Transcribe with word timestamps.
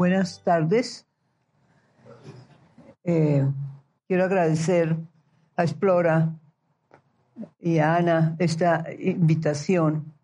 buenas 0.00 0.40
tardes. 0.42 1.06
Eh, 3.04 3.46
quiero 4.08 4.24
agradecer 4.24 4.96
a 5.56 5.64
Explora 5.64 6.40
y 7.58 7.80
a 7.80 7.96
Ana 7.96 8.34
esta 8.38 8.86
invitación 8.98 10.14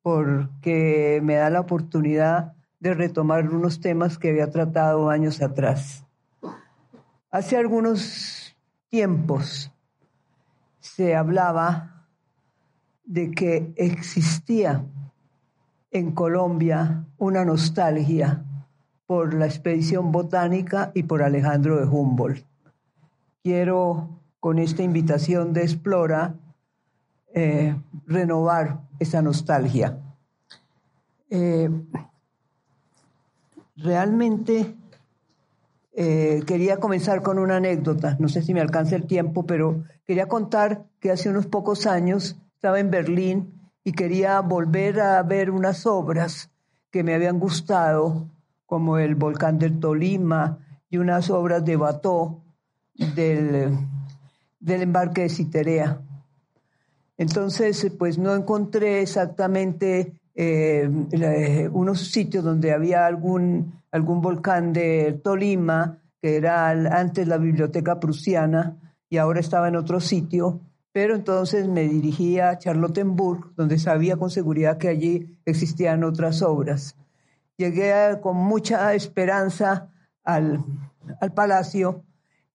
porque 0.00 1.20
me 1.22 1.34
da 1.34 1.50
la 1.50 1.60
oportunidad 1.60 2.54
de 2.78 2.94
retomar 2.94 3.46
unos 3.50 3.78
temas 3.80 4.16
que 4.16 4.30
había 4.30 4.48
tratado 4.48 5.10
años 5.10 5.42
atrás. 5.42 6.06
Hace 7.30 7.58
algunos 7.58 8.56
tiempos 8.88 9.70
se 10.78 11.14
hablaba 11.14 12.06
de 13.04 13.30
que 13.32 13.74
existía 13.76 14.82
en 15.90 16.12
Colombia 16.12 17.04
una 17.18 17.44
nostalgia 17.44 18.46
por 19.10 19.34
la 19.34 19.46
expedición 19.46 20.12
botánica 20.12 20.92
y 20.94 21.02
por 21.02 21.24
Alejandro 21.24 21.80
de 21.80 21.84
Humboldt. 21.84 22.46
Quiero, 23.42 24.20
con 24.38 24.60
esta 24.60 24.84
invitación 24.84 25.52
de 25.52 25.62
Explora, 25.62 26.36
eh, 27.34 27.74
renovar 28.06 28.82
esa 29.00 29.20
nostalgia. 29.20 29.98
Eh, 31.28 31.68
realmente 33.78 34.76
eh, 35.92 36.44
quería 36.46 36.76
comenzar 36.76 37.20
con 37.20 37.40
una 37.40 37.56
anécdota, 37.56 38.16
no 38.20 38.28
sé 38.28 38.42
si 38.42 38.54
me 38.54 38.60
alcanza 38.60 38.94
el 38.94 39.08
tiempo, 39.08 39.44
pero 39.44 39.82
quería 40.06 40.28
contar 40.28 40.84
que 41.00 41.10
hace 41.10 41.30
unos 41.30 41.46
pocos 41.46 41.88
años 41.88 42.36
estaba 42.54 42.78
en 42.78 42.92
Berlín 42.92 43.60
y 43.82 43.90
quería 43.90 44.38
volver 44.38 45.00
a 45.00 45.20
ver 45.24 45.50
unas 45.50 45.84
obras 45.84 46.52
que 46.92 47.02
me 47.02 47.12
habían 47.12 47.40
gustado, 47.40 48.28
como 48.70 48.98
el 48.98 49.16
volcán 49.16 49.58
del 49.58 49.80
Tolima 49.80 50.58
y 50.88 50.98
unas 50.98 51.28
obras 51.28 51.64
de 51.64 51.74
Bató 51.74 52.40
del, 52.94 53.76
del 54.60 54.82
embarque 54.82 55.22
de 55.22 55.28
Citerea. 55.28 56.00
Entonces, 57.18 57.90
pues 57.98 58.16
no 58.16 58.32
encontré 58.32 59.02
exactamente 59.02 60.12
eh, 60.36 60.88
unos 61.72 62.12
sitios 62.12 62.44
donde 62.44 62.72
había 62.72 63.06
algún, 63.06 63.72
algún 63.90 64.20
volcán 64.20 64.72
de 64.72 65.20
Tolima, 65.20 65.98
que 66.22 66.36
era 66.36 66.70
antes 66.70 67.26
la 67.26 67.38
biblioteca 67.38 67.98
prusiana 67.98 68.76
y 69.08 69.16
ahora 69.16 69.40
estaba 69.40 69.66
en 69.66 69.74
otro 69.74 69.98
sitio, 69.98 70.60
pero 70.92 71.16
entonces 71.16 71.66
me 71.66 71.88
dirigí 71.88 72.38
a 72.38 72.56
Charlottenburg, 72.56 73.52
donde 73.56 73.80
sabía 73.80 74.16
con 74.16 74.30
seguridad 74.30 74.78
que 74.78 74.86
allí 74.86 75.40
existían 75.44 76.04
otras 76.04 76.40
obras. 76.42 76.94
Llegué 77.60 78.18
con 78.22 78.38
mucha 78.38 78.94
esperanza 78.94 79.90
al, 80.24 80.64
palacio 81.34 82.04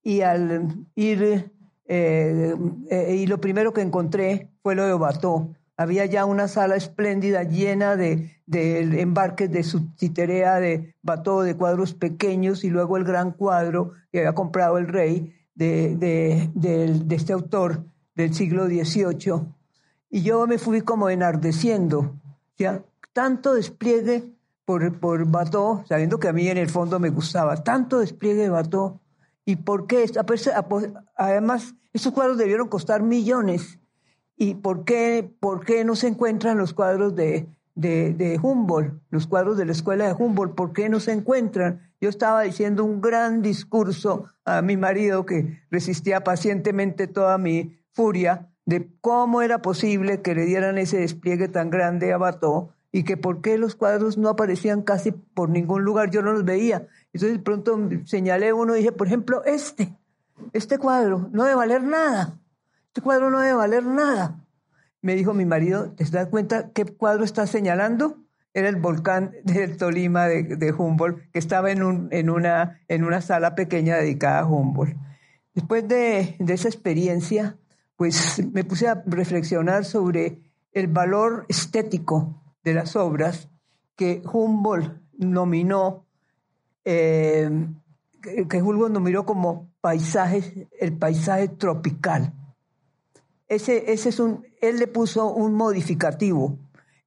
y 0.01 0.21
al 0.21 0.87
ir, 0.95 1.51
eh, 1.85 2.55
eh, 2.89 3.15
y 3.15 3.27
lo 3.27 3.39
primero 3.39 3.71
que 3.71 3.81
encontré 3.81 4.49
fue 4.63 4.73
lo 4.73 4.83
de 4.83 4.93
Obató. 4.93 5.53
Había 5.77 6.07
ya 6.07 6.25
una 6.25 6.47
sala 6.47 6.75
espléndida 6.75 7.43
llena 7.43 7.95
de, 7.95 8.31
de 8.47 8.99
embarques 8.99 9.51
de 9.51 9.61
subtiterea 9.61 10.59
de 10.59 10.95
Bató, 11.03 11.43
de 11.43 11.55
cuadros 11.55 11.93
pequeños, 11.93 12.63
y 12.63 12.71
luego 12.71 12.97
el 12.97 13.03
gran 13.03 13.29
cuadro 13.29 13.91
que 14.11 14.21
había 14.21 14.33
comprado 14.33 14.79
el 14.79 14.87
rey 14.87 15.35
de, 15.53 15.95
de, 15.97 16.49
de 16.55 17.15
este 17.15 17.31
autor 17.31 17.85
del 18.15 18.33
siglo 18.33 18.65
XVIII, 18.65 19.53
y 20.09 20.23
yo 20.23 20.47
me 20.47 20.57
fui 20.57 20.81
como 20.81 21.11
enardeciendo, 21.11 22.15
¿ya? 22.57 22.81
tanto 23.13 23.53
despliegue 23.53 24.34
por, 24.65 24.99
por 24.99 25.25
Bató, 25.29 25.83
sabiendo 25.87 26.19
que 26.19 26.27
a 26.27 26.33
mí 26.33 26.47
en 26.47 26.57
el 26.57 26.69
fondo 26.69 26.99
me 26.99 27.09
gustaba, 27.09 27.63
tanto 27.63 27.99
despliegue 27.99 28.43
de 28.43 28.49
Bató, 28.49 28.99
y 29.45 29.57
por 29.57 29.85
qué, 29.85 30.05
además, 31.15 31.75
esos 31.93 32.11
cuadros 32.11 32.37
debieron 32.37 32.67
costar 32.67 33.03
millones, 33.03 33.79
y 34.35 34.55
por 34.55 34.83
qué, 34.83 35.31
por 35.39 35.63
qué 35.63 35.85
no 35.85 35.95
se 35.95 36.07
encuentran 36.07 36.57
los 36.57 36.73
cuadros 36.73 37.15
de, 37.15 37.47
de, 37.75 38.13
de, 38.13 38.39
Humboldt, 38.41 39.01
los 39.09 39.27
cuadros 39.27 39.57
de 39.57 39.65
la 39.65 39.71
escuela 39.71 40.07
de 40.07 40.13
Humboldt, 40.13 40.55
¿por 40.55 40.73
qué 40.73 40.89
no 40.89 40.99
se 40.99 41.13
encuentran? 41.13 41.93
Yo 42.01 42.09
estaba 42.09 42.41
diciendo 42.41 42.83
un 42.83 43.01
gran 43.01 43.41
discurso 43.41 44.25
a 44.43 44.61
mi 44.61 44.77
marido 44.77 45.25
que 45.25 45.61
resistía 45.71 46.23
pacientemente 46.23 47.07
toda 47.07 47.37
mi 47.37 47.79
furia 47.91 48.49
de 48.65 48.89
cómo 48.99 49.41
era 49.41 49.61
posible 49.61 50.21
que 50.21 50.35
le 50.35 50.45
dieran 50.45 50.77
ese 50.77 50.97
despliegue 50.97 51.47
tan 51.47 51.69
grande 51.69 52.11
a 52.11 52.17
Bató 52.17 52.74
y 52.95 53.03
que 53.03 53.17
por 53.17 53.41
qué 53.41 53.57
los 53.57 53.75
cuadros 53.75 54.17
no 54.17 54.29
aparecían 54.29 54.81
casi 54.81 55.11
por 55.11 55.49
ningún 55.49 55.83
lugar, 55.83 56.11
yo 56.11 56.21
no 56.21 56.31
los 56.31 56.45
veía. 56.45 56.87
Entonces 57.11 57.37
de 57.37 57.43
pronto 57.43 57.77
señalé 58.05 58.53
uno 58.53 58.73
y 58.73 58.79
dije, 58.79 58.93
por 58.93 59.07
ejemplo, 59.07 59.43
este, 59.43 59.93
este 60.53 60.77
cuadro 60.77 61.27
no 61.33 61.43
debe 61.43 61.57
valer 61.57 61.83
nada, 61.83 62.39
este 62.87 63.01
cuadro 63.01 63.29
no 63.29 63.41
debe 63.41 63.55
valer 63.55 63.83
nada. 63.83 64.39
Me 65.01 65.13
dijo 65.15 65.33
mi 65.33 65.43
marido, 65.43 65.91
¿te 65.91 66.05
das 66.05 66.29
cuenta 66.29 66.69
qué 66.69 66.85
cuadro 66.85 67.25
estás 67.25 67.49
señalando? 67.49 68.15
Era 68.53 68.69
el 68.69 68.77
volcán 68.77 69.33
del 69.43 69.75
Tolima 69.75 70.27
de, 70.27 70.71
Humboldt, 70.71 71.31
que 71.33 71.39
estaba 71.39 71.71
en, 71.71 71.83
un, 71.83 72.07
en, 72.11 72.29
una, 72.29 72.79
en 72.87 73.03
una 73.03 73.19
sala 73.19 73.55
pequeña 73.55 73.97
dedicada 73.97 74.39
a 74.39 74.45
Humboldt. 74.45 74.95
Después 75.53 75.85
de, 75.85 76.37
de 76.39 76.53
esa 76.53 76.69
experiencia, 76.69 77.57
pues 77.97 78.41
me 78.53 78.63
puse 78.63 78.87
a 78.87 79.03
reflexionar 79.05 79.83
sobre 79.83 80.39
el 80.71 80.87
valor 80.87 81.45
estético 81.49 82.41
de 82.65 82.73
las 82.73 82.95
obras 82.97 83.47
que 83.95 84.21
Humboldt 84.25 84.91
nominó, 85.17 86.05
eh, 86.83 87.49
que 88.21 88.61
Humboldt 88.61 88.91
nominó 88.91 89.25
como 89.25 89.69
paisajes, 89.79 90.51
el 90.79 90.97
paisaje 90.97 91.47
tropical. 91.47 92.33
Ese, 93.47 93.93
ese 93.93 94.09
es 94.09 94.19
un, 94.19 94.45
él 94.59 94.79
le 94.79 94.87
puso 94.87 95.31
un 95.31 95.53
modificativo. 95.53 96.57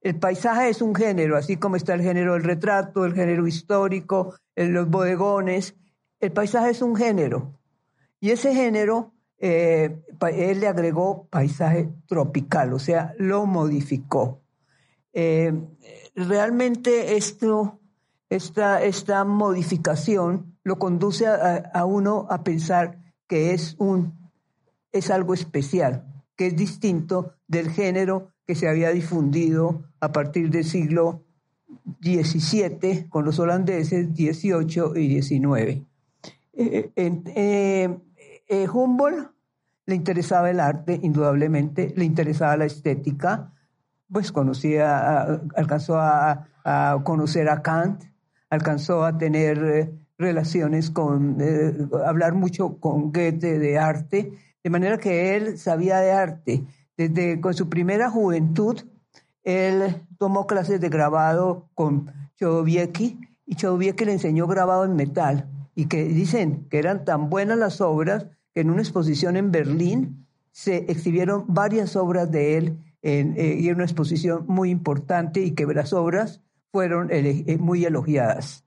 El 0.01 0.17
paisaje 0.17 0.71
es 0.71 0.81
un 0.81 0.95
género, 0.95 1.37
así 1.37 1.57
como 1.57 1.77
está 1.77 1.93
el 1.95 2.03
género 2.03 2.35
del 2.35 2.45
retrato, 2.45 3.05
el 3.05 3.15
género 3.15 3.47
histórico, 3.47 4.37
los 4.55 4.89
bodegones. 4.89 5.75
El 6.21 6.33
paisaje 6.33 6.71
es 6.71 6.81
un 6.81 6.95
género. 6.95 7.53
Y 8.21 8.31
ese 8.31 8.55
género 8.55 9.13
eh, 9.41 10.01
él 10.33 10.61
le 10.61 10.69
agregó 10.69 11.27
paisaje 11.31 11.89
tropical, 12.07 12.73
o 12.73 12.79
sea, 12.79 13.15
lo 13.19 13.47
modificó. 13.47 14.41
Eh, 15.13 15.53
realmente 16.15 17.17
esto, 17.17 17.81
esta, 18.29 18.83
esta 18.83 19.25
modificación 19.25 20.59
lo 20.63 20.79
conduce 20.79 21.27
a, 21.27 21.85
uno 21.85 22.27
a 22.31 22.45
pensar 22.45 22.99
que 23.27 23.53
es, 23.53 23.75
un, 23.79 24.31
es 24.93 25.11
algo 25.11 25.35
especial, 25.35 26.05
que 26.37 26.49
es 26.49 26.57
distinto 26.57 27.35
del 27.47 27.71
género 27.71 28.33
que 28.47 28.55
se 28.55 28.69
había 28.69 28.91
difundido 28.91 29.85
a 30.01 30.13
partir 30.13 30.51
del 30.51 30.65
siglo 30.65 31.25
XVII 32.03 33.09
con 33.09 33.25
los 33.25 33.39
holandeses, 33.39 34.09
XVIII 34.09 34.93
y 34.97 35.23
XIX. 35.23 35.83
Eh, 36.53 36.91
eh, 36.95 38.69
Humboldt 38.69 39.31
le 39.87 39.95
interesaba 39.95 40.51
el 40.51 40.61
arte, 40.61 40.99
indudablemente, 41.03 41.95
le 41.97 42.05
interesaba 42.05 42.59
la 42.59 42.67
estética, 42.67 43.55
pues 44.11 44.33
conocía, 44.33 45.41
alcanzó 45.57 45.99
a, 45.99 46.47
conocer 47.05 47.49
a 47.49 47.63
Kant, 47.63 48.05
alcanzó 48.51 49.05
a 49.05 49.17
tener 49.17 49.65
eh, 49.65 49.91
relaciones 50.19 50.91
con, 50.91 51.39
eh, 51.41 51.75
hablar 52.07 52.35
mucho 52.35 52.79
con 52.79 53.13
Goethe 53.13 53.59
de 53.59 53.79
arte, 53.79 54.33
de 54.63 54.71
manera 54.71 54.99
que 54.99 55.37
él 55.37 55.59
sabía 55.59 55.99
de 56.01 56.13
arte. 56.13 56.65
Desde 56.97 57.41
con 57.41 57.55
su 57.55 57.69
primera 57.69 58.11
juventud, 58.11 58.83
él 59.45 60.05
tomó 60.19 60.47
clases 60.47 60.81
de 60.81 60.89
grabado 60.89 61.69
con 61.75 62.13
Chodowiecki 62.37 63.19
y 63.47 63.55
Chodowiecki 63.55 64.05
le 64.05 64.13
enseñó 64.13 64.47
grabado 64.47 64.85
en 64.85 64.95
metal 64.95 65.49
y 65.75 65.87
que 65.87 66.05
dicen 66.05 66.67
que 66.69 66.79
eran 66.79 67.05
tan 67.05 67.31
buenas 67.31 67.57
las 67.57 67.81
obras 67.81 68.27
en 68.55 68.71
una 68.71 68.83
exposición 68.83 69.37
en 69.37 69.53
Berlín 69.53 70.27
se 70.51 70.91
exhibieron 70.91 71.45
varias 71.47 71.95
obras 71.95 72.31
de 72.31 72.59
él 72.59 72.79
en, 73.03 73.35
eh, 73.37 73.57
y 73.59 73.69
en 73.69 73.77
una 73.77 73.85
exposición 73.85 74.45
muy 74.49 74.71
importante 74.71 75.41
y 75.41 75.53
que 75.53 75.67
las 75.67 75.93
obras 75.93 76.43
fueron 76.73 77.09
eh, 77.11 77.57
muy 77.59 77.85
elogiadas. 77.85 78.65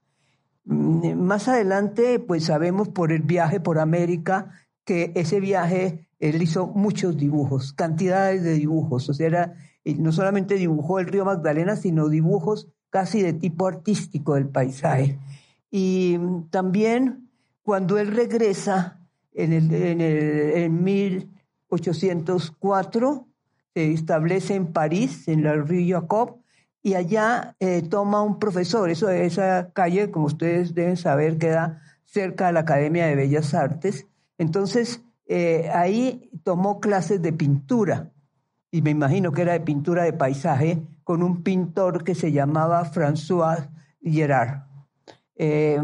Mm, 0.64 1.14
más 1.14 1.48
adelante, 1.48 2.18
pues 2.18 2.44
sabemos 2.44 2.88
por 2.88 3.12
el 3.12 3.22
viaje 3.22 3.60
por 3.60 3.78
América 3.78 4.50
que 4.84 5.12
ese 5.14 5.40
viaje 5.40 6.08
él 6.18 6.42
hizo 6.42 6.66
muchos 6.68 7.16
dibujos, 7.16 7.72
cantidades 7.72 8.42
de 8.42 8.54
dibujos, 8.54 9.08
o 9.08 9.14
sea, 9.14 9.54
no 9.84 10.12
solamente 10.12 10.54
dibujó 10.54 11.00
el 11.00 11.08
río 11.08 11.24
Magdalena, 11.24 11.74
sino 11.76 12.08
dibujos 12.08 12.68
casi 12.90 13.22
de 13.22 13.32
tipo 13.32 13.66
artístico 13.66 14.34
del 14.34 14.48
paisaje. 14.48 15.18
Y 15.70 16.16
mm, 16.18 16.50
también 16.50 17.28
cuando 17.62 17.98
él 17.98 18.08
regresa 18.08 19.00
en, 19.32 19.52
el, 19.52 19.72
en, 19.74 20.00
el, 20.00 20.70
1804 20.70 23.26
se 23.74 23.92
establece 23.92 24.54
en 24.54 24.72
París, 24.72 25.28
en 25.28 25.44
la 25.44 25.54
Rue 25.54 25.88
Jacob, 25.88 26.38
y 26.82 26.94
allá 26.94 27.56
eh, 27.60 27.82
toma 27.82 28.22
un 28.22 28.38
profesor, 28.38 28.90
eso, 28.90 29.08
esa 29.08 29.70
calle, 29.72 30.10
como 30.10 30.26
ustedes 30.26 30.74
deben 30.74 30.96
saber, 30.96 31.38
queda 31.38 31.80
cerca 32.04 32.48
de 32.48 32.52
la 32.54 32.60
Academia 32.60 33.06
de 33.06 33.14
Bellas 33.14 33.54
Artes. 33.54 34.06
Entonces, 34.36 35.02
eh, 35.26 35.70
ahí 35.72 36.30
tomó 36.42 36.80
clases 36.80 37.22
de 37.22 37.32
pintura, 37.32 38.10
y 38.70 38.82
me 38.82 38.90
imagino 38.90 39.32
que 39.32 39.42
era 39.42 39.52
de 39.52 39.60
pintura 39.60 40.02
de 40.02 40.12
paisaje, 40.12 40.82
con 41.04 41.22
un 41.22 41.42
pintor 41.42 42.04
que 42.04 42.14
se 42.14 42.32
llamaba 42.32 42.84
François 42.84 43.68
Gerard. 44.02 44.62
Eh, 45.36 45.80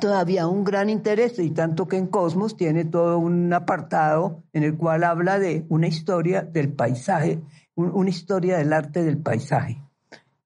todavía 0.00 0.46
un 0.46 0.64
gran 0.64 0.90
interés, 0.90 1.38
y 1.38 1.50
tanto 1.50 1.86
que 1.86 1.96
en 1.96 2.06
Cosmos 2.06 2.56
tiene 2.56 2.84
todo 2.84 3.18
un 3.18 3.52
apartado 3.52 4.42
en 4.52 4.62
el 4.62 4.76
cual 4.76 5.04
habla 5.04 5.38
de 5.38 5.66
una 5.68 5.88
historia 5.88 6.42
del 6.42 6.72
paisaje, 6.72 7.40
una 7.74 8.10
historia 8.10 8.58
del 8.58 8.72
arte 8.72 9.02
del 9.02 9.18
paisaje. 9.18 9.82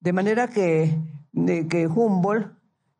De 0.00 0.12
manera 0.12 0.48
que, 0.48 0.98
que 1.68 1.86
Humboldt 1.86 2.52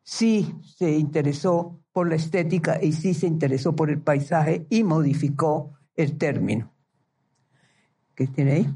sí 0.03 0.55
se 0.61 0.91
interesó 0.91 1.79
por 1.91 2.07
la 2.07 2.15
estética 2.15 2.79
y 2.81 2.93
sí 2.93 3.13
se 3.13 3.27
interesó 3.27 3.75
por 3.75 3.89
el 3.89 3.99
paisaje 3.99 4.65
y 4.69 4.83
modificó 4.83 5.73
el 5.95 6.17
término. 6.17 6.71
¿Qué 8.13 8.27
tiene 8.27 8.51
ahí? 8.51 8.73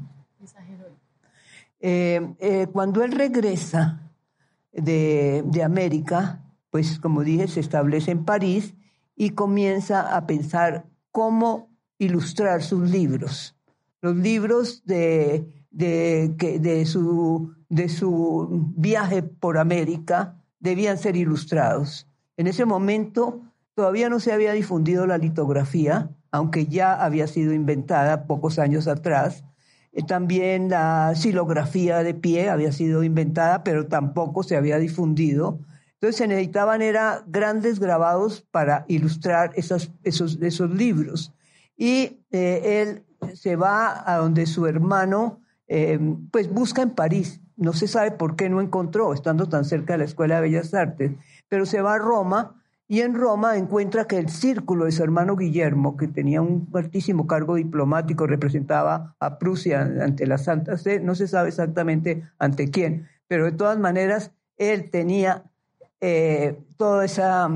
Eh, 1.80 2.34
eh, 2.38 2.66
cuando 2.72 3.02
él 3.02 3.12
regresa 3.12 4.10
de, 4.72 5.42
de 5.46 5.62
América, 5.62 6.41
pues 6.72 6.98
como 6.98 7.22
dije, 7.22 7.48
se 7.48 7.60
establece 7.60 8.12
en 8.12 8.24
París 8.24 8.74
y 9.14 9.30
comienza 9.30 10.16
a 10.16 10.26
pensar 10.26 10.86
cómo 11.10 11.68
ilustrar 11.98 12.62
sus 12.62 12.90
libros. 12.90 13.54
Los 14.00 14.16
libros 14.16 14.82
de, 14.86 15.66
de, 15.70 16.86
su, 16.86 17.52
de 17.68 17.90
su 17.90 18.72
viaje 18.74 19.22
por 19.22 19.58
América 19.58 20.42
debían 20.60 20.96
ser 20.96 21.14
ilustrados. 21.14 22.08
En 22.38 22.46
ese 22.46 22.64
momento 22.64 23.42
todavía 23.74 24.08
no 24.08 24.18
se 24.18 24.32
había 24.32 24.52
difundido 24.52 25.06
la 25.06 25.18
litografía, 25.18 26.10
aunque 26.30 26.64
ya 26.68 26.94
había 27.04 27.26
sido 27.26 27.52
inventada 27.52 28.26
pocos 28.26 28.58
años 28.58 28.88
atrás. 28.88 29.44
Eh, 29.92 30.02
también 30.04 30.70
la 30.70 31.12
silografía 31.16 32.02
de 32.02 32.14
pie 32.14 32.48
había 32.48 32.72
sido 32.72 33.04
inventada, 33.04 33.62
pero 33.62 33.88
tampoco 33.88 34.42
se 34.42 34.56
había 34.56 34.78
difundido. 34.78 35.60
Entonces 36.02 36.18
se 36.18 36.26
necesitaban 36.26 36.82
era 36.82 37.22
grandes 37.28 37.78
grabados 37.78 38.44
para 38.50 38.84
ilustrar 38.88 39.52
esos, 39.54 39.92
esos 40.02 40.70
libros. 40.70 41.32
Y 41.76 42.18
eh, 42.32 42.82
él 42.82 43.36
se 43.36 43.54
va 43.54 44.02
a 44.04 44.16
donde 44.16 44.46
su 44.46 44.66
hermano 44.66 45.38
eh, 45.68 46.00
pues 46.32 46.52
busca 46.52 46.82
en 46.82 46.90
París. 46.90 47.40
No 47.56 47.72
se 47.72 47.86
sabe 47.86 48.10
por 48.10 48.34
qué 48.34 48.50
no 48.50 48.60
encontró, 48.60 49.14
estando 49.14 49.48
tan 49.48 49.64
cerca 49.64 49.92
de 49.92 49.98
la 49.98 50.04
Escuela 50.04 50.34
de 50.34 50.40
Bellas 50.40 50.74
Artes, 50.74 51.12
pero 51.48 51.66
se 51.66 51.80
va 51.80 51.94
a 51.94 51.98
Roma 51.98 52.60
y 52.88 53.02
en 53.02 53.14
Roma 53.14 53.56
encuentra 53.56 54.08
que 54.08 54.18
el 54.18 54.28
círculo 54.28 54.86
de 54.86 54.90
su 54.90 55.04
hermano 55.04 55.36
Guillermo, 55.36 55.96
que 55.96 56.08
tenía 56.08 56.42
un 56.42 56.68
altísimo 56.74 57.28
cargo 57.28 57.54
diplomático, 57.54 58.26
representaba 58.26 59.14
a 59.20 59.38
Prusia 59.38 59.82
ante 59.82 60.26
la 60.26 60.38
Santa 60.38 60.76
Sede, 60.78 60.98
no 60.98 61.14
se 61.14 61.28
sabe 61.28 61.50
exactamente 61.50 62.24
ante 62.40 62.72
quién, 62.72 63.06
pero 63.28 63.44
de 63.44 63.52
todas 63.52 63.78
maneras 63.78 64.32
él 64.56 64.90
tenía 64.90 65.44
eh, 66.02 66.58
esa, 67.02 67.48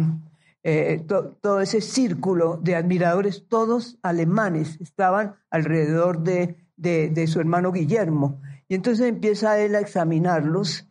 eh, 0.62 1.04
todo 1.06 1.60
ese 1.60 1.82
círculo 1.82 2.58
de 2.62 2.76
admiradores, 2.76 3.44
todos 3.46 3.98
alemanes, 4.02 4.80
estaban 4.80 5.34
alrededor 5.50 6.20
de 6.20 6.56
de, 6.76 7.26
su 7.26 7.40
hermano 7.40 7.72
Guillermo. 7.72 8.40
Y 8.68 8.74
entonces 8.74 9.06
empieza 9.06 9.58
él 9.58 9.74
a 9.74 9.80
examinarlos 9.80 10.86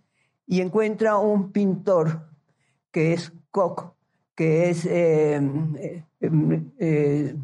y 0.48 0.62
encuentra 0.62 1.18
un 1.18 1.52
pintor 1.52 2.28
que 2.92 3.14
es 3.14 3.34
Koch, 3.52 3.94
que 4.36 4.70
es 4.70 4.86
eh, 4.86 5.42
eh, 6.22 6.64
eh, 6.80 7.36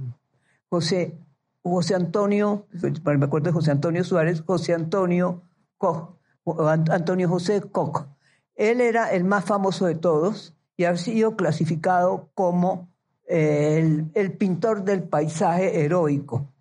José, 0.69 1.17
José 1.61 1.95
Antonio, 1.95 2.65
me 3.03 3.25
acuerdo 3.25 3.47
de 3.47 3.51
José 3.51 3.71
Antonio 3.71 4.03
Suárez, 4.03 4.41
José 4.41 4.73
Antonio 4.73 5.41
Koch, 5.77 6.15
Antonio 6.45 7.29
José 7.29 7.61
Koch. 7.61 8.07
Él 8.55 8.81
era 8.81 9.11
el 9.11 9.23
más 9.23 9.45
famoso 9.45 9.85
de 9.85 9.95
todos 9.95 10.55
y 10.77 10.85
ha 10.85 10.95
sido 10.97 11.35
clasificado 11.35 12.29
como 12.33 12.89
el, 13.25 14.11
el 14.13 14.33
pintor 14.33 14.83
del 14.83 15.03
paisaje 15.03 15.83
heroico. 15.83 16.51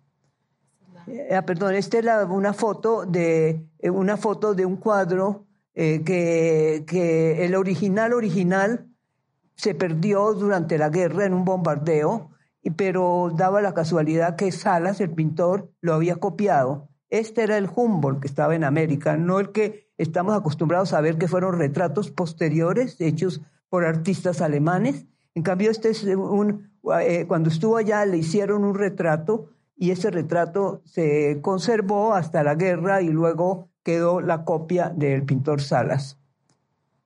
Eh, 1.07 1.41
perdón, 1.45 1.75
esta 1.75 1.99
es 1.99 2.05
una 2.29 2.53
foto 2.53 3.05
de 3.05 3.65
eh, 3.79 3.89
una 3.89 4.17
foto 4.17 4.53
de 4.53 4.65
un 4.65 4.77
cuadro 4.77 5.45
eh, 5.73 6.03
que, 6.05 6.83
que, 6.87 7.43
el 7.45 7.55
original 7.55 8.13
original 8.13 8.87
se 9.55 9.73
perdió 9.75 10.33
durante 10.33 10.77
la 10.77 10.89
guerra 10.89 11.25
en 11.25 11.33
un 11.33 11.43
bombardeo, 11.43 12.31
pero 12.75 13.31
daba 13.35 13.61
la 13.61 13.73
casualidad 13.73 14.35
que 14.35 14.51
Salas, 14.51 15.01
el 15.01 15.11
pintor, 15.11 15.71
lo 15.81 15.93
había 15.93 16.15
copiado. 16.15 16.89
Este 17.09 17.43
era 17.43 17.57
el 17.57 17.69
Humboldt 17.73 18.21
que 18.21 18.27
estaba 18.27 18.55
en 18.55 18.63
América, 18.63 19.17
no 19.17 19.39
el 19.39 19.51
que 19.51 19.80
estamos 19.97 20.35
acostumbrados 20.35 20.93
a 20.93 21.01
ver 21.01 21.17
que 21.17 21.27
fueron 21.27 21.57
retratos 21.57 22.11
posteriores 22.11 22.99
hechos 22.99 23.41
por 23.69 23.85
artistas 23.85 24.41
alemanes. 24.41 25.05
En 25.35 25.43
cambio, 25.43 25.71
este 25.71 25.89
es 25.89 26.03
un, 26.03 26.71
cuando 27.27 27.49
estuvo 27.49 27.77
allá 27.77 28.05
le 28.05 28.17
hicieron 28.17 28.63
un 28.63 28.75
retrato 28.75 29.49
y 29.75 29.91
ese 29.91 30.11
retrato 30.11 30.81
se 30.85 31.39
conservó 31.41 32.13
hasta 32.13 32.43
la 32.43 32.55
guerra 32.55 33.01
y 33.01 33.09
luego 33.09 33.69
quedó 33.83 34.21
la 34.21 34.45
copia 34.45 34.89
del 34.89 35.23
pintor 35.23 35.61
Salas. 35.61 36.19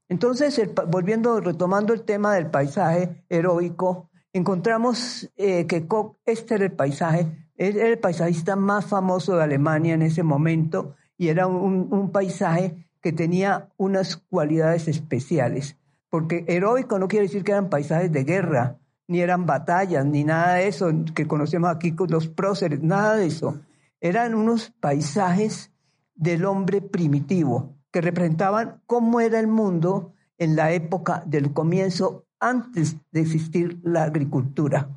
Entonces, 0.09 0.61
volviendo, 0.87 1.39
retomando 1.39 1.93
el 1.93 2.03
tema 2.03 2.35
del 2.35 2.51
paisaje 2.51 3.23
heroico, 3.29 4.09
encontramos 4.33 5.31
eh, 5.37 5.65
que 5.67 5.87
Koch, 5.87 6.17
este 6.25 6.55
era 6.55 6.65
el 6.65 6.73
paisaje, 6.73 7.49
era 7.57 7.87
el 7.87 7.99
paisajista 7.99 8.55
más 8.55 8.85
famoso 8.85 9.37
de 9.37 9.43
Alemania 9.43 9.93
en 9.93 10.01
ese 10.01 10.23
momento 10.23 10.95
y 11.17 11.29
era 11.29 11.47
un, 11.47 12.11
paisaje 12.11 12.87
que 13.01 13.11
tenía 13.11 13.69
unas 13.77 14.17
cualidades 14.17 14.87
especiales, 14.87 15.77
porque 16.09 16.45
heroico 16.47 16.99
no 16.99 17.07
quiere 17.07 17.27
decir 17.27 17.43
que 17.43 17.51
eran 17.51 17.69
paisajes 17.69 18.11
de 18.11 18.23
guerra, 18.23 18.77
ni 19.07 19.21
eran 19.21 19.45
batallas, 19.45 20.05
ni 20.05 20.23
nada 20.23 20.55
de 20.55 20.67
eso 20.67 20.91
que 21.13 21.27
conocemos 21.27 21.69
aquí 21.69 21.93
con 21.93 22.09
los 22.09 22.27
próceres, 22.27 22.81
nada 22.81 23.15
de 23.15 23.27
eso. 23.27 23.61
Eran 24.01 24.33
unos 24.33 24.71
paisajes 24.79 25.71
del 26.15 26.45
hombre 26.45 26.81
primitivo 26.81 27.75
que 27.91 28.01
representaban 28.01 28.81
cómo 28.87 29.21
era 29.21 29.39
el 29.39 29.47
mundo 29.47 30.13
en 30.37 30.55
la 30.55 30.71
época 30.71 31.23
del 31.25 31.53
comienzo 31.53 32.25
antes 32.39 32.97
de 33.11 33.21
existir 33.21 33.79
la 33.83 34.03
agricultura. 34.03 34.89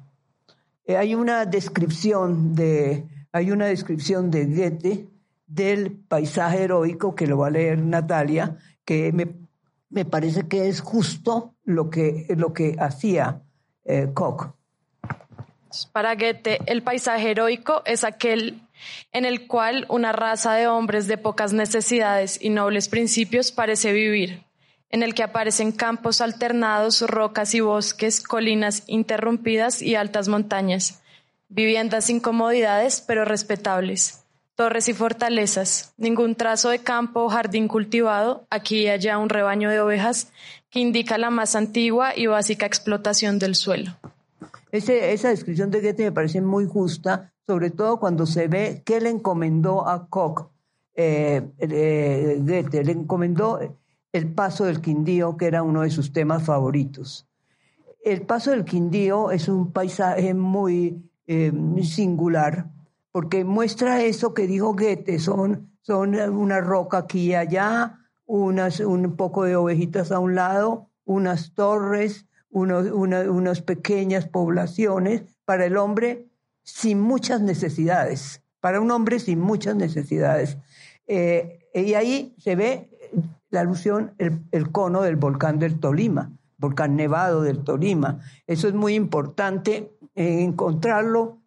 Eh, 0.84 0.96
hay 0.96 1.14
una 1.14 1.44
descripción 1.44 2.54
de 2.54 3.06
hay 3.30 3.50
una 3.50 3.66
descripción 3.66 4.30
de 4.30 4.46
Goethe 4.46 5.06
del 5.48 5.92
paisaje 5.92 6.62
heroico 6.62 7.14
que 7.14 7.26
lo 7.26 7.38
va 7.38 7.48
a 7.48 7.50
leer 7.50 7.78
Natalia 7.78 8.56
que 8.84 9.12
me, 9.12 9.26
me 9.90 10.04
parece 10.04 10.46
que 10.46 10.68
es 10.68 10.80
justo 10.80 11.54
lo 11.64 11.90
que 11.90 12.26
lo 12.36 12.52
que 12.52 12.76
hacía 12.78 13.42
eh, 13.84 14.12
Para 15.92 16.14
Goethe, 16.14 16.60
el 16.66 16.82
paisaje 16.82 17.30
heroico 17.30 17.82
es 17.86 18.04
aquel 18.04 18.62
en 19.12 19.24
el 19.24 19.46
cual 19.46 19.86
una 19.88 20.12
raza 20.12 20.54
de 20.54 20.68
hombres 20.68 21.08
de 21.08 21.18
pocas 21.18 21.52
necesidades 21.52 22.38
y 22.40 22.50
nobles 22.50 22.88
principios 22.88 23.50
parece 23.50 23.92
vivir, 23.92 24.44
en 24.90 25.02
el 25.02 25.14
que 25.14 25.22
aparecen 25.22 25.72
campos 25.72 26.20
alternados, 26.20 27.00
rocas 27.02 27.54
y 27.54 27.60
bosques, 27.60 28.22
colinas 28.22 28.84
interrumpidas 28.86 29.82
y 29.82 29.94
altas 29.94 30.28
montañas, 30.28 31.02
viviendas 31.48 32.04
sin 32.06 32.20
comodidades 32.20 33.02
pero 33.06 33.24
respetables, 33.24 34.17
torres 34.58 34.88
y 34.88 34.92
fortalezas, 34.92 35.94
ningún 35.98 36.34
trazo 36.34 36.70
de 36.70 36.80
campo 36.80 37.22
o 37.22 37.28
jardín 37.28 37.68
cultivado, 37.68 38.44
aquí 38.50 38.80
y 38.80 38.88
allá 38.88 39.16
un 39.16 39.28
rebaño 39.28 39.70
de 39.70 39.78
ovejas 39.78 40.32
que 40.68 40.80
indica 40.80 41.16
la 41.16 41.30
más 41.30 41.54
antigua 41.54 42.10
y 42.16 42.26
básica 42.26 42.66
explotación 42.66 43.38
del 43.38 43.54
suelo. 43.54 43.92
esa 44.72 45.28
descripción 45.28 45.70
de 45.70 45.80
Goethe 45.80 46.02
me 46.02 46.12
parece 46.12 46.40
muy 46.40 46.66
justa, 46.66 47.32
sobre 47.46 47.70
todo 47.70 48.00
cuando 48.00 48.26
se 48.26 48.48
ve 48.48 48.82
que 48.84 49.00
le 49.00 49.10
encomendó 49.10 49.86
a 49.86 50.08
Koch, 50.08 50.48
eh, 50.96 51.40
eh, 51.58 52.38
Goethe, 52.40 52.82
le 52.82 52.92
encomendó 52.92 53.60
el 54.12 54.26
paso 54.34 54.64
del 54.64 54.80
Quindío, 54.80 55.36
que 55.36 55.46
era 55.46 55.62
uno 55.62 55.82
de 55.82 55.90
sus 55.90 56.12
temas 56.12 56.42
favoritos. 56.42 57.28
El 58.04 58.22
paso 58.22 58.50
del 58.50 58.64
Quindío 58.64 59.30
es 59.30 59.46
un 59.46 59.70
paisaje 59.70 60.34
muy 60.34 61.00
eh, 61.28 61.52
singular, 61.84 62.66
porque 63.18 63.42
muestra 63.42 64.04
eso 64.04 64.32
que 64.32 64.46
dijo 64.46 64.74
Goethe, 64.74 65.18
son, 65.18 65.72
son 65.82 66.14
una 66.14 66.60
roca 66.60 66.98
aquí 66.98 67.30
y 67.30 67.34
allá, 67.34 67.98
unas, 68.26 68.78
un 68.78 69.16
poco 69.16 69.42
de 69.42 69.56
ovejitas 69.56 70.12
a 70.12 70.20
un 70.20 70.36
lado, 70.36 70.88
unas 71.04 71.52
torres, 71.52 72.28
unas 72.50 73.62
pequeñas 73.62 74.28
poblaciones 74.28 75.22
para 75.44 75.66
el 75.66 75.78
hombre 75.78 76.28
sin 76.62 77.00
muchas 77.00 77.40
necesidades, 77.40 78.40
para 78.60 78.80
un 78.80 78.88
hombre 78.92 79.18
sin 79.18 79.40
muchas 79.40 79.74
necesidades. 79.74 80.56
Eh, 81.08 81.66
y 81.74 81.94
ahí 81.94 82.36
se 82.38 82.54
ve 82.54 82.88
la 83.50 83.62
alusión, 83.62 84.14
el, 84.18 84.44
el 84.52 84.70
cono 84.70 85.02
del 85.02 85.16
volcán 85.16 85.58
del 85.58 85.80
Tolima, 85.80 86.30
volcán 86.56 86.94
nevado 86.94 87.42
del 87.42 87.64
Tolima. 87.64 88.20
Eso 88.46 88.68
es 88.68 88.74
muy 88.74 88.94
importante 88.94 89.92
eh, 90.14 90.44
encontrarlo 90.44 91.37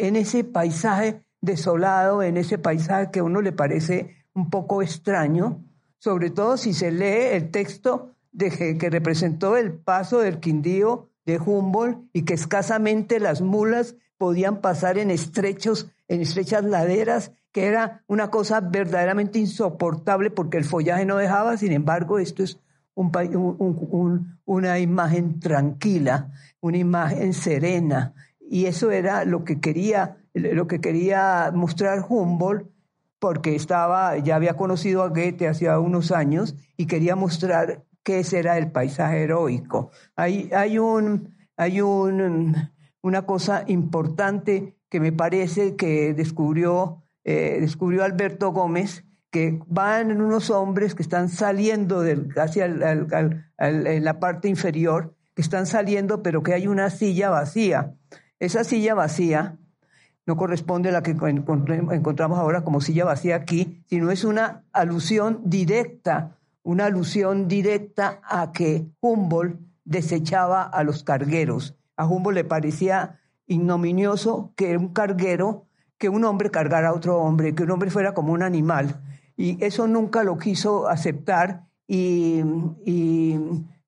en 0.00 0.16
ese 0.16 0.44
paisaje 0.44 1.22
desolado, 1.40 2.22
en 2.22 2.36
ese 2.36 2.58
paisaje 2.58 3.10
que 3.10 3.20
a 3.20 3.24
uno 3.24 3.42
le 3.42 3.52
parece 3.52 4.16
un 4.34 4.48
poco 4.48 4.82
extraño, 4.82 5.62
sobre 5.98 6.30
todo 6.30 6.56
si 6.56 6.72
se 6.72 6.90
lee 6.90 7.34
el 7.36 7.50
texto 7.50 8.12
que, 8.38 8.88
representó 8.90 9.56
el 9.56 9.72
paso 9.72 10.20
del 10.20 10.40
Quindío 10.40 11.10
de 11.26 11.38
Humboldt 11.38 12.08
y 12.12 12.22
que 12.22 12.34
escasamente 12.34 13.20
las 13.20 13.42
mulas 13.42 13.96
podían 14.18 14.60
pasar 14.60 14.98
en 14.98 15.10
estrechos, 15.10 15.90
en 16.08 16.20
estrechas 16.22 16.64
laderas, 16.64 17.32
que 17.52 17.66
era 17.66 18.02
una 18.06 18.30
cosa 18.30 18.60
verdaderamente 18.60 19.38
insoportable 19.38 20.30
porque 20.30 20.58
el 20.58 20.64
follaje 20.64 21.04
no 21.04 21.16
dejaba, 21.16 21.56
sin 21.56 21.72
embargo, 21.72 22.18
esto 22.18 22.42
es 22.42 22.58
una 22.94 24.78
imagen 24.78 25.40
tranquila, 25.40 26.30
una 26.60 26.78
imagen 26.78 27.32
serena, 27.34 28.14
y 28.52 28.66
eso 28.66 28.90
era 28.90 29.24
lo 29.24 29.44
que 29.44 29.60
quería, 29.60 30.18
lo 30.34 30.66
que 30.66 30.78
quería 30.78 31.50
mostrar 31.54 32.04
Humboldt, 32.06 32.68
porque 33.18 33.56
estaba, 33.56 34.18
ya 34.18 34.36
había 34.36 34.58
conocido 34.58 35.02
a 35.02 35.08
Goethe 35.08 35.48
hacía 35.48 35.78
unos 35.78 36.12
años 36.12 36.54
y 36.76 36.84
quería 36.84 37.16
mostrar 37.16 37.86
qué 38.02 38.22
será 38.24 38.58
el 38.58 38.70
paisaje 38.70 39.22
heroico. 39.22 39.90
Hay, 40.16 40.50
hay, 40.54 40.78
un, 40.78 41.34
hay 41.56 41.80
un, 41.80 42.54
una 43.00 43.24
cosa 43.24 43.64
importante 43.68 44.76
que 44.90 45.00
me 45.00 45.12
parece 45.12 45.74
que 45.74 46.12
descubrió, 46.12 47.04
eh, 47.24 47.56
descubrió 47.58 48.04
Alberto 48.04 48.52
Gómez, 48.52 49.06
que 49.30 49.62
van 49.66 50.20
unos 50.20 50.50
hombres 50.50 50.94
que 50.94 51.02
están 51.02 51.30
saliendo 51.30 52.02
del, 52.02 52.28
hacia 52.36 52.68
la 52.68 54.20
parte 54.20 54.48
inferior, 54.48 55.16
que 55.34 55.40
están 55.40 55.64
saliendo, 55.64 56.22
pero 56.22 56.42
que 56.42 56.52
hay 56.52 56.66
una 56.66 56.90
silla 56.90 57.30
vacía. 57.30 57.94
Esa 58.42 58.64
silla 58.64 58.94
vacía 58.94 59.56
no 60.26 60.36
corresponde 60.36 60.88
a 60.88 60.92
la 60.92 61.04
que 61.04 61.12
encontramos 61.12 62.40
ahora 62.40 62.64
como 62.64 62.80
silla 62.80 63.04
vacía 63.04 63.36
aquí, 63.36 63.84
sino 63.86 64.10
es 64.10 64.24
una 64.24 64.64
alusión 64.72 65.42
directa, 65.44 66.38
una 66.64 66.86
alusión 66.86 67.46
directa 67.46 68.20
a 68.24 68.50
que 68.50 68.88
Humboldt 69.00 69.60
desechaba 69.84 70.64
a 70.64 70.82
los 70.82 71.04
cargueros. 71.04 71.76
A 71.96 72.04
Humboldt 72.04 72.34
le 72.34 72.42
parecía 72.42 73.20
ignominioso 73.46 74.52
que 74.56 74.76
un 74.76 74.88
carguero, 74.88 75.66
que 75.96 76.08
un 76.08 76.24
hombre 76.24 76.50
cargara 76.50 76.88
a 76.88 76.94
otro 76.94 77.18
hombre, 77.18 77.54
que 77.54 77.62
un 77.62 77.70
hombre 77.70 77.90
fuera 77.90 78.12
como 78.12 78.32
un 78.32 78.42
animal 78.42 79.00
y 79.36 79.64
eso 79.64 79.86
nunca 79.86 80.24
lo 80.24 80.36
quiso 80.36 80.88
aceptar 80.88 81.68
y, 81.86 82.42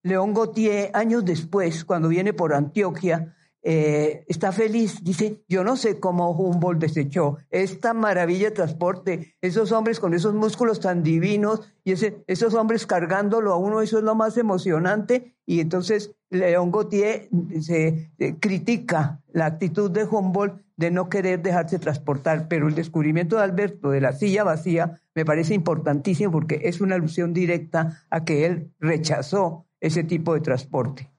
León 0.05 0.33
Gautier, 0.33 0.93
años 0.95 1.25
después, 1.25 1.85
cuando 1.85 2.09
viene 2.09 2.33
por 2.33 2.55
Antioquia, 2.55 3.34
eh, 3.67 4.27
está 4.29 4.53
feliz, 4.53 5.03
dice, 5.03 5.43
yo 5.49 5.65
no 5.65 5.77
sé 5.77 5.99
cómo 5.99 6.33
Humboldt 6.33 6.83
desechó 6.83 7.39
esta 7.49 7.95
maravilla 7.95 8.51
de 8.51 8.55
transporte, 8.55 9.37
esos 9.41 9.73
hombres 9.73 10.01
con 10.01 10.13
esos 10.13 10.35
músculos 10.35 10.81
tan 10.81 11.03
divinos 11.03 11.73
y 11.83 11.93
ese, 11.93 12.23
esos 12.27 12.53
hombres 12.53 12.87
cargándolo 12.87 13.55
a 13.55 13.57
uno, 13.57 13.81
eso 13.81 13.97
es 13.97 14.05
lo 14.05 14.15
más 14.15 14.37
emocionante. 14.37 15.35
Y 15.47 15.61
entonces 15.61 16.15
León 16.29 16.73
Gautier 16.73 17.31
se, 17.63 18.11
se 18.19 18.37
critica 18.39 19.23
la 19.33 19.47
actitud 19.47 19.91
de 19.91 20.05
Humboldt 20.05 20.61
de 20.77 20.91
no 20.91 21.09
querer 21.09 21.41
dejarse 21.41 21.79
transportar, 21.79 22.49
pero 22.49 22.69
el 22.69 22.75
descubrimiento 22.75 23.37
de 23.37 23.45
Alberto 23.45 23.91
de 23.91 24.03
la 24.03 24.13
silla 24.13 24.45
vacía 24.45 25.01
me 25.15 25.25
parece 25.25 25.55
importantísimo 25.55 26.31
porque 26.31 26.61
es 26.65 26.83
una 26.83 26.97
alusión 26.97 27.33
directa 27.33 28.05
a 28.11 28.25
que 28.27 28.45
él 28.45 28.73
rechazó 28.79 29.65
ese 29.81 30.05
tipo 30.05 30.35
de 30.35 30.41
transporte. 30.41 31.14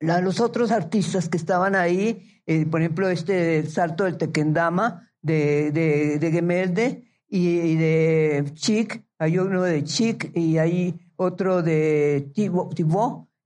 Los 0.00 0.40
otros 0.40 0.70
artistas 0.70 1.28
que 1.28 1.36
estaban 1.36 1.74
ahí, 1.74 2.40
eh, 2.46 2.66
por 2.66 2.80
ejemplo, 2.80 3.08
este 3.08 3.66
Salto 3.66 4.04
del 4.04 4.18
Tequendama 4.18 5.08
de, 5.22 5.72
de, 5.72 6.30
Gemelde 6.30 7.04
y, 7.28 7.74
de 7.76 8.44
Chic, 8.54 9.02
hay 9.18 9.38
uno 9.38 9.62
de 9.62 9.82
Chic 9.84 10.30
y 10.36 10.58
hay 10.58 11.10
otro 11.16 11.62
de 11.62 12.30
Thibaut, 12.34 12.76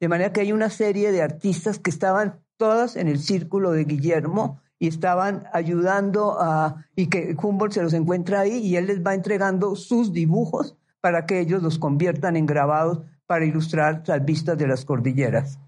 de 0.01 0.09
manera 0.09 0.33
que 0.33 0.41
hay 0.41 0.53
una 0.53 0.71
serie 0.71 1.13
de 1.13 1.23
artistas 1.23 1.79
que 1.79 1.91
estaban 1.91 2.41
todas 2.57 2.97
en 2.97 3.09
el 3.09 3.19
círculo 3.19 3.71
de 3.71 3.85
Guillermo 3.85 4.61
y 4.79 4.89
estaban 4.89 5.45
ayudando 5.53 6.39
a, 6.41 6.87
y 6.97 7.07
que 7.07 7.37
Humboldt 7.41 7.75
se 7.75 7.83
los 7.83 7.93
encuentra 7.93 8.41
ahí 8.41 8.59
y 8.59 8.77
él 8.77 8.87
les 8.87 9.05
va 9.05 9.15
entregando 9.15 9.77
sus 9.77 10.13
dibujos 10.13 10.77
para 11.01 11.27
que 11.27 11.41
ellos 11.41 11.63
los 11.63 11.79
conviertan 11.79 12.37
en 12.37 12.47
grabados 12.47 13.01
para 13.27 13.45
ilustrar 13.45 14.03
las 14.07 14.25
vistas 14.25 14.59
de 14.59 14.67
las 14.67 14.85
cordilleras. 14.85 15.59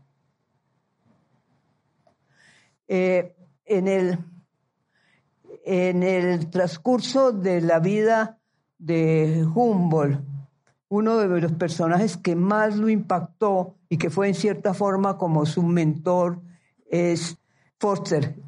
Eh, 2.95 3.35
en, 3.65 3.89
el, 3.89 4.19
en 5.65 6.03
el 6.03 6.51
transcurso 6.51 7.33
de 7.33 7.63
la 7.63 7.79
vida 7.79 8.39
de 8.77 9.47
Humboldt, 9.47 10.21
uno 10.89 11.17
de 11.17 11.41
los 11.41 11.53
personajes 11.53 12.19
que 12.19 12.37
más 12.37 12.77
lo 12.77 12.91
impactó 12.91 13.77
y 13.89 13.97
que 13.97 14.11
fue 14.11 14.29
en 14.29 14.35
cierta 14.35 14.75
forma 14.75 15.17
como 15.17 15.47
su 15.47 15.63
mentor 15.63 16.43
es 16.85 17.39
Foster. 17.79 18.39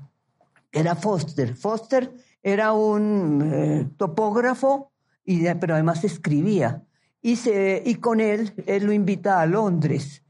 Era 0.71 0.95
Foster. 0.95 1.57
Foster 1.57 2.13
era 2.43 2.75
un 2.75 3.51
eh, 3.51 3.89
topógrafo, 3.97 4.93
y, 5.25 5.43
pero 5.55 5.73
además 5.73 6.05
escribía. 6.05 6.85
Y, 7.23 7.37
se, 7.37 7.83
y 7.83 7.95
con 7.95 8.21
él, 8.21 8.53
él 8.67 8.85
lo 8.85 8.93
invita 8.93 9.41
a 9.41 9.47
Londres. 9.47 10.23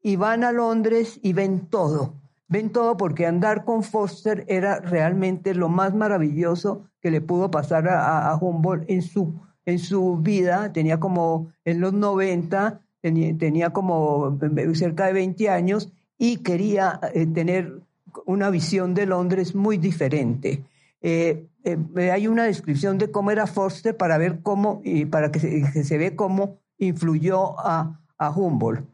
Y 0.00 0.16
van 0.16 0.42
a 0.42 0.52
Londres 0.52 1.20
y 1.22 1.34
ven 1.34 1.68
todo. 1.68 2.14
Ven 2.48 2.70
todo 2.70 2.96
porque 2.96 3.26
andar 3.26 3.64
con 3.64 3.82
Foster 3.82 4.44
era 4.48 4.80
realmente 4.80 5.54
lo 5.54 5.68
más 5.68 5.94
maravilloso 5.94 6.86
que 7.02 7.10
le 7.10 7.20
pudo 7.20 7.50
pasar 7.50 7.88
a, 7.88 8.34
Humboldt 8.40 8.88
en 8.88 9.02
su, 9.02 9.34
en 9.66 9.78
su 9.78 10.16
vida. 10.16 10.72
Tenía 10.72 10.98
como 10.98 11.52
en 11.66 11.80
los 11.82 11.92
90, 11.92 12.80
tenía, 13.02 13.70
como 13.70 14.38
cerca 14.72 15.06
de 15.06 15.12
20 15.12 15.50
años 15.50 15.92
y 16.16 16.38
quería 16.38 16.98
eh, 17.12 17.26
tener 17.26 17.82
una 18.24 18.48
visión 18.48 18.94
de 18.94 19.04
Londres 19.04 19.54
muy 19.54 19.76
diferente. 19.76 20.64
Eh, 21.02 21.46
eh, 21.64 22.10
hay 22.10 22.28
una 22.28 22.44
descripción 22.44 22.96
de 22.96 23.10
cómo 23.10 23.30
era 23.30 23.46
Foster 23.46 23.94
para 23.94 24.16
ver 24.16 24.40
cómo, 24.42 24.80
y 24.84 25.04
para 25.04 25.30
que 25.30 25.38
se, 25.38 25.98
ve 25.98 26.16
cómo 26.16 26.58
influyó 26.78 27.60
a, 27.60 28.00
a 28.16 28.30
Humboldt. 28.30 28.84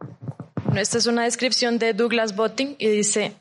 Esta 0.74 0.98
es 0.98 1.06
una 1.06 1.22
descripción 1.22 1.78
de 1.78 1.94
Douglas 1.94 2.34
Botting 2.34 2.74
y 2.78 2.88
dice, 2.88 3.32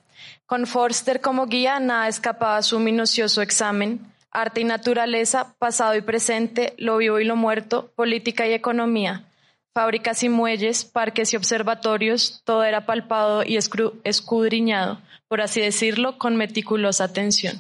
con 0.54 0.68
Forster 0.68 1.20
como 1.20 1.48
guía 1.48 1.80
nada 1.80 2.08
escapaba 2.08 2.58
a 2.58 2.62
su 2.62 2.80
minucioso 2.80 3.42
examen, 3.42 4.02
arte 4.30 4.62
y 4.62 4.64
naturaleza, 4.64 5.56
pasado 5.58 5.96
y 5.96 6.02
presente, 6.02 6.76
lo 6.78 6.98
vivo 6.98 7.20
y 7.20 7.24
lo 7.24 7.36
muerto, 7.36 7.90
política 7.96 8.46
y 8.46 8.54
economía 8.54 9.26
Fábricas 9.74 10.22
y 10.22 10.30
muelles, 10.30 10.86
parques 10.86 11.34
y 11.34 11.38
observatorios, 11.38 12.44
todo 12.46 12.64
era 12.66 12.86
palpado 12.86 13.42
y 13.44 13.58
escudriñado, 13.58 15.00
por 15.28 15.42
así 15.42 15.60
decirlo, 15.60 16.20
con 16.20 16.36
meticulosa 16.36 17.06
atención. 17.06 17.60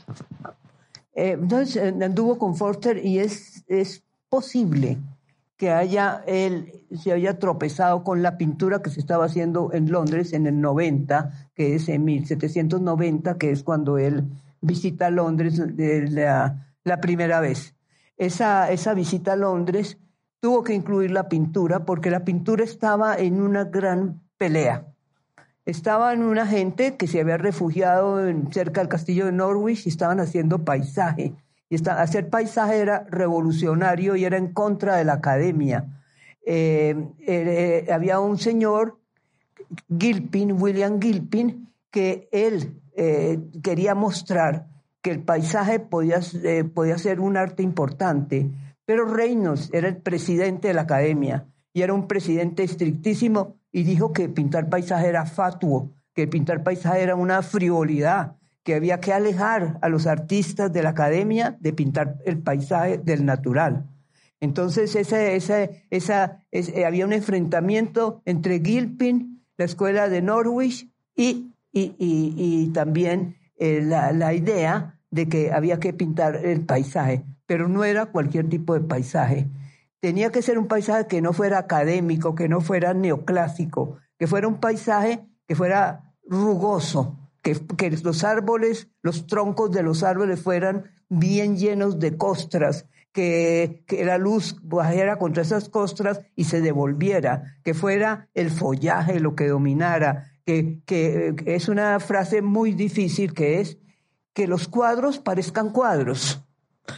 Eh, 1.15 1.31
entonces 1.31 1.77
eh, 1.77 1.95
anduvo 2.05 2.37
con 2.37 2.55
Forster 2.55 3.03
y 3.03 3.17
es, 3.17 3.63
posible 4.29 4.99
que 5.57 5.71
haya 5.71 6.23
él 6.27 6.81
se 6.95 7.11
haya 7.11 7.39
tropezado 7.39 8.03
con 8.03 8.21
la 8.21 8.37
pintura 8.37 8.83
que 8.83 8.91
se 8.91 8.99
estaba 8.99 9.25
haciendo 9.25 9.71
en 9.73 9.91
Londres 9.91 10.33
en 10.33 10.45
el 10.45 10.61
90, 10.61 11.42
que 11.55 11.75
es 11.75 11.89
en 11.89 12.05
1790, 12.05 13.37
que 13.37 13.51
es 13.51 13.63
cuando 13.63 13.97
él 13.97 14.25
visita 14.61 15.09
Londres 15.09 15.61
la, 15.77 17.01
primera 17.01 17.39
vez. 17.39 17.75
Esa, 18.17 18.71
esa 18.71 18.93
visita 18.93 19.33
a 19.33 19.35
Londres 19.35 19.97
tuvo 20.39 20.63
que 20.63 20.73
incluir 20.73 21.11
la 21.11 21.29
pintura 21.29 21.85
porque 21.85 22.09
la 22.09 22.23
pintura 22.23 22.63
estaba 22.63 23.15
en 23.15 23.41
una 23.41 23.65
gran 23.65 24.21
pelea. 24.37 24.87
Estaba 25.65 26.13
en 26.13 26.23
una 26.23 26.45
gente 26.45 26.97
que 26.97 27.07
se 27.07 27.21
había 27.21 27.37
refugiado 27.37 28.19
cerca 28.51 28.81
del 28.81 28.89
castillo 28.89 29.25
de 29.25 29.31
Norwich 29.31 29.85
y 29.85 29.89
estaban 29.89 30.19
haciendo 30.19 30.65
paisaje. 30.65 31.33
Y 31.69 31.89
hacer 31.89 32.29
paisaje 32.29 32.77
era 32.77 33.05
revolucionario 33.09 34.15
y 34.15 34.25
era 34.25 34.37
en 34.37 34.53
contra 34.53 34.97
de 34.97 35.05
la 35.05 35.13
academia. 35.13 35.85
Eh, 36.45 37.07
eh, 37.25 37.87
había 37.91 38.19
un 38.19 38.37
señor, 38.37 38.99
Gilpin, 39.99 40.53
William 40.61 40.99
Gilpin, 41.01 41.69
que 41.91 42.27
él 42.31 42.81
eh, 42.95 43.39
quería 43.61 43.95
mostrar 43.95 44.67
que 45.01 45.11
el 45.11 45.21
paisaje 45.21 45.79
podía, 45.79 46.19
podía 46.73 46.97
ser 46.97 47.19
un 47.19 47.37
arte 47.37 47.61
importante 47.61 48.49
pero 48.85 49.05
Reynolds 49.05 49.69
era 49.73 49.87
el 49.87 49.97
presidente 49.97 50.67
de 50.67 50.73
la 50.73 50.81
academia 50.81 51.45
y 51.73 51.81
era 51.81 51.93
un 51.93 52.07
presidente 52.07 52.63
estrictísimo 52.63 53.55
y 53.71 53.83
dijo 53.83 54.13
que 54.13 54.29
pintar 54.29 54.69
paisaje 54.69 55.07
era 55.07 55.25
fatuo, 55.25 55.91
que 56.13 56.27
pintar 56.27 56.63
paisaje 56.63 57.01
era 57.01 57.15
una 57.15 57.41
frivolidad, 57.41 58.35
que 58.63 58.75
había 58.75 58.99
que 58.99 59.13
alejar 59.13 59.79
a 59.81 59.89
los 59.89 60.05
artistas 60.05 60.71
de 60.71 60.83
la 60.83 60.89
academia 60.89 61.57
de 61.59 61.73
pintar 61.73 62.17
el 62.25 62.39
paisaje 62.39 62.97
del 62.97 63.25
natural. 63.25 63.89
Entonces 64.39 64.95
esa, 64.95 65.23
esa, 65.23 65.69
esa, 65.89 66.45
eh, 66.51 66.85
había 66.85 67.05
un 67.05 67.13
enfrentamiento 67.13 68.21
entre 68.25 68.59
Gilpin, 68.59 69.32
la 69.63 69.67
escuela 69.67 70.09
de 70.09 70.21
Norwich, 70.21 70.89
y, 71.15 71.53
y, 71.71 71.95
y, 71.97 72.67
también 72.73 73.37
eh, 73.55 73.81
la, 73.81 74.11
la 74.11 74.33
idea 74.33 74.99
de 75.09 75.29
que 75.29 75.53
había 75.53 75.79
que 75.79 75.93
pintar 75.93 76.35
el 76.35 76.65
paisaje, 76.65 77.23
pero 77.45 77.69
no 77.69 77.85
era 77.85 78.07
cualquier 78.07 78.49
tipo 78.49 78.73
de 78.73 78.81
paisaje. 78.81 79.47
Tenía 80.01 80.33
que 80.33 80.41
ser 80.41 80.59
un 80.59 80.67
paisaje 80.67 81.07
que 81.07 81.21
no 81.21 81.31
fuera 81.31 81.59
académico, 81.59 82.35
que 82.35 82.49
no 82.49 82.59
fuera 82.59 82.93
neoclásico, 82.93 83.99
que 84.19 84.27
fuera 84.27 84.49
un 84.49 84.59
paisaje 84.59 85.25
que 85.47 85.55
fuera 85.55 86.13
rugoso, 86.25 87.17
que, 87.41 87.55
que 87.77 87.89
los 87.91 88.25
árboles, 88.25 88.89
los 89.01 89.27
troncos 89.27 89.71
de 89.71 89.83
los 89.83 90.03
árboles 90.03 90.41
fueran 90.41 90.91
bien 91.07 91.55
llenos 91.55 91.99
de 91.99 92.17
costras, 92.17 92.85
que, 93.13 93.83
que, 93.87 94.03
la 94.03 94.17
luz 94.17 94.57
bajara 94.61 95.17
contra 95.17 95.43
esas 95.43 95.69
costras 95.69 96.21
y 96.35 96.45
se 96.45 96.59
devolviera, 96.59 97.57
que 97.63 97.73
fuera 97.73 98.27
el 98.33 98.49
follaje 98.51 99.19
lo 99.19 99.35
que 99.35 99.47
dominara, 99.47 100.31
que, 100.45 100.81
que, 100.85 101.35
es 101.45 101.69
una 101.69 101.99
frase 101.99 102.41
muy 102.41 102.73
difícil 102.73 103.33
que 103.33 103.61
es 103.61 103.77
que 104.33 104.47
los 104.47 104.67
cuadros 104.67 105.19
parezcan 105.19 105.69
cuadros. 105.69 106.43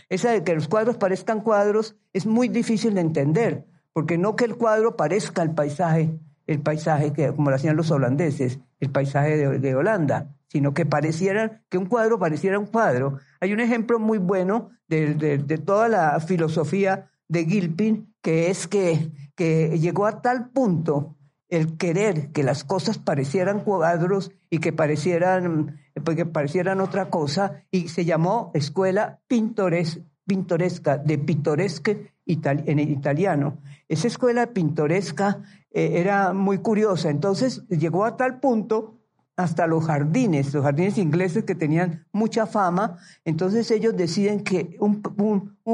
Esa 0.09 0.31
de 0.31 0.43
que 0.43 0.55
los 0.55 0.67
cuadros 0.67 0.97
parezcan 0.97 1.41
cuadros 1.41 1.95
es 2.13 2.25
muy 2.25 2.47
difícil 2.47 2.95
de 2.95 3.01
entender, 3.01 3.65
porque 3.93 4.17
no 4.17 4.35
que 4.35 4.45
el 4.45 4.55
cuadro 4.55 4.95
parezca 4.95 5.43
el 5.43 5.51
paisaje, 5.51 6.17
el 6.47 6.61
paisaje 6.61 7.13
que, 7.13 7.27
como 7.33 7.49
lo 7.49 7.55
hacían 7.55 7.75
los 7.75 7.91
holandeses, 7.91 8.59
el 8.79 8.89
paisaje 8.89 9.37
de, 9.37 9.75
Holanda, 9.75 10.35
sino 10.55 10.73
que 10.73 10.85
pareciera, 10.85 11.61
que 11.67 11.77
un 11.77 11.85
cuadro 11.85 12.17
pareciera 12.17 12.57
un 12.57 12.67
cuadro. 12.67 13.19
Hay 13.41 13.51
un 13.51 13.59
ejemplo 13.59 13.99
muy 13.99 14.19
bueno 14.19 14.69
de, 14.87 15.61
toda 15.65 15.89
la 15.89 16.17
filosofía 16.21 17.11
de 17.27 17.43
Gilpin, 17.43 18.15
que 18.21 18.49
es 18.49 18.65
que, 18.65 19.11
que 19.35 19.77
llegó 19.77 20.05
a 20.05 20.21
tal 20.21 20.51
punto 20.51 21.17
el 21.49 21.75
querer 21.75 22.31
que 22.31 22.41
las 22.41 22.63
cosas 22.63 22.97
parecieran 22.97 23.65
cuadros 23.65 24.31
y 24.49 24.59
que 24.59 24.71
parecieran, 24.71 25.77
pues, 26.05 26.23
parecieran 26.23 26.79
otra 26.79 27.09
cosa, 27.09 27.65
y 27.69 27.89
se 27.89 28.05
llamó 28.05 28.51
Escuela 28.53 29.19
Pintoresca, 29.27 30.97
de 30.99 31.17
Pittoresque 31.17 32.13
en 32.25 32.79
italiano. 32.79 33.57
Esa 33.89 34.07
escuela 34.07 34.53
pintoresca 34.53 35.41
eh, 35.69 35.99
era 35.99 36.31
muy 36.31 36.59
curiosa. 36.59 37.09
Entonces 37.09 37.67
llegó 37.67 38.05
a 38.05 38.15
tal 38.15 38.39
punto 38.39 39.01
hasta 39.37 39.67
los 39.67 39.85
jardines, 39.85 40.53
los 40.53 40.63
jardines 40.63 40.97
ingleses 40.97 41.43
que 41.43 41.55
tenían 41.55 42.05
mucha 42.11 42.45
fama, 42.45 42.97
entonces 43.25 43.69
ellos 43.71 43.95
deciden 43.95 44.43
que 44.43 44.77
un, 44.79 45.01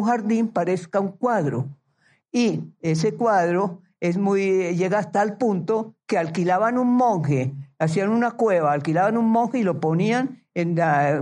jardín 0.03 0.47
parezca 0.47 0.99
un 0.99 1.11
cuadro. 1.11 1.69
Y 2.31 2.73
ese 2.81 3.13
cuadro 3.13 3.81
es 3.99 4.17
muy, 4.17 4.75
llega 4.75 4.99
hasta 4.99 5.11
tal 5.11 5.37
punto 5.37 5.95
que 6.07 6.17
alquilaban 6.17 6.77
un 6.77 6.95
monje, 6.95 7.53
hacían 7.77 8.09
una 8.09 8.31
cueva, 8.31 8.71
alquilaban 8.71 9.17
un 9.17 9.29
monje 9.29 9.59
y 9.59 9.63
lo 9.63 9.79
ponían 9.79 10.43
en 10.53 10.75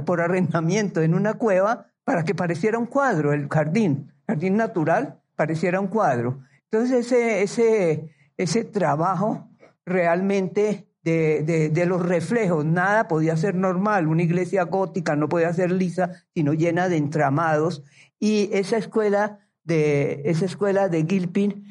por 0.05 0.21
arrendamiento 0.21 1.01
en 1.01 1.13
una 1.13 1.33
cueva 1.33 1.87
para 2.03 2.23
que 2.23 2.35
pareciera 2.35 2.79
un 2.79 2.85
cuadro, 2.85 3.33
el 3.33 3.47
jardín, 3.49 4.11
jardín 4.27 4.55
natural, 4.55 5.19
pareciera 5.35 5.79
un 5.79 5.87
cuadro. 5.87 6.39
Entonces 6.71 7.05
ese, 7.05 7.43
ese, 7.43 8.15
ese 8.37 8.63
trabajo 8.63 9.47
realmente 9.85 10.88
de, 11.09 11.85
los 11.85 12.05
reflejos, 12.05 12.65
nada 12.65 13.07
podía 13.07 13.37
ser 13.37 13.55
normal, 13.55 14.07
una 14.07 14.23
iglesia 14.23 14.63
gótica 14.63 15.15
no 15.15 15.29
podía 15.29 15.53
ser 15.53 15.71
lisa, 15.71 16.11
sino 16.33 16.53
llena 16.53 16.89
de 16.89 16.97
entramados, 16.97 17.83
y 18.19 18.49
esa 18.53 18.77
escuela 18.77 19.39
de, 19.63 20.21
esa 20.25 20.45
escuela 20.45 20.89
de 20.89 21.05
Gilpin, 21.05 21.65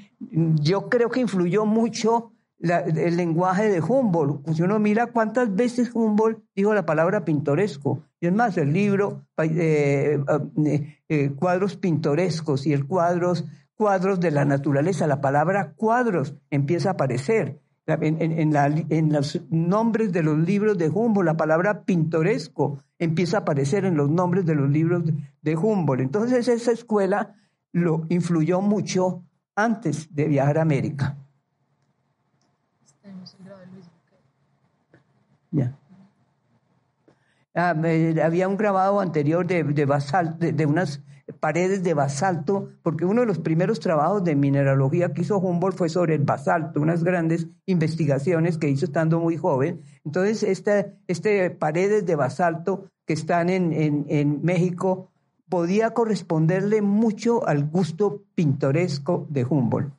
yo 0.60 0.88
creo 0.88 1.10
que 1.10 1.20
influyó 1.20 1.66
mucho 1.66 2.32
el 2.60 3.16
lenguaje 3.16 3.68
de 3.68 3.80
Humboldt. 3.80 4.50
Si 4.52 4.62
uno 4.62 4.78
mira 4.80 5.06
cuántas 5.06 5.54
veces 5.54 5.90
Humboldt 5.94 6.42
dijo 6.56 6.74
la 6.74 6.86
palabra 6.86 7.24
pintoresco, 7.24 8.02
y 8.20 8.26
es 8.26 8.32
más, 8.32 8.56
el 8.58 8.72
libro, 8.72 9.26
eh, 9.38 10.18
eh, 10.66 10.98
eh, 11.08 11.30
cuadros 11.36 11.76
pintorescos 11.76 12.66
y 12.66 12.72
el 12.72 12.86
cuadros 12.86 13.44
cuadros 13.78 14.18
de 14.18 14.32
la 14.32 14.44
naturaleza. 14.44 15.06
La 15.06 15.20
palabra 15.20 15.72
cuadros 15.76 16.34
empieza 16.50 16.90
a 16.90 16.92
aparecer. 16.92 17.60
En, 17.88 19.12
los 19.12 19.40
nombres 19.48 20.12
de 20.12 20.22
los 20.22 20.38
libros 20.38 20.76
de 20.76 20.90
Humboldt, 20.90 21.24
la 21.24 21.38
palabra 21.38 21.84
pintoresco 21.84 22.82
empieza 22.98 23.38
a 23.38 23.40
aparecer 23.40 23.86
en 23.86 23.96
los 23.96 24.10
nombres 24.10 24.44
de 24.44 24.54
los 24.54 24.68
libros 24.68 25.04
de 25.40 25.56
Humboldt. 25.56 26.02
Entonces 26.02 26.48
esa 26.48 26.72
escuela 26.72 27.34
lo 27.72 28.04
influyó 28.10 28.60
mucho 28.60 29.22
antes 29.56 30.14
de 30.14 30.28
viajar 30.28 30.58
a 30.58 30.62
América. 30.62 31.16
Ya. 35.50 35.74
Ah, 37.54 37.70
había 37.70 38.48
un 38.48 38.58
grabado 38.58 39.00
anterior 39.00 39.46
de, 39.46 39.64
de, 39.64 40.52
de 40.52 40.66
unas 40.66 41.02
paredes 41.40 41.82
de 41.82 41.94
basalto, 41.94 42.70
porque 42.82 43.04
uno 43.04 43.20
de 43.20 43.26
los 43.26 43.38
primeros 43.38 43.80
trabajos 43.80 44.24
de 44.24 44.34
mineralogía 44.34 45.12
que 45.12 45.22
hizo 45.22 45.38
Humboldt 45.38 45.76
fue 45.76 45.88
sobre 45.88 46.14
el 46.14 46.24
basalto, 46.24 46.80
unas 46.80 47.04
grandes 47.04 47.46
investigaciones 47.66 48.58
que 48.58 48.68
hizo 48.68 48.86
estando 48.86 49.20
muy 49.20 49.36
joven. 49.36 49.82
Entonces, 50.04 50.42
estas 50.42 50.86
este 51.06 51.50
paredes 51.50 52.06
de 52.06 52.16
basalto 52.16 52.90
que 53.06 53.12
están 53.12 53.50
en, 53.50 53.72
en, 53.72 54.06
en 54.08 54.42
México 54.42 55.10
podía 55.48 55.90
corresponderle 55.90 56.82
mucho 56.82 57.46
al 57.46 57.64
gusto 57.64 58.22
pintoresco 58.34 59.26
de 59.30 59.44
Humboldt. 59.44 59.92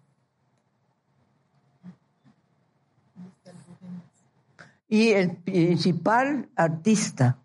Y 4.88 5.10
el 5.10 5.38
principal 5.38 6.50
artista 6.56 7.38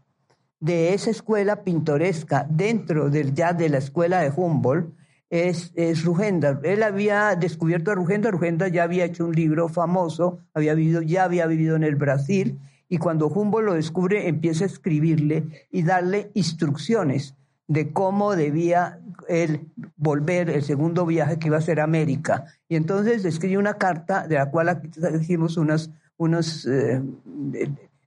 de 0.64 0.94
esa 0.94 1.10
escuela 1.10 1.62
pintoresca 1.62 2.46
dentro 2.48 3.10
del, 3.10 3.34
ya 3.34 3.52
de 3.52 3.68
la 3.68 3.76
escuela 3.76 4.20
de 4.20 4.32
Humboldt 4.34 4.94
es, 5.28 5.74
Rugenda. 6.04 6.58
Él 6.62 6.82
había 6.82 7.36
descubierto 7.36 7.90
a 7.90 7.94
Rugenda, 7.94 8.30
Rugenda 8.30 8.68
ya 8.68 8.84
había 8.84 9.04
hecho 9.04 9.26
un 9.26 9.34
libro 9.34 9.68
famoso, 9.68 10.38
había 10.54 10.72
vivido, 10.72 11.02
ya 11.02 11.24
había 11.24 11.46
vivido 11.46 11.76
en 11.76 11.84
el 11.84 11.96
Brasil, 11.96 12.58
y 12.88 12.96
cuando 12.96 13.28
Humboldt 13.28 13.66
lo 13.66 13.74
descubre 13.74 14.26
empieza 14.26 14.64
a 14.64 14.68
escribirle 14.68 15.66
y 15.70 15.82
darle 15.82 16.30
instrucciones 16.32 17.34
de 17.68 17.92
cómo 17.92 18.34
debía 18.34 19.00
él 19.28 19.68
volver 19.96 20.48
el 20.48 20.62
segundo 20.62 21.04
viaje 21.04 21.38
que 21.38 21.48
iba 21.48 21.58
a 21.58 21.60
ser 21.60 21.78
a 21.80 21.84
América. 21.84 22.46
Y 22.70 22.76
entonces 22.76 23.26
escribe 23.26 23.58
una 23.58 23.74
carta 23.74 24.26
de 24.26 24.36
la 24.36 24.50
cual 24.50 24.70
aquí 24.70 24.88
dijimos 25.12 25.58
unos, 25.58 25.90
unos 26.16 26.66
eh, 26.66 27.02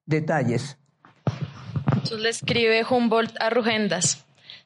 detalles. 0.07 0.79
Entonces 1.97 2.19
le 2.19 2.29
escribe 2.29 2.85
Humboldt 2.87 3.35
a 3.39 3.49
Rugendas. 3.49 4.23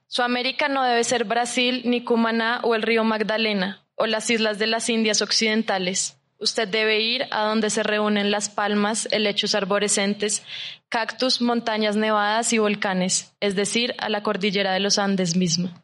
Su 0.07 0.21
América 0.21 0.67
no 0.67 0.83
debe 0.83 1.01
ser 1.05 1.23
Brasil, 1.23 1.81
ni 1.85 2.03
Cumaná 2.03 2.59
o 2.63 2.75
el 2.75 2.81
río 2.81 3.05
Magdalena, 3.05 3.85
o 3.95 4.05
las 4.05 4.29
islas 4.29 4.59
de 4.59 4.67
las 4.67 4.89
Indias 4.89 5.21
Occidentales. 5.21 6.17
Usted 6.39 6.67
debe 6.67 6.99
ir 6.99 7.27
a 7.31 7.45
donde 7.45 7.69
se 7.69 7.83
reúnen 7.83 8.31
las 8.31 8.49
palmas, 8.49 9.07
helechos 9.11 9.55
arborescentes, 9.55 10.43
cactus, 10.89 11.41
montañas 11.41 11.95
nevadas 11.95 12.51
y 12.51 12.57
volcanes, 12.57 13.31
es 13.39 13.55
decir, 13.55 13.95
a 13.99 14.09
la 14.09 14.23
cordillera 14.23 14.73
de 14.73 14.81
los 14.81 14.99
Andes 14.99 15.37
misma. 15.37 15.81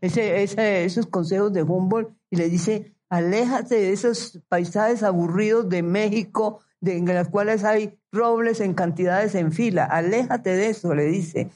esos 0.00 1.06
consejos 1.06 1.52
de 1.52 1.62
Humboldt 1.62 2.08
y 2.30 2.36
le 2.36 2.48
dice, 2.48 2.94
aléjate 3.10 3.74
de 3.74 3.92
esos 3.92 4.40
paisajes 4.48 5.02
aburridos 5.02 5.68
de 5.68 5.82
México, 5.82 6.62
en 6.86 7.06
las 7.06 7.28
cuales 7.28 7.64
hay 7.64 7.98
robles 8.12 8.60
en 8.60 8.74
cantidades 8.74 9.34
en 9.34 9.52
fila. 9.52 9.84
Aléjate 9.84 10.50
de 10.50 10.68
eso, 10.68 10.94
le 10.94 11.04
dice. 11.04 11.50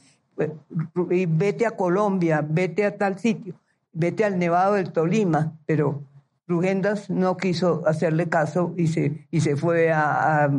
Y 1.10 1.26
vete 1.26 1.66
a 1.66 1.72
Colombia, 1.72 2.44
vete 2.48 2.84
a 2.84 2.96
tal 2.96 3.18
sitio, 3.18 3.54
vete 3.92 4.24
al 4.24 4.38
Nevado 4.38 4.74
del 4.74 4.92
Tolima. 4.92 5.52
Pero 5.66 6.02
Rugendas 6.46 7.10
no 7.10 7.36
quiso 7.36 7.82
hacerle 7.86 8.28
caso 8.28 8.74
y 8.76 8.88
se, 8.88 9.26
y 9.30 9.40
se 9.40 9.56
fue 9.56 9.90
a, 9.92 10.50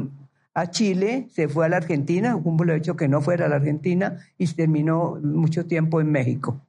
Chile, 0.72 1.30
se 1.32 1.48
fue 1.48 1.68
a 1.68 1.70
la 1.70 1.78
Argentina. 1.78 2.36
Humboldt 2.36 2.68
le 2.68 2.74
ha 2.74 2.76
dicho 2.76 2.98
que 2.98 3.08
no 3.08 3.22
fuera 3.22 3.46
a 3.46 3.50
la 3.50 3.56
Argentina 3.56 4.18
y 4.38 4.46
terminó 4.48 5.18
mucho 5.24 5.66
tiempo 5.66 6.02
en 6.02 6.12
México. 6.12 6.60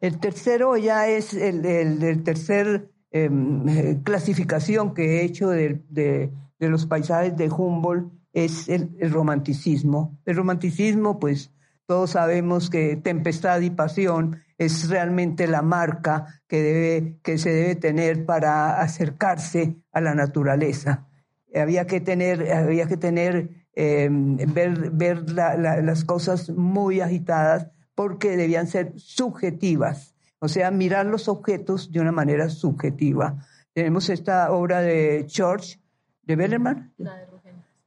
El 0.00 0.18
tercero 0.18 0.76
ya 0.76 1.06
es 1.06 1.32
el, 1.34 1.64
el 1.64 2.24
tercer 2.24 2.91
Em, 2.91 2.91
eh, 3.12 4.00
clasificación 4.04 4.94
que 4.94 5.20
he 5.20 5.24
hecho 5.24 5.50
de, 5.50 5.82
de, 5.90 6.32
los 6.58 6.86
paisajes 6.86 7.36
de 7.36 7.50
Humboldt 7.50 8.10
es 8.32 8.68
el, 8.68 8.96
romanticismo. 9.10 10.18
El 10.24 10.36
romanticismo, 10.36 11.18
pues 11.18 11.52
todos 11.86 12.12
sabemos 12.12 12.70
que 12.70 12.96
tempestad 12.96 13.60
y 13.60 13.70
pasión 13.70 14.38
es 14.56 14.88
realmente 14.88 15.46
la 15.46 15.60
marca 15.60 16.42
que, 16.48 16.62
debe, 16.62 17.18
que 17.22 17.36
se 17.36 17.50
debe 17.50 17.74
tener 17.74 18.24
para 18.24 18.80
acercarse 18.80 19.76
a 19.92 20.00
la 20.00 20.14
naturaleza. 20.14 21.06
Había 21.54 21.86
que 21.86 22.00
tener, 22.00 22.50
había 22.50 22.86
que 22.86 22.96
tener 22.96 23.66
em, 23.74 24.36
ver, 24.54 24.90
ver 24.90 25.28
las 25.30 26.04
cosas 26.04 26.48
muy 26.48 27.00
agitadas 27.00 27.68
porque 27.94 28.38
debían 28.38 28.68
ser 28.68 28.94
subjetivas 28.96 30.11
o 30.42 30.48
sea, 30.48 30.72
mirar 30.72 31.06
los 31.06 31.28
objetos 31.28 31.92
de 31.92 32.00
una 32.00 32.10
manera 32.10 32.50
subjetiva. 32.50 33.36
Tenemos 33.72 34.08
esta 34.08 34.50
obra 34.50 34.80
de 34.80 35.24
George, 35.28 35.78
de 36.24 36.34
Bellerman, 36.34 36.92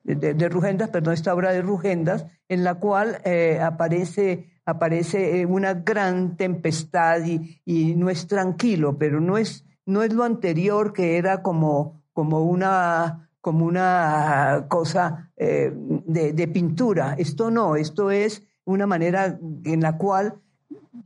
de, 0.04 0.34
de, 0.34 0.50
Rugendas, 0.50 0.88
perdón, 0.90 1.16
esta 1.16 1.34
obra 1.34 1.52
de 1.52 1.62
Rugendas, 1.62 2.26
en 2.48 2.64
la 2.64 2.76
cual 2.76 3.18
eh, 3.26 3.60
aparece, 3.62 4.54
aparece 4.66 5.42
eh, 5.42 5.46
una 5.46 5.74
gran 5.74 6.38
tempestad 6.38 7.26
y, 7.26 7.60
y, 7.66 7.94
no 7.96 8.10
es 8.10 8.26
tranquilo, 8.26 8.98
pero 8.98 9.20
no 9.20 9.38
es, 9.38 9.66
no 9.86 10.02
es 10.02 10.14
lo 10.14 10.24
anterior 10.24 10.94
que 10.94 11.18
era 11.18 11.42
como, 11.42 12.04
como 12.14 12.46
una 12.46 13.30
como 13.42 13.66
una 13.66 14.66
cosa 14.70 15.30
eh, 15.36 15.72
de, 15.76 16.34
de, 16.34 16.48
pintura. 16.48 17.16
Esto 17.16 17.52
no, 17.52 17.76
esto 17.76 18.10
es 18.10 18.42
una 18.64 18.88
manera 18.88 19.38
en 19.66 19.82
la 19.82 19.98
cual 19.98 20.42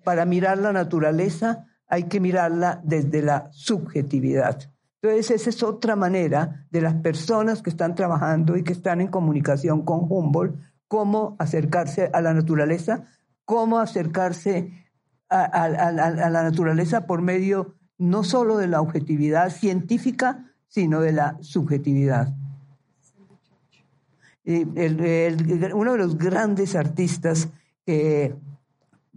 para 0.04 0.26
mirar 0.26 0.58
la 0.58 0.74
naturaleza 0.74 1.66
hay 1.88 2.04
que 2.04 2.20
mirarla 2.20 2.82
desde 2.84 3.22
la 3.22 3.50
subjetividad. 3.52 4.70
Entonces, 5.02 5.32
esa 5.32 5.50
es 5.50 5.64
otra 5.64 5.96
manera 5.96 6.68
de 6.72 6.82
las 6.82 6.94
personas 6.96 7.62
que 7.62 7.70
están 7.70 7.96
trabajando 7.96 8.58
y 8.58 8.64
que 8.64 8.74
están 8.74 9.02
en 9.02 9.08
comunicación 9.08 9.84
con 9.84 10.06
Humboldt, 10.10 10.60
cómo 10.88 11.36
acercarse 11.40 12.10
a 12.14 12.22
la 12.22 12.34
naturaleza, 12.34 13.06
cómo 13.46 13.80
acercarse 13.80 14.74
a, 15.30 15.70
la 15.70 16.44
naturaleza 16.44 17.06
por 17.06 17.22
medio 17.22 17.76
no 17.98 18.24
solo 18.24 18.58
de 18.58 18.68
la 18.68 18.82
objetividad 18.82 19.52
científica, 19.52 20.46
sino 20.68 21.02
de 21.02 21.12
la 21.12 21.38
subjetividad. 21.42 22.34
El, 24.46 25.72
uno 25.74 25.92
de 25.92 25.98
los 25.98 26.18
grandes 26.18 26.76
artistas 26.76 27.50
que, 27.86 28.36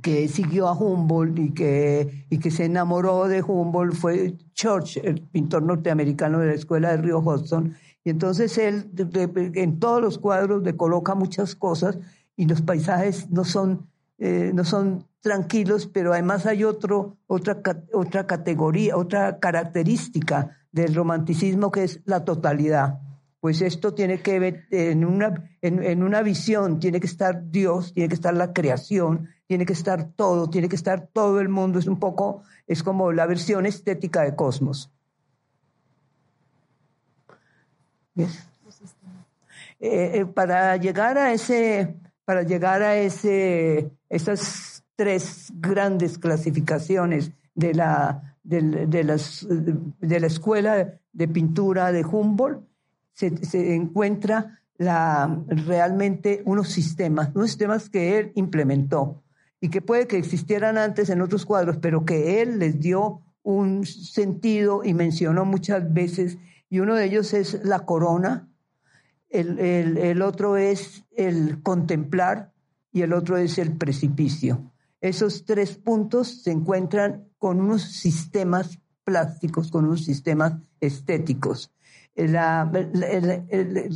que 0.03 0.29
siguió 0.29 0.69
a 0.69 0.73
Humboldt 0.73 1.39
y 1.39 1.55
que, 1.55 2.27
y 2.29 2.39
que 2.39 2.51
se 2.51 2.65
enamoró 2.65 3.29
de 3.29 3.41
Humboldt 3.41 3.95
fue 3.95 4.35
Church, 4.53 4.99
el 4.99 5.23
pintor 5.23 5.63
norteamericano 5.63 6.41
de 6.41 6.49
la 6.49 6.55
escuela 6.55 6.91
de 6.91 6.97
Río 6.99 7.21
Hudson. 7.21 7.77
Y 8.05 8.11
entonces 8.11 8.59
él 8.59 8.91
en 9.55 9.79
todos 9.79 10.03
los 10.03 10.19
cuadros 10.19 10.63
le 10.65 10.77
coloca 10.77 11.15
muchas 11.15 11.55
cosas 11.55 11.99
y 12.37 12.47
los 12.47 12.63
paisajes 12.63 13.31
no 13.31 13.45
son, 13.45 13.87
eh, 14.19 14.51
no 14.53 14.65
son 14.65 15.07
tranquilos, 15.21 15.87
pero 15.87 16.13
además 16.13 16.47
hay 16.47 16.65
otro, 16.65 17.17
otra, 17.29 17.63
otra 17.93 18.27
categoría, 18.27 18.97
otra 18.97 19.39
característica 19.39 20.59
del 20.73 20.95
romanticismo 20.97 21.71
que 21.71 21.85
es 21.85 22.01
la 22.05 22.25
totalidad. 22.25 22.99
Pues 23.39 23.61
esto 23.61 23.95
tiene 23.95 24.21
que 24.21 24.39
ver 24.41 24.65
en 24.71 25.05
una, 25.05 25.51
en, 25.63 25.83
en 25.83 26.03
una 26.03 26.23
visión, 26.23 26.81
tiene 26.81 26.99
que 26.99 27.07
estar 27.07 27.51
Dios, 27.51 27.93
tiene 27.95 28.09
que 28.09 28.15
estar 28.15 28.35
la 28.35 28.53
creación, 28.53 29.29
tiene 29.53 29.67
que 29.67 29.75
estar 29.75 30.09
todo, 30.17 30.49
tiene 30.49 30.67
que 30.67 30.77
estar 30.77 31.09
todo 31.09 31.39
el 31.39 31.51
mundo. 31.51 31.79
Es 31.79 31.87
un 31.87 31.99
poco, 31.99 32.43
es 32.67 32.83
como 32.83 33.13
la 33.13 33.27
versión 33.27 33.67
estética 33.67 34.23
de 34.23 34.35
Cosmos. 34.35 34.91
Eh, 38.17 38.27
eh, 39.79 40.25
para 40.25 40.75
llegar 40.79 41.19
a 41.19 41.35
ese, 41.35 41.97
para 42.25 42.45
llegar 42.45 42.83
a 42.83 42.97
ese, 42.97 43.91
esas 44.09 44.85
tres 44.97 45.53
grandes 45.55 46.17
clasificaciones 46.17 47.33
de 47.55 47.75
la, 47.75 48.39
de, 48.43 49.05
las, 49.05 49.47
de 49.51 50.21
la 50.21 50.27
escuela 50.29 50.95
de 51.13 51.29
pintura 51.29 51.93
de 51.93 52.07
Humboldt, 52.07 52.65
se, 53.13 53.37
se 53.45 53.75
encuentra 53.75 54.63
la, 54.79 55.43
realmente 55.47 56.41
unos 56.47 56.71
sistemas, 56.71 57.29
unos 57.35 57.51
sistemas 57.51 57.91
que 57.91 58.19
él 58.19 58.33
implementó 58.35 59.23
y 59.63 59.69
que 59.69 59.81
puede 59.81 60.09
que 60.09 60.19
existieran 60.19 60.77
antes 60.77 61.09
en 61.09 61.23
otros 61.23 61.47
cuadros, 61.47 61.77
pero 61.77 62.05
que 62.05 62.43
él 62.43 62.59
les 62.59 62.81
dio 62.81 63.21
un 63.45 63.87
sentido 63.87 64.83
y 64.85 64.93
mencionó 64.93 65.45
muchas 65.45 65.95
veces, 65.95 66.37
y 66.69 66.81
uno 66.81 66.97
de 66.97 67.05
ellos 67.05 67.33
es 67.33 67.65
la 67.65 67.87
corona, 67.87 68.49
el, 69.31 69.61
el, 69.61 70.21
otro 70.21 70.57
es 70.57 71.05
el 71.17 71.63
contemplar 71.63 72.53
y 72.93 73.03
el 73.03 73.13
otro 73.13 73.37
es 73.37 73.57
el 73.57 73.77
precipicio. 73.77 74.73
Esos 75.01 75.45
tres 75.45 75.77
puntos 75.77 76.43
se 76.43 76.51
encuentran 76.51 77.29
con 77.39 77.61
unos 77.61 77.83
sistemas 77.83 78.81
plásticos, 79.05 79.71
con 79.71 79.85
unos 79.85 80.05
sistemas 80.05 80.55
estéticos. 80.81 81.71
La, 82.17 82.69
la, 82.93 83.45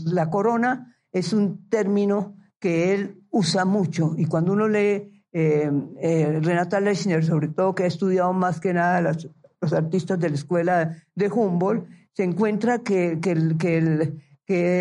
la, 0.04 0.30
corona 0.30 0.96
es 1.10 1.32
un 1.32 1.68
término 1.68 2.36
que 2.60 2.94
él 2.94 3.24
usa 3.30 3.64
mucho 3.64 4.14
y 4.16 4.26
cuando 4.26 4.52
uno 4.52 4.68
lee 4.68 5.15
eh, 5.38 5.70
eh, 6.00 6.40
Renata 6.40 6.80
Lechner, 6.80 7.22
sobre 7.22 7.48
todo 7.48 7.74
que 7.74 7.82
ha 7.82 7.86
estudiado 7.86 8.32
más 8.32 8.58
que 8.58 8.72
nada 8.72 9.02
los 9.02 9.72
artistas 9.74 10.18
de 10.18 10.30
la 10.30 10.34
escuela 10.34 10.96
de 11.14 11.28
Humboldt, 11.28 11.86
se 12.14 12.24
encuentra 12.24 12.78
que, 12.78 13.18
que, 13.20 13.32
el, 13.32 13.58
que, 13.58 13.76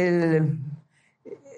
el, 0.07 0.59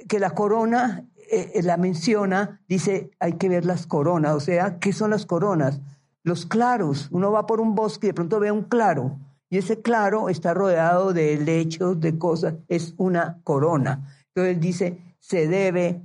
que 0.07 0.19
la 0.19 0.31
corona 0.31 1.05
eh, 1.29 1.61
la 1.61 1.77
menciona, 1.77 2.59
dice 2.67 3.11
hay 3.19 3.33
que 3.33 3.49
ver 3.49 3.65
las 3.65 3.85
coronas, 3.85 4.33
o 4.33 4.39
sea, 4.39 4.79
¿qué 4.79 4.91
son 4.93 5.11
las 5.11 5.27
coronas? 5.27 5.79
Los 6.23 6.47
claros, 6.47 7.09
uno 7.11 7.31
va 7.31 7.45
por 7.45 7.61
un 7.61 7.75
bosque 7.75 8.07
y 8.07 8.09
de 8.09 8.13
pronto 8.15 8.39
ve 8.39 8.51
un 8.51 8.63
claro, 8.63 9.19
y 9.47 9.59
ese 9.59 9.79
claro 9.79 10.27
está 10.29 10.55
rodeado 10.55 11.13
de 11.13 11.37
lechos, 11.37 11.99
de 11.99 12.17
cosas, 12.17 12.55
es 12.67 12.95
una 12.97 13.37
corona. 13.43 14.11
Entonces 14.33 14.59
dice, 14.59 15.15
se 15.19 15.47
debe, 15.47 16.01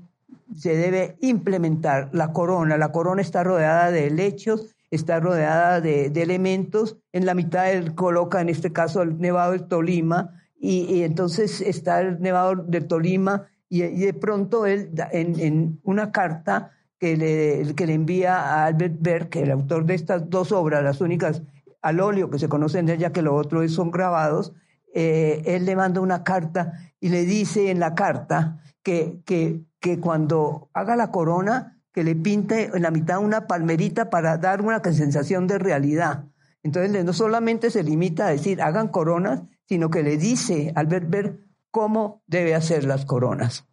se 0.57 0.77
debe 0.77 1.17
implementar 1.21 2.11
la 2.13 2.33
corona. 2.33 2.77
La 2.77 2.93
corona 2.93 3.23
está 3.23 3.45
rodeada 3.45 3.91
de 3.91 4.11
lechos, 4.11 4.75
está 4.91 5.21
rodeada 5.21 5.81
de, 5.81 6.07
elementos. 6.07 6.99
En 7.13 7.27
la 7.27 7.35
mitad 7.35 7.71
él 7.71 7.95
coloca, 7.95 8.41
en 8.41 8.49
este 8.49 8.73
caso, 8.73 9.03
el 9.03 9.19
Nevado 9.19 9.53
del 9.53 9.67
Tolima, 9.67 10.39
y, 10.59 11.03
entonces 11.03 11.61
está 11.61 12.01
el 12.01 12.21
Nevado 12.21 12.57
del 12.57 12.87
Tolima, 12.87 13.49
y, 13.69 13.81
de 13.81 14.15
pronto 14.15 14.67
él, 14.67 14.91
en, 15.13 15.41
en 15.41 15.81
una 15.83 16.13
carta, 16.13 16.73
que 17.03 17.17
le, 17.17 17.75
que 17.75 17.85
le 17.85 17.95
envía 17.95 18.37
a 18.37 18.67
Albert 18.67 18.95
Berg, 19.01 19.29
el 19.39 19.51
autor 19.51 19.85
de 19.87 19.95
estas 19.95 20.31
dos 20.31 20.53
obras, 20.53 20.85
las 20.85 21.01
únicas 21.01 21.43
al 21.83 21.99
óleo 21.99 22.31
que 22.31 22.39
se 22.39 22.49
conocen 22.49 22.87
de 22.87 22.95
ella, 22.95 23.11
que 23.11 23.23
lo 23.23 23.35
otro 23.35 23.69
son 23.69 23.91
grabados, 23.91 24.53
eh, 24.95 25.43
él 25.47 25.65
le 25.65 25.75
manda 25.75 26.01
una 26.01 26.23
carta 26.23 26.75
y 27.01 27.09
le 27.09 27.25
dice 27.25 27.73
en 27.73 27.81
la 27.81 27.97
carta 27.97 28.63
que, 28.85 29.21
que, 29.25 29.63
que 29.83 29.99
cuando 29.99 30.71
haga 30.73 30.95
la 30.97 31.11
corona, 31.11 31.77
que 31.93 32.05
le 32.05 32.15
pinte 32.15 32.71
en 32.73 32.83
la 32.83 32.91
mitad 32.91 33.19
una 33.19 33.47
palmerita 33.47 34.09
para 34.09 34.39
dar 34.39 34.63
una 34.63 34.81
sensación 34.83 35.47
de 35.47 35.59
realidad. 35.59 36.25
Entonces 36.63 37.05
no 37.05 37.13
solamente 37.13 37.69
se 37.69 37.83
limita 37.83 38.29
a 38.29 38.31
decir 38.31 38.63
hagan 38.63 38.89
coronas, 38.89 39.43
sino 39.69 39.91
que 39.91 40.05
le 40.05 40.17
dice 40.17 40.73
a 40.75 40.81
Albert 40.81 41.11
Berg 41.11 41.41
cómo 41.71 42.23
debe 42.29 42.55
hacer 42.55 42.85
las 42.85 43.05
coronas. 43.05 43.67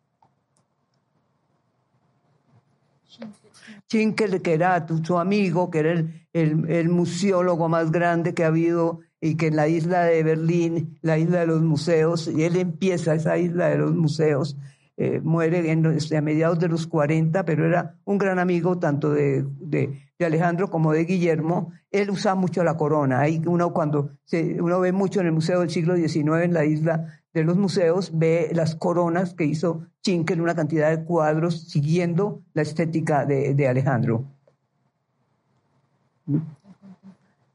Schinkel, 3.88 4.42
que 4.42 4.54
era 4.54 4.86
su 5.04 5.20
amigo, 5.20 5.70
que 5.70 5.80
era 5.80 5.92
el, 5.92 6.28
el, 6.34 6.70
el, 6.70 6.90
museólogo 6.90 7.70
más 7.70 7.92
grande 7.92 8.34
que 8.34 8.44
ha 8.44 8.48
habido 8.48 9.00
y 9.22 9.36
que 9.36 9.48
en 9.48 9.56
la 9.56 9.68
isla 9.68 10.04
de 10.04 10.24
Berlín, 10.24 10.98
la 11.02 11.18
isla 11.18 11.40
de 11.40 11.48
los 11.48 11.62
museos, 11.62 12.28
y 12.28 12.44
él 12.44 12.56
empieza 12.56 13.16
esa 13.16 13.38
isla 13.38 13.68
de 13.68 13.78
los 13.78 13.96
museos, 13.96 14.58
eh, 15.02 15.22
muere 15.24 15.72
en, 15.72 15.86
a 15.86 16.22
mediados 16.22 16.60
de 16.60 16.68
los 16.68 16.86
40, 16.86 17.46
pero 17.46 17.66
era 17.66 17.96
un 18.04 18.18
gran 18.18 18.38
amigo 18.38 18.78
tanto 18.80 19.12
de, 19.12 19.46
de, 19.60 20.10
Alejandro 20.20 20.70
como 20.70 20.92
de 20.92 21.06
Guillermo. 21.06 21.72
Él 21.90 22.10
usa 22.10 22.36
mucho 22.36 22.66
la 22.66 22.76
corona. 22.76 23.22
Ahí 23.22 23.42
uno 23.46 23.72
cuando 23.72 24.12
uno 24.60 24.80
ve 24.82 24.92
mucho 24.92 25.22
en 25.22 25.28
el 25.28 25.32
Museo 25.32 25.62
del 25.62 25.70
siglo 25.70 25.96
XIX 25.96 26.44
en 26.44 26.54
la 26.54 26.66
isla 26.66 27.22
de 27.34 27.46
los 27.46 27.56
museos 27.56 28.12
ve 28.14 28.50
las 28.54 28.76
coronas 28.76 29.34
que 29.36 29.46
hizo 29.46 29.88
Chinkel, 30.02 30.42
una 30.42 30.56
cantidad 30.56 30.90
de 30.90 31.06
cuadros 31.06 31.70
siguiendo 31.70 32.42
la 32.54 32.64
estética 32.64 33.26
de, 33.26 33.54
de 33.54 33.68
Alejandro. 33.70 34.26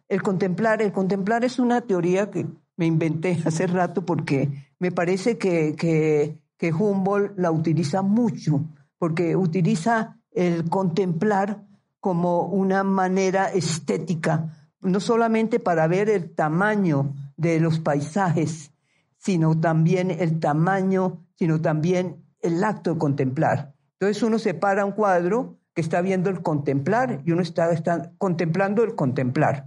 El 0.09 0.23
contemplar, 0.23 0.81
el 0.81 0.93
contemplar 0.93 1.45
es 1.45 1.59
una 1.59 1.83
teoría 1.83 2.31
que 2.31 2.47
me 2.77 2.87
inventé 2.87 3.39
hace 3.45 3.67
rato 3.67 4.05
porque 4.07 4.51
me 4.79 4.91
parece 4.93 5.39
que, 5.39 6.39
que 6.57 6.73
Humboldt 6.73 7.39
la 7.39 7.51
utiliza 7.51 8.03
mucho, 8.03 8.65
porque 8.99 9.37
utiliza 9.37 10.19
el 10.31 10.69
contemplar 10.69 11.65
como 12.01 12.43
una 12.43 12.85
manera 12.85 13.51
estética, 13.51 14.69
no 14.81 15.01
solamente 15.01 15.61
para 15.61 15.87
ver 15.87 16.11
el 16.11 16.35
tamaño 16.35 17.15
de 17.37 17.61
los 17.61 17.79
paisajes, 17.81 18.73
sino 19.17 19.59
también 19.59 20.11
el 20.11 20.39
tamaño, 20.39 21.25
sino 21.35 21.61
también 21.61 22.25
el 22.41 22.63
acto 22.63 22.93
de 22.93 22.99
contemplar. 22.99 23.75
Entonces 23.99 24.23
uno 24.23 24.39
separa 24.39 24.85
un 24.85 24.93
cuadro 24.93 25.57
que 25.73 25.81
está 25.81 26.03
viendo 26.03 26.29
el 26.29 26.43
contemplar 26.43 27.23
y 27.25 27.33
uno 27.33 27.43
está, 27.43 27.73
está 27.73 28.13
contemplando 28.19 28.85
el 28.85 28.95
contemplar. 28.95 29.67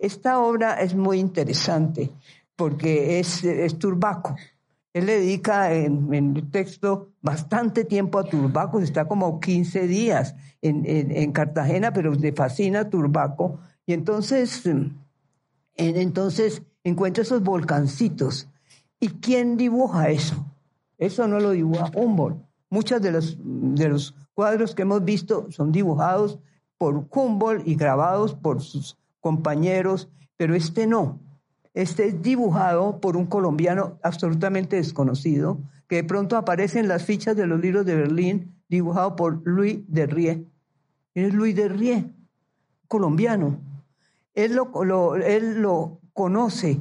Esta 0.00 0.40
obra 0.40 0.80
es 0.80 0.94
muy 0.94 1.18
interesante 1.18 2.10
porque 2.56 3.20
es, 3.20 3.44
es 3.44 3.78
Turbaco. 3.78 4.34
Él 4.92 5.06
le 5.06 5.20
dedica 5.20 5.72
en, 5.72 6.12
el 6.12 6.50
texto 6.50 7.10
bastante 7.22 7.84
tiempo 7.84 8.18
a 8.18 8.24
Turbaco, 8.24 8.80
está 8.80 9.06
como 9.06 9.38
15 9.38 9.86
días 9.86 10.34
en, 10.62 10.84
en, 10.84 11.10
en, 11.12 11.32
Cartagena, 11.32 11.92
pero 11.92 12.12
le 12.12 12.32
fascina 12.32 12.90
Turbaco 12.90 13.60
Y 13.86 13.92
entonces, 13.92 14.68
entonces 15.76 16.62
encuentra 16.82 17.22
esos 17.22 17.42
volcancitos. 17.42 18.48
¿Y 18.98 19.08
quién 19.08 19.56
dibuja 19.56 20.10
eso? 20.10 20.44
Eso 20.98 21.26
no 21.28 21.40
lo 21.40 21.52
dibuja 21.52 21.90
Humboldt. 21.94 22.36
Muchos 22.68 23.00
de 23.00 23.12
los, 23.12 23.36
de 23.40 23.88
los 23.88 24.14
cuadros 24.34 24.74
que 24.74 24.82
hemos 24.82 25.04
visto 25.04 25.50
son 25.50 25.72
dibujados 25.72 26.38
por 26.78 27.06
Humboldt 27.10 27.66
y 27.66 27.74
grabados 27.74 28.34
por 28.34 28.60
sus 28.60 28.96
compañeros, 29.20 30.08
pero 30.36 30.54
este 30.54 30.86
no. 30.86 31.18
Este 31.74 32.06
es 32.06 32.22
dibujado 32.22 33.00
por 33.00 33.16
un 33.16 33.26
colombiano 33.26 33.98
absolutamente 34.02 34.76
desconocido, 34.76 35.58
que 35.88 35.96
de 35.96 36.04
pronto 36.04 36.36
aparece 36.36 36.78
en 36.78 36.88
las 36.88 37.04
fichas 37.04 37.36
de 37.36 37.46
los 37.46 37.60
libros 37.60 37.86
de 37.86 37.96
Berlín, 37.96 38.54
dibujado 38.68 39.16
por 39.16 39.40
Louis 39.44 39.80
de 39.88 40.06
Rie. 40.06 40.46
Es 41.14 41.34
Louis 41.34 41.54
de 41.54 41.68
Rie, 41.68 42.04
colombiano. 42.88 43.58
Él 44.34 44.54
lo, 44.54 45.16
él 45.16 45.60
lo 45.60 46.00
conoce 46.12 46.80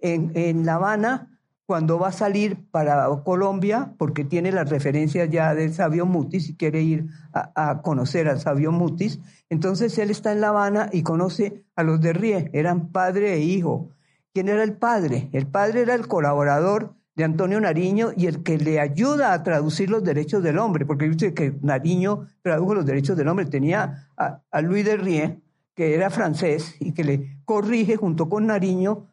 en, 0.00 0.32
en 0.34 0.66
La 0.66 0.74
Habana 0.74 1.30
cuando 1.70 2.00
va 2.00 2.08
a 2.08 2.12
salir 2.12 2.68
para 2.72 3.08
Colombia, 3.22 3.94
porque 3.96 4.24
tiene 4.24 4.50
las 4.50 4.68
referencias 4.68 5.30
ya 5.30 5.54
del 5.54 5.72
sabio 5.72 6.04
Mutis 6.04 6.48
y 6.48 6.56
quiere 6.56 6.82
ir 6.82 7.06
a, 7.32 7.80
conocer 7.82 8.26
al 8.26 8.40
sabio 8.40 8.72
Mutis, 8.72 9.20
entonces 9.50 9.96
él 9.98 10.10
está 10.10 10.32
en 10.32 10.40
La 10.40 10.48
Habana 10.48 10.90
y 10.92 11.04
conoce 11.04 11.62
a 11.76 11.84
los 11.84 12.00
de 12.00 12.12
Rie, 12.12 12.50
eran 12.54 12.88
padre 12.88 13.34
e 13.34 13.42
hijo. 13.42 13.90
¿Quién 14.32 14.48
era 14.48 14.62
el 14.62 14.74
padre? 14.74 15.28
El 15.32 15.46
padre 15.46 15.82
era 15.82 15.94
el 15.94 16.06
colaborador 16.06 16.94
de 17.16 17.24
Antonio 17.24 17.60
Nariño 17.60 18.12
y 18.16 18.26
el 18.26 18.42
que 18.42 18.58
le 18.58 18.80
ayuda 18.80 19.32
a 19.32 19.42
traducir 19.42 19.90
los 19.90 20.04
derechos 20.04 20.42
del 20.42 20.58
hombre, 20.58 20.86
porque 20.86 21.08
dice 21.08 21.34
que 21.34 21.54
Nariño 21.62 22.28
tradujo 22.42 22.74
los 22.74 22.86
derechos 22.86 23.16
del 23.16 23.28
hombre, 23.28 23.46
tenía 23.46 24.08
a, 24.16 24.60
Louis 24.62 24.84
de 24.84 24.96
Rie, 24.96 25.40
que 25.74 25.94
era 25.94 26.10
francés 26.10 26.76
y 26.78 26.92
que 26.92 27.04
le 27.04 27.40
corrige 27.44 27.96
junto 27.96 28.28
con 28.28 28.46
Nariño 28.46 29.08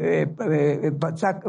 eh, 0.00 0.28
eh, 0.38 0.92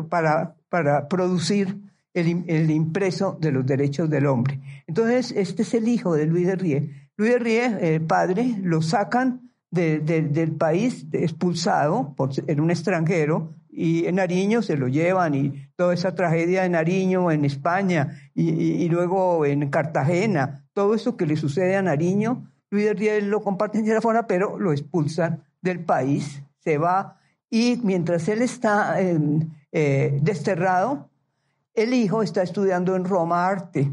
para, 0.10 0.56
para 0.70 1.08
producir 1.08 1.78
el, 2.14 2.72
impreso 2.72 3.38
de 3.40 3.52
los 3.52 3.66
derechos 3.66 4.10
del 4.10 4.28
hombre. 4.28 4.60
Entonces, 4.88 5.34
este 5.36 5.64
es 5.64 5.74
el 5.74 5.88
hijo 5.88 6.16
de 6.16 6.26
Luis 6.26 6.48
de 6.48 6.56
Rie. 6.56 7.10
Luis 7.16 7.32
de 7.32 7.40
Rie, 7.40 7.96
el 7.96 8.02
padre, 8.02 8.56
lo 8.62 8.82
sacan 8.82 9.51
del 9.72 10.52
país 10.58 11.06
expulsado 11.14 12.14
por, 12.16 12.32
un 12.58 12.72
extranjero 12.72 13.54
y 13.70 14.06
en 14.06 14.16
Nariño 14.16 14.62
se 14.62 14.76
lo 14.76 14.90
llevan 14.90 15.34
y 15.34 15.70
toda 15.78 15.94
esa 15.94 16.14
tragedia 16.14 16.64
de 16.64 16.70
Nariño 16.70 17.32
en 17.32 17.46
España 17.46 18.20
y, 18.36 18.88
luego 18.90 19.46
en 19.46 19.70
Cartagena, 19.70 20.66
todo 20.74 20.94
eso 20.94 21.16
que 21.16 21.26
le 21.26 21.38
sucede 21.38 21.78
a 21.78 21.82
Nariño, 21.82 22.52
Luis 22.70 22.86
de 22.86 22.94
Rie 22.94 23.22
lo 23.22 23.42
comparte 23.42 23.80
en 23.80 23.86
Girafona, 23.86 24.28
pero 24.28 24.60
lo 24.60 24.72
expulsan 24.74 25.44
del 25.62 25.80
país, 25.80 26.44
se 26.60 26.78
va 26.78 27.18
y 27.50 27.80
mientras 27.84 28.28
él 28.30 28.42
está 28.42 29.02
em, 29.02 29.50
eh, 29.72 30.20
desterrado, 30.22 31.10
el 31.74 31.94
hijo 31.94 32.24
está 32.24 32.44
estudiando 32.44 32.96
en 32.96 33.06
Roma 33.06 33.48
arte. 33.48 33.92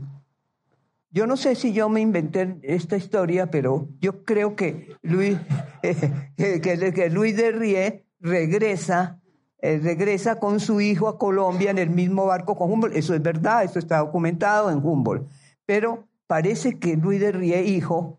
Yo 1.11 1.27
no 1.27 1.37
sé 1.37 1.55
si 1.55 1.73
yo 1.73 1.89
me 1.89 2.01
inventé 2.01 2.59
esta 2.63 2.97
historia, 2.97 3.51
pero 3.51 3.89
yo 4.01 4.25
creo 4.25 4.55
que 4.55 4.95
Luis, 5.03 5.39
que, 6.37 7.11
Luis 7.11 7.37
de 7.37 7.53
Rie 7.53 8.05
regresa, 8.21 9.21
eh, 9.61 9.81
regresa 9.83 10.39
con 10.39 10.61
su 10.61 10.81
hijo 10.81 11.09
a 11.09 11.19
Colombia 11.19 11.71
en 11.71 11.79
el 11.79 11.91
mismo 11.91 12.27
barco 12.27 12.57
con 12.57 12.71
Humboldt. 12.73 12.97
Eso 12.97 13.15
es 13.15 13.23
verdad, 13.23 13.65
eso 13.65 13.79
está 13.79 13.99
documentado 13.99 14.71
en 14.71 14.79
Humboldt. 14.79 15.29
Pero 15.67 16.05
parece 16.27 16.79
que 16.79 16.97
Luis 16.97 17.21
de 17.21 17.33
Rie, 17.33 17.63
hijo, 17.65 18.19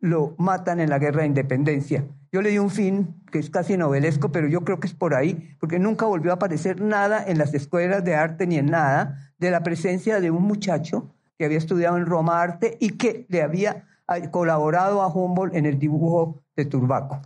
lo 0.00 0.34
matan 0.38 0.80
en 0.80 0.90
la 0.90 0.98
guerra 0.98 1.22
de 1.22 1.28
independencia. 1.28 2.04
Yo 2.30 2.42
le 2.42 2.50
di 2.50 2.58
un 2.58 2.70
fin 2.70 3.22
que 3.30 3.38
es 3.38 3.48
casi 3.48 3.76
novelesco, 3.76 4.32
pero 4.32 4.48
yo 4.48 4.64
creo 4.64 4.80
que 4.80 4.86
es 4.86 4.92
por 4.92 5.14
ahí, 5.14 5.56
porque 5.60 5.78
nunca 5.78 6.04
volvió 6.04 6.32
a 6.32 6.34
aparecer 6.34 6.80
nada 6.80 7.24
en 7.24 7.38
las 7.38 7.54
escuelas 7.54 8.04
de 8.04 8.14
arte 8.14 8.46
ni 8.46 8.56
en 8.56 8.66
nada 8.66 9.32
de 9.38 9.50
la 9.50 9.62
presencia 9.62 10.20
de 10.20 10.30
un 10.30 10.42
muchacho 10.42 11.14
que 11.38 11.44
había 11.44 11.58
estudiado 11.58 11.96
en 11.96 12.06
Roma 12.06 12.42
arte 12.42 12.76
y 12.80 12.90
que 12.90 13.26
le 13.28 13.42
había 13.42 13.86
colaborado 14.30 15.02
a 15.02 15.08
Humboldt 15.08 15.54
en 15.54 15.66
el 15.66 15.78
dibujo 15.78 16.42
de 16.56 16.64
Turbaco. 16.66 17.20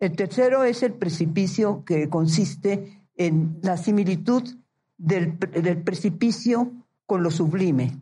El 0.00 0.16
tercero 0.16 0.64
es 0.64 0.82
el 0.82 0.92
precipicio 0.92 1.84
que 1.84 2.08
consiste 2.08 3.00
en 3.16 3.58
la 3.62 3.76
similitud 3.76 4.42
del, 4.98 5.38
del 5.38 5.82
precipicio 5.82 6.72
con 7.06 7.22
lo 7.22 7.30
sublime. 7.30 7.98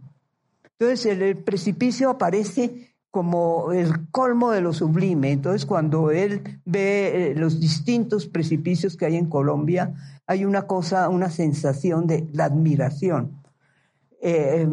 Entonces 0.79 1.07
el 1.07 1.37
precipicio 1.39 2.11
aparece 2.11 2.93
como 3.13 3.73
el 3.73 4.09
colmo 4.11 4.53
de 4.53 4.63
lo 4.63 4.73
sublime. 4.73 5.33
Entonces, 5.33 5.67
cuando 5.67 6.11
él 6.11 6.61
ve 6.65 7.33
eh, 7.33 7.35
los 7.35 7.61
distintos 7.61 8.27
precipicios 8.27 8.97
que 8.97 9.05
hay 9.05 9.17
en 9.17 9.29
Colombia, 9.29 9.95
hay 10.27 10.47
una 10.47 10.67
cosa, 10.67 11.11
una 11.11 11.29
sensación 11.29 12.07
de 12.07 12.27
admiración. 12.39 13.42
Eh, 14.23 14.69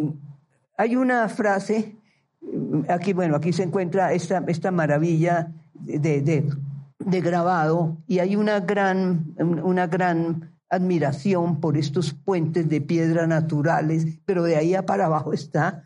hay 0.77 0.95
una 0.95 1.27
frase, 1.27 1.97
mm, 2.41 2.81
aquí, 2.87 3.13
bueno, 3.13 3.35
aquí 3.35 3.51
se 3.51 3.63
encuentra 3.63 4.13
esta, 4.13 4.43
esta 4.47 4.71
maravilla 4.71 5.51
de, 5.73 6.21
de, 6.21 7.21
grabado 7.21 7.97
y 8.07 8.19
hay 8.19 8.35
una 8.35 8.59
gran, 8.59 9.33
una 9.39 9.87
gran 9.87 10.51
admiración 10.69 11.59
por 11.59 11.77
estos 11.77 12.13
puentes 12.13 12.69
de 12.69 12.79
piedra 12.79 13.25
naturales, 13.25 14.05
pero 14.25 14.43
de 14.43 14.55
ahí 14.55 14.75
a 14.75 14.85
para 14.85 15.07
abajo 15.07 15.33
está 15.33 15.83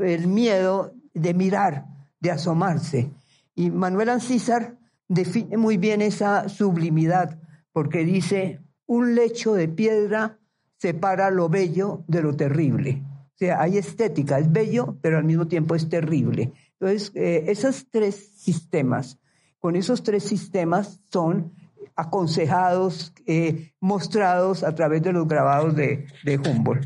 el 0.00 0.26
miedo 0.26 0.92
de 1.14 1.34
mirar, 1.34 1.86
de 2.18 2.32
asomarse. 2.32 3.12
Y 3.54 3.70
Manuel 3.70 4.08
Ancísar 4.08 4.76
define 5.06 5.56
muy 5.56 5.76
bien 5.76 6.02
esa 6.02 6.48
sublimidad, 6.48 7.38
porque 7.72 8.04
dice, 8.04 8.60
un 8.86 9.14
lecho 9.14 9.54
de 9.54 9.68
piedra 9.68 10.38
separa 10.82 11.30
lo 11.30 11.48
bello 11.48 12.02
de 12.08 12.22
lo 12.22 12.34
terrible. 12.34 13.04
O 13.34 13.38
sea, 13.38 13.60
hay 13.60 13.78
estética, 13.78 14.40
es 14.40 14.50
bello, 14.50 14.96
pero 15.00 15.16
al 15.16 15.22
mismo 15.22 15.46
tiempo 15.46 15.76
es 15.76 15.88
terrible. 15.88 16.52
Entonces, 16.72 17.12
eh, 17.14 17.44
esos 17.46 17.86
tres 17.88 18.32
sistemas, 18.36 19.20
con 19.60 19.76
esos 19.76 20.02
tres 20.02 20.24
sistemas 20.24 21.00
son 21.08 21.52
aconsejados, 21.94 23.14
eh, 23.26 23.70
mostrados 23.78 24.64
a 24.64 24.74
través 24.74 25.02
de 25.02 25.12
los 25.12 25.28
grabados 25.28 25.76
de, 25.76 26.06
de 26.24 26.38
Humboldt. 26.38 26.84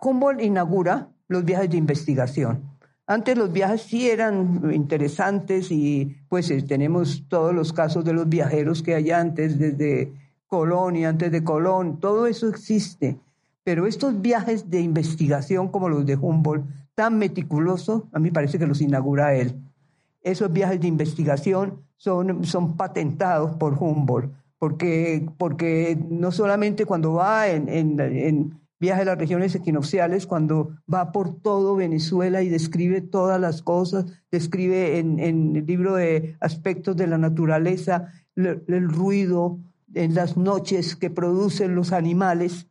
Humboldt 0.00 0.40
inaugura 0.40 1.10
los 1.28 1.44
viajes 1.44 1.68
de 1.68 1.76
investigación. 1.76 2.62
Antes 3.06 3.36
los 3.36 3.52
viajes 3.52 3.82
sí 3.82 4.08
eran 4.08 4.72
interesantes 4.72 5.70
y 5.70 6.16
pues 6.30 6.50
eh, 6.50 6.62
tenemos 6.62 7.26
todos 7.28 7.54
los 7.54 7.74
casos 7.74 8.06
de 8.06 8.14
los 8.14 8.26
viajeros 8.26 8.82
que 8.82 8.94
hay 8.94 9.10
antes, 9.10 9.58
desde 9.58 10.23
Colón 10.54 10.94
y 10.94 11.04
antes 11.04 11.32
de 11.32 11.42
Colón, 11.42 11.98
todo 11.98 12.28
eso 12.28 12.48
existe. 12.48 13.18
Pero 13.64 13.88
estos 13.88 14.20
viajes 14.20 14.70
de 14.70 14.80
investigación 14.80 15.68
como 15.68 15.88
los 15.88 16.06
de 16.06 16.16
Humboldt, 16.16 16.64
tan 16.94 17.18
meticulosos, 17.18 18.04
a 18.12 18.20
mí 18.20 18.30
parece 18.30 18.58
que 18.58 18.66
los 18.66 18.80
inaugura 18.80 19.34
él. 19.34 19.60
Esos 20.22 20.52
viajes 20.52 20.80
de 20.80 20.86
investigación 20.86 21.80
son, 21.96 22.44
son 22.44 22.76
patentados 22.76 23.56
por 23.56 23.74
Humboldt, 23.74 24.30
porque, 24.58 25.28
porque 25.38 25.98
no 26.08 26.30
solamente 26.30 26.86
cuando 26.86 27.14
va 27.14 27.48
en, 27.48 27.68
en 27.68 28.60
viaja 28.84 29.00
a 29.00 29.04
las 29.04 29.18
regiones 29.18 29.54
equinocciales 29.54 30.26
cuando 30.26 30.76
va 30.92 31.10
por 31.10 31.40
todo 31.40 31.74
Venezuela 31.74 32.42
y 32.42 32.48
describe 32.48 33.00
todas 33.00 33.40
las 33.40 33.62
cosas, 33.62 34.04
describe 34.30 34.98
en, 34.98 35.18
el 35.18 35.64
libro 35.66 35.94
de 35.94 36.36
aspectos 36.40 36.94
de 36.94 37.06
la 37.06 37.16
naturaleza, 37.16 38.12
el, 38.36 38.88
ruido 38.88 39.58
en 39.94 40.14
las 40.14 40.36
noches 40.36 40.96
que 40.96 41.10
producen 41.10 41.74
los 41.74 41.92
animales. 41.92 42.66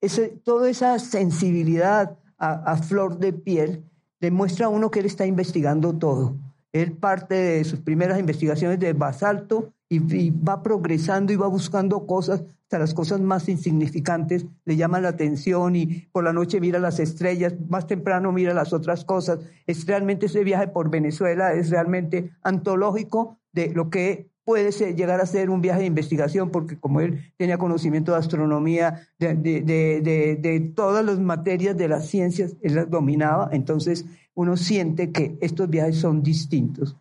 Ese, 0.00 0.28
toda 0.28 0.70
esa 0.70 0.98
sensibilidad 0.98 2.16
a, 2.38 2.76
flor 2.76 3.18
de 3.18 3.32
piel 3.32 3.84
demuestra 4.20 4.66
a 4.66 4.68
uno 4.68 4.90
que 4.90 5.00
él 5.00 5.06
está 5.06 5.26
investigando 5.26 5.94
todo. 5.94 6.36
Él 6.72 6.92
parte 6.92 7.34
de 7.34 7.64
sus 7.64 7.80
primeras 7.80 8.18
investigaciones 8.18 8.78
de 8.78 8.92
basalto 8.92 9.72
y, 9.88 10.30
va 10.30 10.62
progresando 10.62 11.32
y 11.32 11.36
va 11.36 11.46
buscando 11.48 12.06
cosas, 12.06 12.42
hasta 12.62 12.78
las 12.78 12.92
cosas 12.92 13.20
más 13.20 13.48
insignificantes 13.48 14.44
le 14.66 14.76
llaman 14.76 15.02
la 15.02 15.08
atención 15.08 15.74
y 15.74 16.06
por 16.12 16.24
la 16.24 16.34
noche 16.34 16.60
mira 16.60 16.78
las 16.78 17.00
estrellas, 17.00 17.54
más 17.68 17.86
temprano 17.86 18.30
mira 18.30 18.52
las 18.52 18.72
otras 18.72 19.04
cosas. 19.04 19.40
Es 19.66 19.86
realmente 19.86 20.26
ese 20.26 20.44
viaje 20.44 20.68
por 20.68 20.90
Venezuela, 20.90 21.54
es 21.54 21.70
realmente 21.70 22.30
antológico 22.42 23.38
de 23.52 23.72
lo 23.72 23.88
que 23.88 24.28
puede 24.48 24.70
llegar 24.94 25.20
a 25.20 25.26
ser 25.26 25.50
un 25.50 25.60
viaje 25.60 25.80
de 25.80 25.86
investigación, 25.88 26.48
porque 26.48 26.78
como 26.78 27.02
él 27.02 27.34
tenía 27.36 27.58
conocimiento 27.58 28.12
de 28.12 28.18
astronomía, 28.18 29.06
de, 29.18 30.72
todas 30.74 31.04
las 31.04 31.18
materias 31.18 31.76
de 31.76 31.86
las 31.86 32.06
ciencias, 32.06 32.56
él 32.62 32.76
las 32.76 32.88
dominaba, 32.88 33.50
entonces 33.52 34.06
uno 34.34 34.56
siente 34.56 35.12
que 35.12 35.36
estos 35.42 35.68
viajes 35.68 35.98
son 35.98 36.22
distintos. 36.22 36.96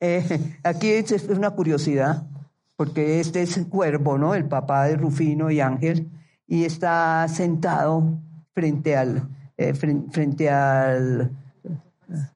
Eh, 0.00 0.24
aquí 0.64 0.88
es 0.88 1.28
una 1.28 1.52
curiosidad, 1.52 2.26
porque 2.74 3.20
este 3.20 3.42
es 3.42 3.56
Cuervo, 3.68 4.18
¿no? 4.18 4.34
El 4.34 4.46
papá 4.46 4.86
de 4.86 4.96
Rufino 4.96 5.52
y 5.52 5.60
Ángel, 5.60 6.08
y 6.48 6.64
está 6.64 7.28
sentado 7.28 8.18
frente 8.54 8.96
al, 8.96 9.28
eh, 9.56 9.72
frente, 9.72 10.50
al, 10.50 11.30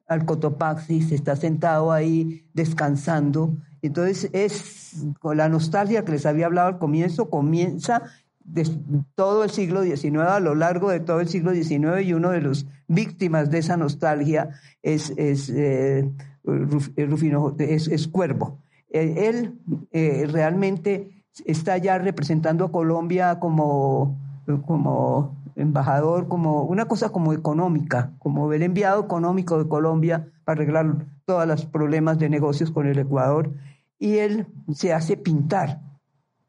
al 0.07 0.25
Cotopaxi, 0.25 1.13
está 1.13 1.35
sentado 1.35 1.91
ahí 1.91 2.45
descansando. 2.53 3.57
Entonces 3.81 4.29
es 4.33 5.05
con 5.19 5.37
la 5.37 5.49
nostalgia 5.49 6.05
que 6.05 6.11
les 6.11 6.25
había 6.25 6.45
hablado 6.45 6.67
al 6.67 6.77
comienzo, 6.77 7.29
comienza 7.29 8.03
de 8.43 8.67
todo 9.15 9.43
el 9.43 9.49
siglo 9.49 9.83
XIX, 9.83 10.17
a 10.19 10.39
lo 10.39 10.55
largo 10.55 10.89
de 10.89 10.99
todo 10.99 11.19
el 11.19 11.27
siglo 11.27 11.53
XIX, 11.53 12.01
y 12.03 12.13
uno 12.13 12.31
de 12.31 12.41
los 12.41 12.67
víctimas 12.87 13.49
de 13.49 13.59
esa 13.59 13.77
nostalgia 13.77 14.49
es, 14.81 15.13
es, 15.17 15.49
eh, 15.49 16.09
Rufino, 16.43 17.55
es, 17.59 18.07
Cuervo. 18.07 18.59
Eh, 18.89 19.29
él 19.29 19.59
eh, 19.91 20.27
realmente 20.29 21.23
está 21.45 21.77
ya 21.77 21.97
representando 21.97 22.65
a 22.65 22.71
Colombia 22.71 23.39
como, 23.39 24.17
como 24.65 25.37
embajador, 25.55 26.27
como 26.27 26.63
una 26.63 26.85
cosa 26.85 27.09
como 27.09 27.33
económica, 27.33 28.11
como 28.19 28.51
el 28.51 28.63
enviado 28.63 29.03
económico 29.03 29.61
de 29.61 29.69
Colombia 29.69 30.27
para 30.43 30.61
arreglar 30.61 31.05
todos 31.31 31.47
los 31.47 31.65
problemas 31.65 32.19
de 32.19 32.27
negocios 32.27 32.71
con 32.71 32.87
el 32.87 32.99
Ecuador. 32.99 33.53
Y 33.97 34.17
él 34.17 34.47
se 34.73 34.91
hace 34.91 35.15
pintar 35.15 35.79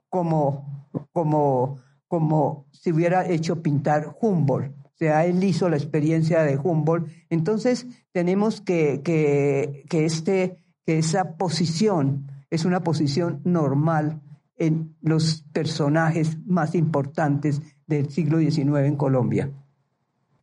como, 0.09 0.89
como, 1.13 1.79
como 2.09 2.67
si 2.73 2.91
hubiera 2.91 3.29
hecho 3.29 3.63
pintar 3.63 4.17
Humboldt. 4.21 4.75
O 4.83 4.97
sea, 4.97 5.25
él 5.25 5.45
hizo 5.45 5.69
la 5.69 5.77
experiencia 5.77 6.43
de 6.43 6.59
Humboldt. 6.59 7.09
Entonces, 7.31 7.87
tenemos 8.11 8.61
que, 8.61 9.03
que, 9.05 9.85
que, 9.89 10.05
este, 10.05 10.59
que 10.85 10.99
esa 10.99 11.37
posición 11.37 12.27
es 12.51 12.65
una 12.65 12.83
posición 12.83 13.41
normal 13.45 14.21
en 14.57 14.97
los 15.01 15.45
personajes 15.53 16.39
más 16.45 16.75
importantes 16.75 17.63
del 17.87 18.11
siglo 18.11 18.41
XIX 18.41 18.79
en 18.79 18.97
Colombia. 18.97 19.49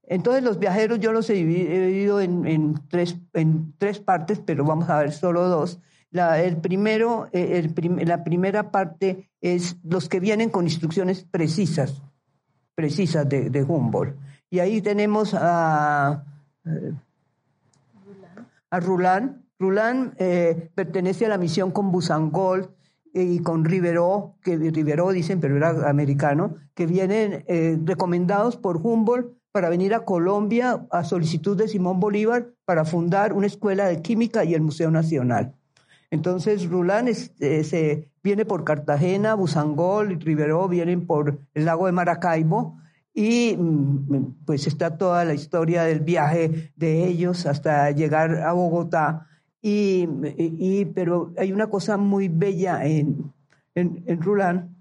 Entonces 0.10 0.44
los 0.44 0.58
viajeros 0.58 1.00
yo 1.00 1.14
los 1.14 1.30
he 1.30 1.34
dividido 1.36 2.20
en, 2.20 2.74
tres, 2.90 3.16
en 3.34 3.74
tres 3.78 4.00
partes, 4.00 4.42
pero 4.44 4.66
vamos 4.66 4.90
a 4.90 4.98
ver 4.98 5.12
solo 5.12 5.48
dos. 5.48 5.80
La, 6.10 6.42
el 6.42 6.58
primero, 6.58 7.30
eh, 7.32 7.70
la 8.06 8.24
primera 8.24 8.72
parte 8.72 9.30
es 9.40 9.78
los 9.84 10.10
que 10.10 10.20
vienen 10.20 10.50
con 10.50 10.66
instrucciones 10.66 11.24
precisas, 11.24 12.02
precisas 12.74 13.30
de, 13.30 13.64
Humboldt. 13.64 14.16
Y 14.50 14.58
ahí 14.58 14.82
tenemos 14.82 15.36
a, 15.36 16.26
a 18.72 18.80
Rulán. 18.80 19.44
Rulán 19.60 20.16
eh, 20.18 20.72
pertenece 20.74 21.28
a 21.28 21.30
la 21.30 21.38
misión 21.38 21.70
con 21.70 21.92
Busangol, 21.92 22.74
y 23.12 23.40
con 23.40 23.66
Rivero, 23.66 24.36
que 24.44 24.56
Rivero 24.56 25.10
dicen, 25.12 25.40
pero 25.40 25.58
era 25.58 25.90
americano, 25.90 26.56
que 26.76 26.86
vienen 26.86 27.44
eh, 27.48 27.78
recomendados 27.84 28.56
por 28.56 28.78
Humboldt 28.78 29.39
para 29.52 29.70
venir 29.70 29.94
a 29.94 30.06
Colombia 30.06 30.86
a 30.92 31.04
solicitud 31.04 31.58
de 31.58 31.68
Simón 31.68 32.00
Bolívar 32.00 32.50
para 32.66 32.86
fundar 32.86 33.34
una 33.34 33.48
escuela 33.48 33.88
de 33.88 34.02
química 34.02 34.44
y 34.44 34.54
el 34.54 34.62
Museo 34.62 34.92
Nacional. 34.92 35.56
Entonces 36.12 36.68
Rulán 36.70 37.08
eh, 37.08 37.64
se 37.64 38.12
viene 38.24 38.46
por 38.46 38.64
Cartagena, 38.64 39.36
Busangol 39.36 40.12
y 40.12 40.16
Rivero 40.16 40.68
vienen 40.68 41.06
por 41.06 41.40
el 41.54 41.66
lago 41.66 41.86
de 41.86 41.92
Maracaibo 41.92 42.80
y 43.14 43.56
mm, 43.58 44.46
pues 44.46 44.68
está 44.68 44.98
toda 44.98 45.26
la 45.26 45.34
historia 45.34 45.84
del 45.84 46.00
viaje 46.00 46.72
de 46.76 47.08
ellos 47.08 47.46
hasta 47.46 47.92
llegar 47.92 48.38
a 48.38 48.54
Bogotá 48.54 49.28
y, 49.62 50.08
y, 50.38 50.86
pero 50.86 51.34
hay 51.38 51.52
una 51.52 51.68
cosa 51.68 51.98
muy 51.98 52.30
bella 52.30 52.86
en, 52.86 53.34
en, 53.76 54.04
en 54.06 54.22
Rulán, 54.22 54.76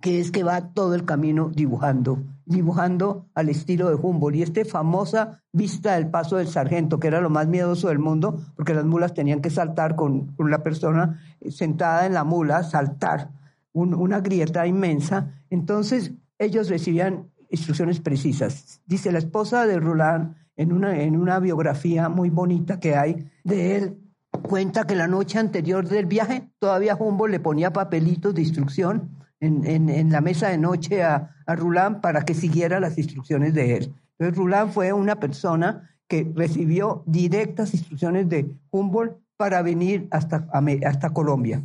que 0.00 0.18
es 0.18 0.32
que 0.32 0.42
va 0.42 0.72
todo 0.72 0.94
el 0.94 1.04
camino 1.04 1.50
dibujando, 1.54 2.18
dibujando 2.46 3.26
al 3.34 3.48
estilo 3.48 3.88
de 3.88 3.96
Humboldt. 3.96 4.36
Y 4.36 4.42
esta 4.42 4.64
famosa 4.64 5.42
vista 5.52 5.94
del 5.94 6.08
paso 6.08 6.36
del 6.36 6.48
sargento, 6.48 6.98
que 6.98 7.08
era 7.08 7.20
lo 7.20 7.30
más 7.30 7.46
miedoso 7.46 7.88
del 7.88 7.98
mundo, 7.98 8.40
porque 8.56 8.74
las 8.74 8.84
mulas 8.84 9.14
tenían 9.14 9.40
que 9.40 9.50
saltar 9.50 9.96
con, 9.96 10.34
con 10.34 10.50
la 10.50 10.62
persona 10.62 11.20
sentada 11.48 12.06
en 12.06 12.14
la 12.14 12.24
mula, 12.24 12.62
saltar 12.62 13.30
una 13.72 14.20
grieta 14.20 14.66
inmensa. 14.66 15.32
Entonces 15.50 16.12
ellos 16.38 16.68
recibían 16.68 17.30
instrucciones 17.50 18.00
precisas. 18.00 18.80
Dice 18.86 19.10
la 19.10 19.18
esposa 19.18 19.66
de 19.66 19.80
Roland 19.80 20.36
en 20.56 20.72
una, 20.72 21.00
en 21.00 21.16
una 21.16 21.40
biografía 21.40 22.08
muy 22.08 22.30
bonita 22.30 22.78
que 22.78 22.94
hay 22.94 23.28
de 23.42 23.76
él, 23.76 23.98
cuenta 24.42 24.86
que 24.86 24.94
la 24.94 25.08
noche 25.08 25.38
anterior 25.38 25.88
del 25.88 26.06
viaje 26.06 26.50
todavía 26.58 26.96
Humboldt 26.96 27.32
le 27.32 27.40
ponía 27.40 27.72
papelitos 27.72 28.34
de 28.34 28.42
instrucción 28.42 29.10
en, 29.40 29.66
en, 29.66 29.88
en 29.88 30.10
la 30.10 30.20
mesa 30.20 30.48
de 30.48 30.58
noche 30.58 31.02
a, 31.02 31.33
a 31.46 31.56
Roland 31.56 32.00
para 32.00 32.24
que 32.24 32.34
siguiera 32.34 32.80
las 32.80 32.98
instrucciones 32.98 33.54
de 33.54 33.76
él. 33.76 33.94
Entonces 34.18 34.36
Roland 34.36 34.72
fue 34.72 34.92
una 34.92 35.16
persona 35.16 35.90
que 36.08 36.30
recibió 36.34 37.02
directas 37.06 37.74
instrucciones 37.74 38.28
de 38.28 38.54
Humboldt 38.70 39.16
para 39.36 39.62
venir 39.62 40.06
hasta, 40.10 40.46
hasta 40.84 41.10
Colombia. 41.10 41.62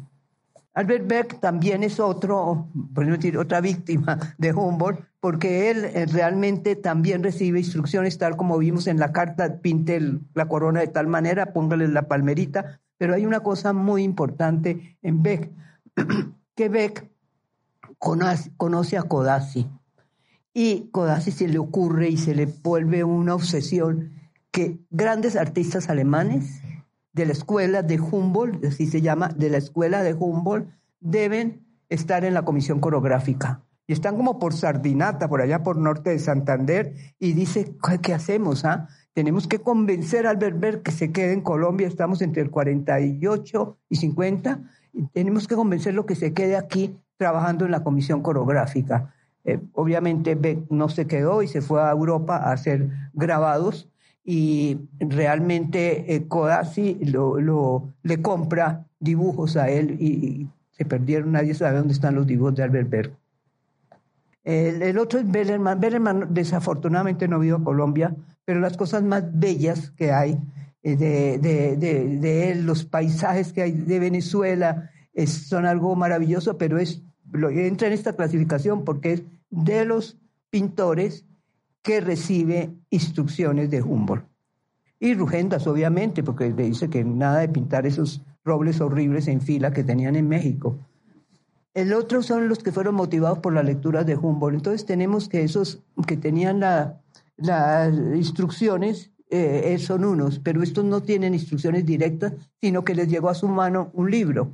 Albert 0.74 1.08
Beck 1.08 1.40
también 1.40 1.84
es 1.84 2.00
otro, 2.00 2.68
decir, 2.94 3.38
otra 3.38 3.60
víctima 3.60 4.18
de 4.38 4.54
Humboldt, 4.54 5.02
porque 5.20 5.70
él 5.72 5.84
eh, 5.84 6.06
realmente 6.06 6.76
también 6.76 7.22
recibe 7.24 7.60
instrucciones, 7.60 8.18
tal 8.18 8.38
como 8.38 8.58
vimos 8.58 8.88
en 8.88 8.98
la 8.98 9.12
carta, 9.12 9.58
pinte 9.58 10.00
la 10.34 10.48
corona 10.48 10.80
de 10.80 10.88
tal 10.88 11.08
manera, 11.08 11.54
póngale 11.54 11.88
la 11.88 12.04
palmerita, 12.04 12.80
pero 12.98 13.14
hay 13.14 13.26
una 13.26 13.42
cosa 13.42 13.74
muy 13.74 14.04
importante 14.04 14.98
en 15.02 15.22
Beck, 15.22 15.50
que 16.56 16.70
Beck 16.70 17.10
conoce, 18.00 18.98
a 18.98 19.04
Codazzi, 19.04 19.70
y 20.54 20.90
Codazzi 20.92 21.32
se 21.32 21.48
le 21.48 21.60
ocurre 21.60 22.10
y 22.10 22.18
se 22.18 22.34
le 22.34 22.46
vuelve 22.46 23.04
una 23.04 23.36
obsesión 23.36 24.14
que 24.52 24.80
grandes 24.90 25.36
artistas 25.36 25.90
alemanes 25.90 26.62
de 27.14 27.26
la 27.26 27.34
escuela 27.34 27.84
de 27.84 28.00
Humboldt, 28.00 28.66
así 28.66 28.88
se 28.88 29.02
llama, 29.02 29.30
de 29.30 29.50
la 29.50 29.58
escuela 29.58 30.02
de 30.02 30.14
Humboldt, 30.14 30.70
deben 31.00 31.66
estar 31.90 32.26
en 32.26 32.34
la 32.34 32.44
comisión 32.44 32.80
coreográfica. 32.80 33.64
Y 33.86 33.94
están 33.94 34.16
como 34.16 34.40
por 34.40 34.54
Sardinata, 34.54 35.28
por 35.28 35.42
allá 35.42 35.64
por 35.64 35.78
norte 35.78 36.12
de 36.12 36.20
Santander, 36.20 36.96
y 37.20 37.34
dice, 37.34 37.76
¿qué 38.02 38.14
hacemos? 38.14 38.64
Ah? 38.64 38.88
Tenemos 39.14 39.48
que 39.48 39.60
convencer 39.60 40.28
al 40.28 40.38
Berber 40.38 40.82
que 40.82 40.92
se 40.92 41.12
quede 41.12 41.34
en 41.34 41.42
Colombia, 41.42 41.88
estamos 41.88 42.22
entre 42.22 42.42
el 42.44 42.52
48 42.52 43.78
y 43.90 43.96
50, 43.96 44.62
y 44.94 45.08
tenemos 45.08 45.48
que 45.48 45.56
convencerlo 45.56 46.06
que 46.06 46.16
se 46.16 46.34
quede 46.34 46.56
aquí 46.56 46.98
trabajando 47.20 47.66
en 47.66 47.72
la 47.72 47.84
comisión 47.84 48.22
coreográfica. 48.24 49.14
Eh, 49.44 49.60
obviamente 49.74 50.36
Beck 50.36 50.72
no 50.72 50.90
se 50.90 51.06
quedó 51.06 51.44
y 51.44 51.48
se 51.48 51.62
fue 51.62 51.84
a 51.84 51.92
Europa 51.92 52.38
a 52.38 52.54
hacer 52.54 52.90
grabados, 53.14 53.90
y 54.32 54.78
realmente 55.00 56.16
eh, 56.16 56.28
lo, 57.02 57.90
le 58.04 58.22
compra 58.22 58.86
dibujos 59.00 59.58
a 59.58 59.70
él 59.70 59.98
y, 60.00 60.48
se 60.72 60.86
perdieron, 60.86 61.32
nadie 61.32 61.56
sabe 61.56 61.80
dónde 61.80 61.94
están 61.94 62.16
los 62.16 62.28
dibujos 62.28 62.56
de 62.56 62.64
Albert 62.64 62.90
Berg. 62.90 63.12
El, 64.46 64.98
otro 64.98 65.20
es 65.20 65.30
Bellerman. 65.30 65.80
Bellerman 65.80 66.28
desafortunadamente 66.34 67.28
no 67.28 67.40
vive 67.40 67.58
a 67.58 67.64
Colombia, 67.64 68.16
pero 68.46 68.62
las 68.62 68.78
cosas 68.78 69.04
más 69.04 69.24
bellas 69.34 69.92
que 69.92 70.14
hay 70.14 70.40
eh, 70.84 70.96
de, 70.96 71.40
de, 71.40 71.76
de, 71.76 72.52
él, 72.52 72.66
los 72.66 72.86
paisajes 72.86 73.52
que 73.52 73.64
hay 73.64 73.72
de 73.74 74.00
Venezuela, 74.00 74.90
son 75.26 75.66
algo 75.66 75.96
maravilloso, 75.96 76.58
pero 76.58 76.78
es, 76.78 77.02
lo, 77.32 77.50
entra 77.50 77.88
en 77.88 77.94
esta 77.94 78.16
clasificación 78.16 78.84
porque 78.84 79.14
es 79.14 79.24
de 79.50 79.86
los 79.86 80.18
pintores 80.50 81.26
que 81.82 82.02
recibe 82.02 82.72
instrucciones 82.90 83.70
de 83.70 83.82
Humboldt. 83.82 84.26
Y 85.00 85.14
Rugendas, 85.14 85.66
obviamente, 85.66 86.24
porque 86.24 86.50
le 86.50 86.64
dice 86.64 86.90
que 86.90 87.04
nada 87.04 87.40
de 87.40 87.50
pintar 87.50 87.86
esos 87.86 88.22
robles 88.44 88.82
horribles 88.82 89.28
en 89.28 89.42
fila 89.42 89.72
que 89.72 89.84
tenían 89.84 90.16
en 90.16 90.28
México. 90.28 90.78
El 91.74 91.94
otro 91.94 92.22
son 92.22 92.50
los 92.50 92.60
que 92.60 92.72
fueron 92.72 92.96
motivados 92.96 93.40
por 93.40 93.54
la 93.54 93.64
lectura 93.64 94.04
de 94.04 94.18
Humboldt. 94.18 94.56
Entonces 94.56 94.86
tenemos 94.86 95.30
que 95.30 95.44
esos 95.44 95.82
que 96.06 96.18
tenían 96.18 96.60
las 96.60 97.94
instrucciones 98.16 99.12
eh, 99.30 99.78
son 99.78 100.04
unos, 100.04 100.40
pero 100.40 100.64
estos 100.64 100.84
no 100.84 101.02
tienen 101.02 101.34
instrucciones 101.34 101.86
directas, 101.86 102.34
sino 102.60 102.84
que 102.84 102.96
les 102.96 103.08
llegó 103.08 103.30
a 103.30 103.36
su 103.36 103.48
mano 103.48 103.92
un 103.94 104.10
libro. 104.10 104.52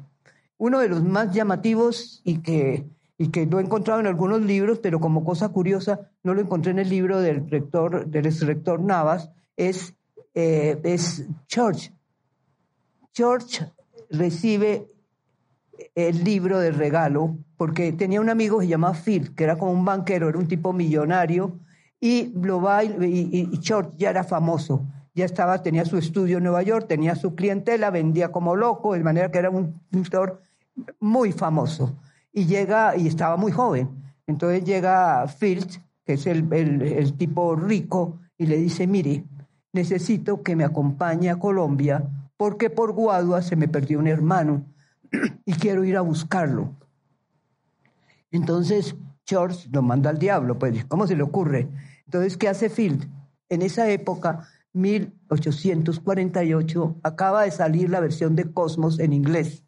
Uno 0.58 0.80
de 0.80 0.90
los 0.90 1.04
más 1.04 1.34
llamativos 1.34 2.22
y 2.24 2.40
que 2.40 2.86
y 3.18 3.30
que 3.30 3.46
lo 3.46 3.60
he 3.60 3.64
encontrado 3.64 4.00
en 4.00 4.08
algunos 4.08 4.42
libros, 4.42 4.80
pero 4.80 5.00
como 5.00 5.24
cosa 5.24 5.50
curiosa, 5.50 6.12
no 6.24 6.34
lo 6.34 6.42
encontré 6.42 6.72
en 6.72 6.80
el 6.80 6.90
libro 6.90 7.20
del 7.20 7.50
rector, 7.50 8.08
del 8.08 8.26
exrector 8.26 8.82
Navas, 8.82 9.32
es, 9.56 9.96
eh, 10.34 10.80
es 10.84 11.26
Church. 11.48 11.94
Church 13.14 13.64
recibe 14.10 14.92
el 15.94 16.24
libro 16.24 16.60
de 16.60 16.72
regalo 16.72 17.38
porque 17.58 17.94
tenía 17.94 18.20
un 18.20 18.30
amigo 18.30 18.60
que 18.60 18.66
se 18.66 18.72
llamaba 18.72 18.96
Phil, 18.96 19.34
que 19.34 19.46
era 19.46 19.58
como 19.58 19.72
un 19.72 19.86
banquero, 19.86 20.28
era 20.28 20.38
un 20.38 20.48
tipo 20.48 20.74
millonario, 20.74 21.60
y, 22.02 22.34
lo 22.36 22.62
va, 22.62 22.84
y, 22.84 23.50
Church 23.62 23.96
ya 23.96 24.10
era 24.10 24.26
famoso. 24.26 24.86
Ya 25.14 25.24
estaba, 25.24 25.64
tenía 25.64 25.86
su 25.86 25.98
estudio 25.98 26.38
en 26.38 26.44
Nueva 26.44 26.62
York, 26.62 26.88
tenía 26.90 27.16
su 27.16 27.36
clientela, 27.36 27.90
vendía 27.90 28.34
como 28.34 28.58
loco, 28.58 28.94
de 28.94 29.00
manera 29.00 29.32
que 29.32 29.40
era 29.40 29.50
un 29.50 29.80
pintor 29.90 30.42
muy 31.00 31.32
famoso 31.32 31.96
y 32.32 32.46
llega, 32.46 32.96
y 32.98 33.08
estaba 33.08 33.38
muy 33.38 33.52
joven. 33.52 33.90
Entonces 34.28 34.64
llega 34.64 35.28
Filch, 35.28 35.82
que 36.06 36.14
es 36.14 36.26
el, 36.28 36.52
el, 36.54 37.14
tipo 37.14 37.56
rico, 37.56 38.20
y 38.38 38.48
le 38.48 38.58
dice, 38.58 38.88
mire, 38.88 39.24
necesito 39.74 40.44
que 40.44 40.56
me 40.56 40.64
acompañe 40.64 41.30
a 41.30 41.40
Colombia 41.40 42.04
porque 42.38 42.70
por 42.70 42.92
Guadua 42.92 43.42
se 43.42 43.56
me 43.56 43.68
perdió 43.68 44.00
un 44.00 44.08
hermano 44.08 44.66
y 45.46 45.54
quiero 45.54 45.84
ir 45.84 45.98
a 45.98 46.02
buscarlo. 46.02 46.76
Entonces 48.32 48.96
George 49.26 49.70
lo 49.72 49.82
manda 49.82 50.10
al 50.10 50.20
diablo, 50.20 50.60
pues, 50.60 50.86
¿cómo 50.86 51.08
se 51.08 51.16
le 51.16 51.24
ocurre? 51.24 51.70
Entonces, 52.06 52.38
¿qué 52.38 52.48
hace 52.48 52.70
Field? 52.70 53.10
En 53.50 53.64
esa 53.64 53.90
época, 53.90 54.48
1848, 54.74 56.98
acaba 57.02 57.42
de 57.44 57.52
salir 57.52 57.90
la 57.90 58.00
versión 58.00 58.36
de 58.36 58.52
Cosmos 58.52 59.00
en 59.00 59.14
inglés. 59.14 59.65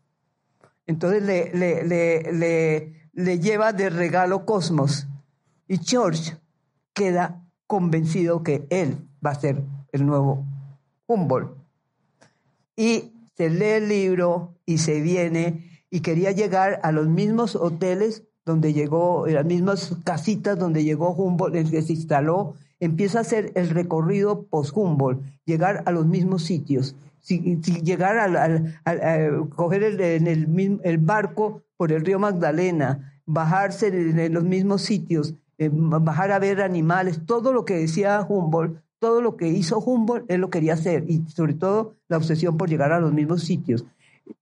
Entonces 0.87 1.21
le, 1.21 1.51
le, 1.53 1.83
le, 1.83 2.93
le 3.13 3.39
lleva 3.39 3.73
de 3.73 3.89
regalo 3.89 4.45
Cosmos. 4.45 5.07
Y 5.67 5.77
George 5.77 6.37
queda 6.93 7.43
convencido 7.67 8.41
que 8.41 8.65
él 8.69 8.97
va 9.23 9.31
a 9.31 9.39
ser 9.39 9.61
el 9.91 10.05
nuevo 10.05 10.45
Humboldt. 11.05 11.51
Y 12.75 13.11
se 13.35 13.49
lee 13.49 13.65
el 13.65 13.89
libro 13.89 14.55
y 14.65 14.79
se 14.79 15.01
viene 15.01 15.81
y 15.89 15.99
quería 15.99 16.31
llegar 16.31 16.79
a 16.83 16.91
los 16.91 17.07
mismos 17.07 17.55
hoteles 17.55 18.23
donde 18.45 18.73
llegó, 18.73 19.27
las 19.27 19.45
mismas 19.45 19.95
casitas 20.03 20.57
donde 20.57 20.83
llegó 20.83 21.11
Humboldt, 21.13 21.55
el 21.55 21.69
que 21.69 21.81
se 21.81 21.93
instaló, 21.93 22.55
empieza 22.79 23.19
a 23.19 23.21
hacer 23.21 23.51
el 23.55 23.69
recorrido 23.69 24.43
post-Humboldt, 24.43 25.21
llegar 25.45 25.83
a 25.85 25.91
los 25.91 26.05
mismos 26.05 26.43
sitios, 26.43 26.95
si, 27.27 27.59
llegar 27.81 28.17
al, 28.17 28.79
a 28.85 29.47
coger 29.55 29.83
el, 29.83 29.99
en 29.99 30.27
el, 30.27 30.79
el, 30.83 30.97
barco 30.97 31.63
por 31.75 31.91
el 31.91 32.05
río 32.05 32.19
Magdalena, 32.19 33.19
bajarse 33.25 33.87
en, 33.87 34.33
los 34.33 34.45
mismos 34.45 34.81
sitios, 34.83 35.35
eh, 35.57 35.69
bajar 35.71 36.31
a 36.31 36.39
ver 36.39 36.61
animales, 36.61 37.25
todo 37.25 37.51
lo 37.51 37.65
que 37.65 37.75
decía 37.75 38.25
Humboldt, 38.27 38.79
todo 38.99 39.21
lo 39.21 39.35
que 39.35 39.49
hizo 39.49 39.79
Humboldt, 39.79 40.31
él 40.31 40.39
lo 40.41 40.49
quería 40.49 40.73
hacer, 40.73 41.03
y 41.09 41.25
sobre 41.27 41.53
todo 41.53 41.95
la 42.07 42.17
obsesión 42.17 42.55
por 42.55 42.69
llegar 42.69 42.93
a 42.93 42.99
los 42.99 43.11
mismos 43.11 43.43
sitios. 43.43 43.85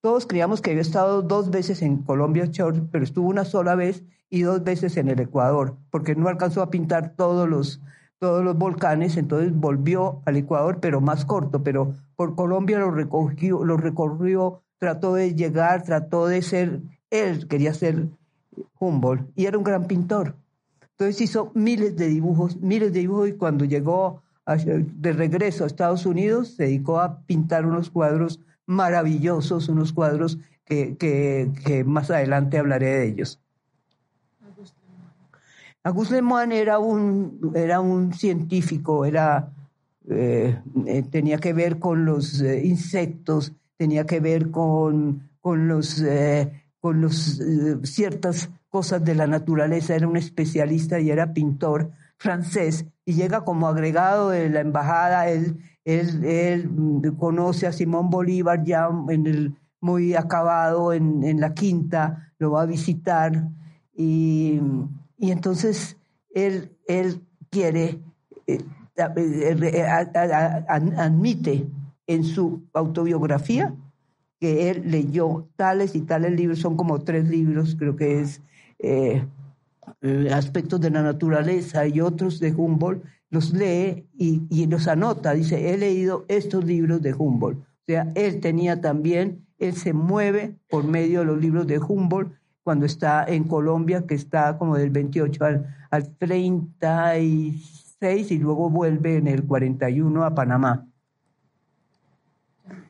Todos 0.02 0.28
creíamos 0.28 0.62
que 0.62 0.70
había 0.70 0.82
estado 0.82 1.24
dos 1.24 1.50
veces 1.50 1.82
en 1.82 1.98
Colombia, 2.04 2.50
pero 2.92 3.04
estuvo 3.04 3.28
una 3.28 3.46
sola 3.46 3.76
vez 3.76 4.04
y 4.30 4.42
dos 4.42 4.64
veces 4.64 4.98
en 4.98 5.10
el 5.10 5.20
Ecuador, 5.20 5.76
porque 5.90 6.16
no 6.16 6.28
alcanzó 6.28 6.62
a 6.62 6.70
pintar 6.70 7.14
todos 7.16 7.50
los, 7.50 7.82
todos 8.20 8.44
los 8.44 8.58
volcanes, 8.58 9.18
entonces 9.18 9.54
volvió 9.54 10.22
al 10.26 10.38
Ecuador, 10.38 10.80
pero 10.80 11.02
más 11.02 11.26
corto, 11.26 11.64
pero 11.64 11.94
por 12.16 12.36
Colombia 12.36 12.80
lo, 12.80 12.92
recogió, 12.92 13.64
lo 13.64 13.78
recorrió, 13.78 14.62
trató 14.78 15.16
de 15.16 15.36
llegar, 15.36 15.84
trató 15.84 16.28
de 16.28 16.42
ser, 16.42 16.82
él 17.10 17.48
quería 17.48 17.74
ser 17.74 18.08
Humboldt 18.80 19.30
y 19.36 19.46
era 19.46 19.58
un 19.58 19.64
gran 19.64 19.86
pintor. 19.86 20.36
Entonces 20.82 21.20
hizo 21.22 21.52
miles 21.54 21.98
de 21.98 22.08
dibujos, 22.08 22.58
miles 22.62 22.94
de 22.94 23.00
dibujos 23.00 23.30
y 23.30 23.34
cuando 23.34 23.66
llegó 23.66 24.22
de 24.46 25.14
regreso 25.14 25.64
a 25.64 25.68
Estados 25.68 26.06
Unidos 26.06 26.56
se 26.56 26.64
dedicó 26.64 27.00
a 27.00 27.20
pintar 27.22 27.66
unos 27.66 27.90
cuadros 27.90 28.40
maravillosos, 28.66 29.70
unos 29.70 29.92
cuadros 29.92 30.38
que, 30.66 30.96
que, 30.98 31.84
más 31.84 32.10
adelante 32.12 32.58
hablaré 32.58 32.88
de 32.88 33.08
ellos. 33.08 33.40
Auguste 35.86 36.16
Lemoine 36.16 36.60
era 36.60 36.80
un, 36.80 37.54
era 37.56 37.80
un 37.80 38.12
científico, 38.12 39.06
era, 39.06 39.54
eh, 40.10 40.60
eh, 40.86 41.04
tenía 41.04 41.38
que 41.38 41.54
ver 41.54 41.80
con 41.80 42.06
los 42.06 42.42
eh, 42.42 42.66
insectos, 42.66 43.54
tenía 43.78 44.06
que 44.06 44.20
ver 44.20 44.52
con, 44.52 45.30
con, 45.40 45.68
los, 45.68 46.04
con 46.82 47.02
los, 47.02 47.40
ciertas 47.84 48.50
cosas 48.70 49.06
de 49.06 49.16
la 49.16 49.28
naturaleza, 49.28 49.96
era 49.96 50.08
un 50.08 50.18
especialista 50.18 51.00
y 51.00 51.12
era 51.12 51.34
pintor 51.34 51.92
francés 52.18 52.86
y 53.06 53.14
llega 53.14 53.46
como 53.46 53.68
agregado 53.68 54.32
de 54.32 54.50
la 54.50 54.62
embajada, 54.62 55.30
él 55.30 55.58
él, 55.86 56.70
mm, 56.70 57.16
conoce 57.18 57.68
a 57.68 57.72
Simón 57.72 58.10
Bolívar 58.10 58.64
ya 58.64 58.90
en 59.10 59.28
el, 59.28 59.56
muy 59.80 60.16
acabado 60.16 60.94
en, 60.94 61.40
la 61.40 61.54
quinta, 61.54 62.34
lo 62.40 62.52
va 62.52 62.64
a 62.64 62.66
visitar 62.66 63.50
y, 63.96 64.60
entonces 65.20 65.98
él, 66.34 66.72
él 66.88 67.22
quiere, 67.50 68.00
eh, 68.48 68.62
eh, 68.98 69.86
admite 70.98 71.68
en 72.08 72.24
su 72.24 72.62
autobiografía 72.74 73.74
que 74.40 74.70
él 74.70 74.84
leyó 74.92 75.48
tales 75.56 75.96
y 75.96 76.02
tales 76.02 76.34
libros, 76.34 76.60
son 76.60 76.76
como 76.76 77.02
tres 77.02 77.28
libros, 77.30 77.76
creo 77.80 77.96
que 77.96 78.20
es 78.22 78.42
eh, 78.80 79.24
Aspectos 80.32 80.82
de 80.82 80.90
la 80.90 81.02
Naturaleza 81.02 81.88
y 81.88 82.02
otros 82.02 82.40
de 82.40 82.54
Humboldt, 82.54 83.04
los 83.30 83.54
lee 83.54 84.06
y, 84.18 84.68
los 84.68 84.88
anota. 84.88 85.34
Dice, 85.34 85.74
he 85.74 85.78
leído 85.78 86.26
estos 86.28 86.64
libros 86.64 87.02
de 87.02 87.14
Humboldt. 87.14 87.60
O 87.60 87.86
sea, 87.88 88.12
él 88.16 88.40
tenía 88.40 88.82
también, 88.82 89.46
él 89.58 89.74
se 89.76 89.94
mueve 89.94 90.56
por 90.70 90.84
medio 90.86 91.20
de 91.20 91.26
los 91.26 91.40
libros 91.40 91.68
de 91.68 91.80
Humboldt 91.80 92.34
cuando 92.66 92.86
está 92.88 93.24
en 93.26 93.44
Colombia, 93.44 94.08
que 94.08 94.16
está 94.16 94.58
como 94.58 94.76
del 94.76 94.90
28 94.90 95.46
al, 95.46 95.76
al 95.92 96.18
36 96.18 98.32
y 98.32 98.40
luego 98.40 98.72
vuelve 98.72 99.18
en 99.18 99.28
el 99.28 99.46
41 99.46 100.26
a 100.26 100.34
Panamá. 100.34 100.88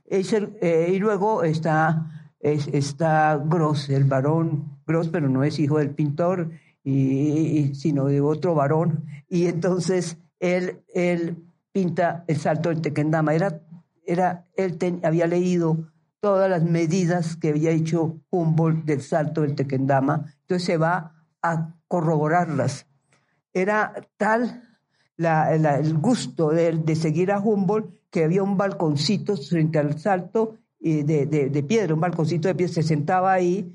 Eh, 0.08 0.92
y 0.94 1.00
luego 1.00 1.44
está, 1.44 2.32
está 2.40 3.36
Gross, 3.36 3.90
el 3.90 4.06
varón 4.06 4.80
Gross, 4.88 5.10
pero 5.10 5.28
no 5.28 5.44
es 5.44 5.60
hijo 5.60 5.80
del 5.80 5.90
pintor, 5.90 6.52
y, 6.82 7.76
sino 7.76 8.06
de 8.06 8.22
otro 8.22 8.56
varón. 8.56 9.04
Y 9.28 9.48
entonces 9.48 10.18
él, 10.40 10.80
él 10.94 11.36
pinta 11.74 12.24
el 12.28 12.38
salto 12.38 12.70
del 12.70 12.80
Tequendama. 12.80 13.34
Era, 13.34 13.60
era, 14.06 14.46
él 14.56 14.78
había 15.04 15.28
leído 15.28 15.92
todas 16.20 16.50
las 16.50 16.64
medidas 16.64 17.36
que 17.36 17.50
había 17.50 17.72
hecho 17.72 18.20
Humboldt 18.30 18.86
del 18.86 19.02
salto 19.02 19.42
del 19.42 19.56
Tequendama, 19.56 20.26
entonces 20.42 20.66
se 20.66 20.78
va 20.78 21.14
a 21.42 21.76
corroborarlas. 21.88 22.88
Era 23.54 23.94
tal 24.18 24.64
el 25.18 25.98
gusto 25.98 26.50
de, 26.50 26.74
de, 26.74 26.96
seguir 26.96 27.32
a 27.32 27.40
Humboldt 27.40 27.94
que 28.10 28.24
había 28.24 28.44
un 28.44 28.58
balconcito 28.58 29.38
frente 29.38 29.80
al 29.80 29.98
salto 30.00 30.58
de, 30.80 31.26
de, 31.26 31.64
piedra, 31.64 31.94
un 31.94 32.00
balconcito 32.00 32.48
de 32.48 32.56
piedra, 32.56 32.74
se 32.74 32.84
sentaba 32.84 33.34
ahí, 33.34 33.74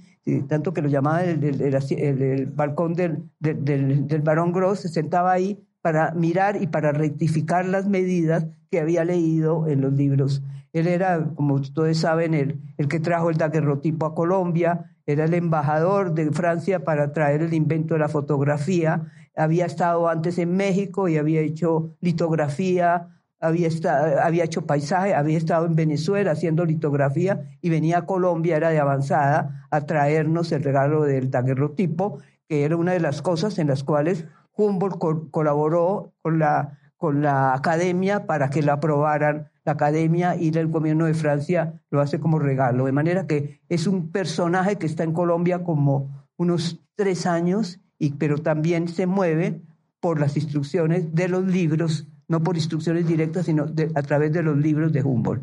tanto 0.49 0.73
que 0.73 0.83
lo 0.83 0.89
llamaba 0.89 1.25
el, 1.25 1.43
el, 1.43 2.47
balcón 2.47 2.95
del, 2.95 3.29
del, 3.41 4.07
del, 4.07 4.23
barón 4.23 4.53
Gross, 4.53 4.81
se 4.81 4.89
sentaba 4.89 5.33
ahí 5.33 5.59
para 5.83 6.13
mirar 6.13 6.63
y 6.63 6.67
para 6.67 6.93
rectificar 6.93 7.67
las 7.67 7.87
medidas 7.87 8.47
que 8.71 8.81
había 8.81 9.05
leído 9.05 9.67
en 9.67 9.81
los 9.81 9.93
libros. 9.93 10.43
Él 10.73 10.87
era, 10.87 11.31
como 11.35 11.55
ustedes 11.55 11.99
saben, 11.99 12.35
el, 12.35 12.61
el 12.79 12.89
que 12.89 13.01
trajo 13.01 13.31
el 13.31 13.37
daguerrotipo 13.37 14.07
a 14.07 14.15
Colombia, 14.15 14.95
era 15.07 15.25
el 15.25 15.35
embajador 15.35 16.15
de 16.15 16.31
Francia 16.31 16.85
para 16.85 17.13
traer 17.13 17.43
el 17.43 17.55
invento 17.55 17.95
de 17.95 18.01
la 18.01 18.09
fotografía, 18.09 19.11
había 19.37 19.67
estado 19.67 20.09
antes 20.09 20.39
en 20.39 20.57
México 20.57 21.09
y 21.09 21.17
había 21.17 21.41
hecho 21.41 21.97
litografía, 22.01 23.09
había, 23.41 23.69
estado, 23.69 24.21
había 24.21 24.45
hecho 24.45 24.67
paisaje, 24.67 25.15
había 25.15 25.39
estado 25.39 25.67
en 25.67 25.75
Venezuela 25.75 26.33
haciendo 26.33 26.65
litografía 26.65 27.49
y 27.63 27.71
venía 27.71 27.99
a 27.99 28.07
Colombia, 28.07 28.57
era 28.57 28.71
de 28.71 28.79
avanzada, 28.79 29.67
a 29.71 29.81
traernos 29.83 30.53
el 30.53 30.63
regalo 30.63 31.05
del 31.05 31.31
daguerrotipo, 31.31 32.19
que 32.49 32.65
era 32.65 32.77
una 32.77 32.93
de 32.93 33.01
las 33.01 33.23
cosas 33.23 33.59
en 33.59 33.69
las 33.69 33.83
cuales 33.83 34.27
Humboldt 34.57 35.31
colaboró 35.31 36.13
con 36.23 36.39
la, 36.39 36.79
con 36.97 37.23
la 37.23 37.55
academia 37.55 38.27
para 38.27 38.51
que 38.51 38.63
la 38.63 38.75
aprobaran. 38.75 39.49
La 39.65 39.73
academia 39.73 40.37
y 40.37 40.49
el 40.57 40.69
gobierno 40.69 41.05
de 41.05 41.15
Francia 41.15 41.81
lo 41.91 42.01
hace 42.01 42.19
como 42.19 42.39
regalo. 42.39 42.87
De 42.87 42.93
manera 42.93 43.27
que 43.27 43.61
es 43.69 43.87
un 43.87 44.11
personaje 44.11 44.77
que 44.77 44.87
está 44.87 45.05
en 45.05 45.13
Colombia 45.13 45.63
como 45.63 46.27
unos 46.37 46.81
tres 46.97 47.27
años, 47.27 47.79
y, 47.99 48.13
pero 48.13 48.39
también 48.39 48.89
se 48.89 49.07
mueve 49.07 49.61
por 50.01 50.19
las 50.19 50.37
instrucciones 50.37 51.15
de 51.15 51.29
los 51.29 51.45
libros, 51.45 52.07
no 52.27 52.43
por 52.43 52.57
instrucciones 52.57 53.07
directas, 53.07 53.47
sino 53.47 53.67
a 53.95 54.03
través 54.03 54.33
de 54.33 54.43
los 54.43 54.57
libros 54.57 54.93
de 54.93 55.03
Humboldt. 55.03 55.43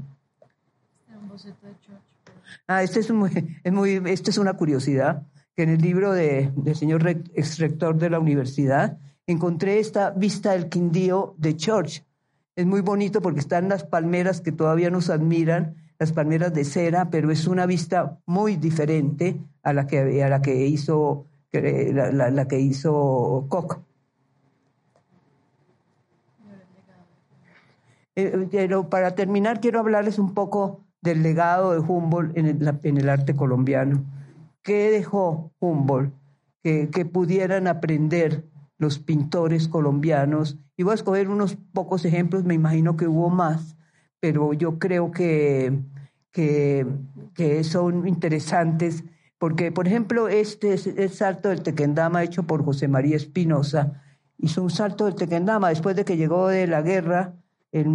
Ah, 2.67 2.81
este 2.81 2.99
es, 2.99 3.09
es 3.63 3.71
muy, 3.71 4.01
es 4.05 4.37
una 4.37 4.53
curiosidad 4.53 5.23
que 5.57 5.63
en 5.63 5.69
el 5.69 5.81
libro 5.81 6.13
de, 6.13 6.51
del 6.55 6.75
señor 6.75 7.05
ex 7.07 7.57
rector 7.57 7.97
de 7.97 8.11
la 8.11 8.19
universidad 8.19 8.99
encontré 9.25 9.79
esta 9.79 10.11
vista 10.11 10.51
del 10.51 10.69
Quindío 10.69 11.33
de 11.39 11.55
Church. 11.55 12.05
Es 12.55 12.67
muy 12.67 12.81
bonito 12.81 13.23
porque 13.23 13.39
están 13.39 13.67
las 13.67 13.83
palmeras 13.83 14.39
que 14.39 14.51
todavía 14.51 14.91
nos 14.91 15.09
admiran, 15.09 15.75
las 15.97 16.11
palmeras 16.11 16.53
de 16.53 16.63
cera, 16.63 17.09
pero 17.09 17.31
es 17.31 17.47
una 17.47 17.65
vista 17.65 18.19
muy 18.27 18.55
diferente 18.55 19.41
a 19.63 19.73
la 19.73 19.87
que, 19.87 20.67
hizo, 20.67 21.25
la, 21.51 22.47
que 22.47 22.59
hizo 22.59 23.47
Koch. 23.49 23.79
Eh, 28.15 28.47
pero 28.51 28.89
para 28.89 29.15
terminar, 29.15 29.59
quiero 29.59 29.79
hablarles 29.79 30.19
un 30.19 30.35
poco 30.35 30.81
del 31.01 31.23
legado 31.23 31.71
de 31.71 31.79
Humboldt 31.79 32.37
en 32.37 32.97
el 32.97 33.09
arte 33.09 33.35
colombiano. 33.35 34.03
¿Qué 34.67 34.91
dejó 34.91 35.53
Humboldt? 35.59 36.11
Que, 36.61 37.05
pudieran 37.05 37.67
aprender 37.67 38.43
los 38.77 38.99
pintores 38.99 39.69
colombianos. 39.69 40.57
Y 40.75 40.83
voy 40.83 40.91
a 40.91 40.95
escoger 40.95 41.29
unos 41.29 41.55
pocos 41.71 42.03
ejemplos, 42.03 42.43
me 42.43 42.53
imagino 42.53 42.97
que 42.97 43.07
hubo 43.07 43.29
más, 43.29 43.77
pero 44.19 44.51
yo 44.51 44.77
creo 44.77 45.09
que, 45.09 45.79
que, 46.33 47.63
son 47.63 48.09
interesantes 48.09 49.05
porque, 49.37 49.71
por 49.71 49.87
ejemplo, 49.87 50.27
este 50.27 50.73
es 50.73 50.85
el 50.85 51.11
salto 51.11 51.47
del 51.47 51.63
Tequendama 51.63 52.25
hecho 52.25 52.43
por 52.43 52.65
José 52.65 52.89
María 52.89 53.15
Espinosa. 53.15 54.03
Hizo 54.37 54.63
un 54.63 54.69
salto 54.69 55.05
del 55.05 55.15
Tequendama 55.15 55.69
después 55.69 55.95
de 55.95 56.03
que 56.03 56.17
llegó 56.17 56.49
de 56.49 56.67
la 56.67 56.81
guerra, 56.81 57.35
él, 57.71 57.87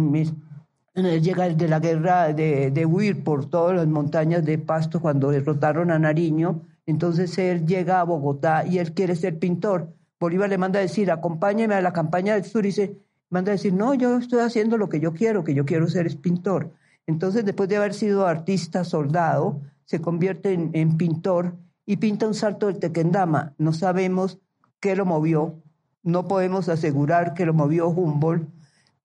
llega 0.95 1.49
de 1.49 1.67
la 1.67 1.79
guerra 1.79 2.33
de, 2.33 2.71
de 2.71 2.85
huir 2.85 3.23
por 3.23 3.49
todas 3.49 3.75
las 3.75 3.87
montañas 3.87 4.45
de 4.45 4.57
Pasto 4.57 5.01
cuando 5.01 5.31
derrotaron 5.31 5.91
a 5.91 5.99
Nariño. 5.99 6.61
Entonces 6.85 7.37
él 7.37 7.65
llega 7.65 7.99
a 7.99 8.03
Bogotá 8.03 8.65
y 8.65 8.77
él 8.79 8.93
quiere 8.93 9.15
ser 9.15 9.39
pintor. 9.39 9.93
Bolívar 10.19 10.49
le 10.49 10.57
manda 10.57 10.79
a 10.79 10.83
decir, 10.83 11.11
acompáñeme 11.11 11.75
a 11.75 11.81
la 11.81 11.91
campaña 11.91 12.35
del 12.35 12.45
sur 12.45 12.65
y 12.65 12.71
se 12.71 12.97
manda 13.29 13.51
a 13.51 13.55
decir, 13.55 13.73
no, 13.73 13.93
yo 13.93 14.17
estoy 14.19 14.39
haciendo 14.39 14.77
lo 14.77 14.87
que 14.87 14.99
yo 14.99 15.13
quiero, 15.13 15.43
que 15.43 15.53
yo 15.53 15.65
quiero 15.65 15.87
ser 15.87 16.05
es 16.05 16.15
pintor. 16.15 16.71
Entonces, 17.07 17.43
después 17.43 17.67
de 17.67 17.77
haber 17.77 17.93
sido 17.93 18.25
artista, 18.25 18.83
soldado, 18.85 19.61
se 19.85 19.99
convierte 19.99 20.53
en, 20.53 20.97
pintor 20.97 21.57
y 21.85 21.97
pinta 21.97 22.27
un 22.27 22.33
salto 22.33 22.67
del 22.67 22.79
Tequendama. 22.79 23.53
No 23.57 23.73
sabemos 23.73 24.39
qué 24.79 24.95
lo 24.95 25.05
movió, 25.05 25.61
no 26.03 26.27
podemos 26.27 26.69
asegurar 26.69 27.33
que 27.33 27.45
lo 27.45 27.53
movió 27.53 27.89
Humboldt, 27.89 28.47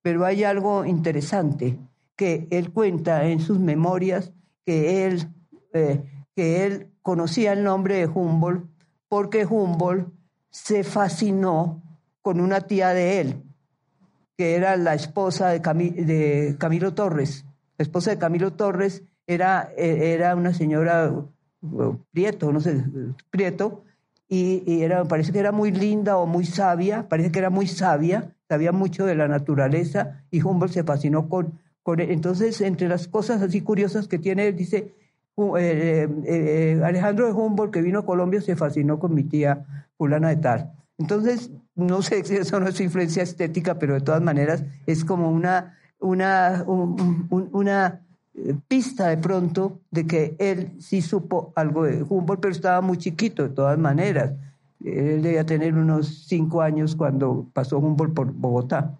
pero 0.03 0.24
hay 0.24 0.44
algo 0.44 0.84
interesante 0.84 1.78
que 2.16 2.49
él 2.51 2.72
cuenta 2.72 3.26
en 3.26 3.40
sus 3.40 3.59
memorias 3.59 4.32
que 4.64 5.07
él, 5.07 5.28
eh, 5.72 6.05
que 6.34 6.66
él 6.66 6.92
conocía 7.03 7.53
el 7.53 7.64
nombre 7.64 7.96
de 7.96 8.07
Humboldt 8.07 8.68
porque 9.09 9.46
Humboldt 9.46 10.12
se 10.51 10.84
fascinó 10.84 11.82
con 12.20 12.40
una 12.40 12.61
tía 12.61 12.90
de 12.90 13.20
él, 13.20 13.42
que 14.36 14.55
era 14.55 14.76
la 14.76 14.94
esposa 14.94 15.49
de, 15.49 16.57
Camilo 16.59 16.94
Torres. 16.94 17.44
La 17.78 17.82
esposa 17.82 18.11
de 18.11 18.18
Camilo 18.18 18.53
Torres 18.53 19.03
era, 19.26 19.72
e, 19.76 20.12
era 20.12 20.36
una 20.36 20.53
señora 20.53 21.14
Prieto, 22.12 22.53
no 22.53 22.61
sé, 22.61 22.84
Prieto, 23.30 23.84
y, 24.28 24.82
era, 24.82 25.05
parece 25.05 25.32
que 25.32 25.38
era 25.38 25.53
muy 25.53 25.72
linda 25.72 26.18
o 26.18 26.26
muy 26.26 26.44
sabia, 26.44 27.09
parece 27.09 27.32
que 27.32 27.38
era 27.38 27.51
muy 27.51 27.66
sabia, 27.66 28.36
sabía 28.49 28.72
mucho 28.72 29.07
de 29.07 29.14
la 29.14 29.28
naturaleza, 29.28 30.24
y 30.30 30.42
Humboldt 30.42 30.72
se 30.72 30.84
fascinó 30.84 31.28
con, 31.28 31.59
con 31.82 32.01
Entonces, 32.01 32.61
entre 32.61 32.88
las 32.88 33.09
cosas 33.09 33.42
así 33.42 33.61
curiosas 33.61 34.09
que 34.09 34.18
tiene, 34.18 34.49
él 34.49 34.57
dice, 34.57 34.94
eh, 35.38 35.55
eh, 35.59 36.09
eh, 36.24 36.82
Alejandro 36.84 37.26
de 37.26 37.32
Humboldt, 37.32 37.72
que 37.72 37.82
vino 37.82 38.01
a 38.01 38.07
Colombia, 38.07 38.40
se 38.40 38.57
fascinó 38.57 38.99
con 38.99 39.14
mi 39.14 39.24
tía 39.24 39.64
fulana 39.96 40.30
de 40.30 40.36
tal. 40.36 40.72
Entonces, 40.99 41.51
no 41.76 42.03
sé 42.03 42.24
si 42.24 42.36
eso 42.36 42.59
no 42.59 42.68
es 42.68 42.80
influencia 42.80 43.22
estética, 43.22 43.78
pero 43.78 43.94
de 43.94 44.01
todas 44.01 44.20
maneras 44.20 44.64
es 44.86 45.05
como 45.05 45.30
una, 45.30 45.78
una, 46.01 46.64
una 46.66 48.01
pista 48.66 49.09
de 49.09 49.18
pronto 49.18 49.80
de 49.90 50.07
que 50.07 50.34
él 50.38 50.72
sí 50.80 51.03
supo 51.03 51.53
algo 51.55 51.84
de 51.84 52.03
Humboldt, 52.03 52.40
pero 52.40 52.53
estaba 52.53 52.80
muy 52.80 52.99
chiquito 52.99 53.44
de 53.44 53.51
todas 53.51 53.78
maneras. 53.78 54.32
Él 54.85 55.22
debía 55.22 55.45
tener 55.45 55.74
unos 55.74 56.26
cinco 56.26 56.62
años 56.62 56.95
cuando 56.95 57.47
pasó 57.53 57.79
Humboldt 57.79 58.14
por 58.14 58.33
Bogotá. 58.33 58.99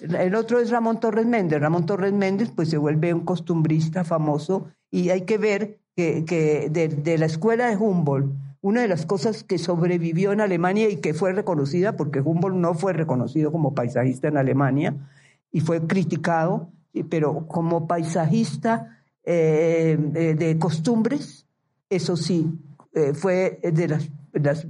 El 0.00 0.34
otro 0.34 0.60
es 0.60 0.70
Ramón 0.70 1.00
Torres 1.00 1.26
Méndez. 1.26 1.60
Ramón 1.60 1.86
Torres 1.86 2.12
Méndez 2.12 2.50
pues 2.54 2.70
se 2.70 2.78
vuelve 2.78 3.12
un 3.12 3.24
costumbrista 3.24 4.04
famoso 4.04 4.68
y 4.90 5.10
hay 5.10 5.22
que 5.22 5.38
ver 5.38 5.78
que, 5.96 6.24
que 6.24 6.68
de, 6.70 6.88
de, 6.88 7.18
la 7.18 7.26
escuela 7.26 7.68
de 7.68 7.76
Humboldt, 7.76 8.32
una 8.60 8.82
de 8.82 8.88
las 8.88 9.04
cosas 9.04 9.42
que 9.44 9.58
sobrevivió 9.58 10.32
en 10.32 10.40
Alemania 10.40 10.88
y 10.88 10.96
que 10.96 11.14
fue 11.14 11.32
reconocida, 11.32 11.96
porque 11.96 12.20
Humboldt 12.20 12.56
no 12.56 12.74
fue 12.74 12.92
reconocido 12.92 13.50
como 13.52 13.74
paisajista 13.74 14.28
en 14.28 14.36
Alemania 14.36 14.94
y 15.52 15.60
fue 15.60 15.86
criticado, 15.86 16.70
pero 17.08 17.46
como 17.48 17.86
paisajista 17.86 18.98
eh, 19.24 19.96
de, 20.38 20.58
costumbres, 20.58 21.46
eso 21.90 22.16
sí, 22.16 22.50
eh, 22.98 23.14
fue 23.14 23.60
de 23.62 23.88
las, 23.88 24.10
las, 24.32 24.66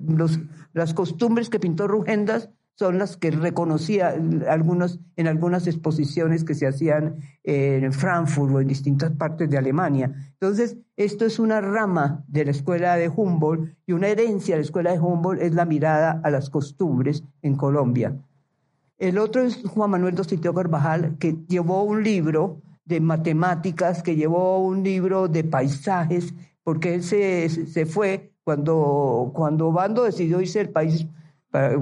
las 0.72 0.94
costumbres 0.94 1.48
que 1.50 1.60
pintó 1.60 1.88
Rugendas 1.88 2.50
son 2.78 2.98
las 2.98 3.16
que 3.16 3.32
reconocía 3.32 4.14
algunos, 4.48 5.00
en 5.16 5.26
algunas 5.26 5.66
exposiciones 5.66 6.44
que 6.44 6.54
se 6.54 6.68
hacían 6.68 7.16
en 7.42 7.92
Frankfurt 7.92 8.54
o 8.54 8.60
en 8.60 8.68
distintas 8.68 9.10
partes 9.10 9.50
de 9.50 9.58
Alemania. 9.58 10.14
Entonces, 10.34 10.76
esto 10.96 11.24
es 11.24 11.40
una 11.40 11.60
rama 11.60 12.24
de 12.28 12.44
la 12.44 12.52
escuela 12.52 12.94
de 12.94 13.08
Humboldt 13.08 13.74
y 13.84 13.92
una 13.94 14.06
herencia 14.06 14.54
de 14.54 14.60
la 14.60 14.64
escuela 14.64 14.92
de 14.92 15.00
Humboldt 15.00 15.42
es 15.42 15.54
la 15.54 15.64
mirada 15.64 16.20
a 16.22 16.30
las 16.30 16.50
costumbres 16.50 17.24
en 17.42 17.56
Colombia. 17.56 18.16
El 18.98 19.18
otro 19.18 19.42
es 19.42 19.62
Juan 19.64 19.90
Manuel 19.90 20.14
Dostiteo 20.14 20.54
Carvajal, 20.54 21.16
que 21.18 21.36
llevó 21.48 21.82
un 21.82 22.04
libro 22.04 22.62
de 22.84 23.00
matemáticas, 23.00 24.02
que 24.02 24.16
llevó 24.16 24.58
un 24.64 24.82
libro 24.82 25.28
de 25.28 25.44
paisajes, 25.44 26.32
porque 26.68 26.92
él 26.92 27.02
se, 27.02 27.48
se 27.48 27.86
fue 27.86 28.34
cuando, 28.44 29.32
cuando 29.34 29.72
Bando 29.72 30.04
decidió 30.04 30.38
irse 30.38 30.58
del 30.58 30.68
país 30.68 31.06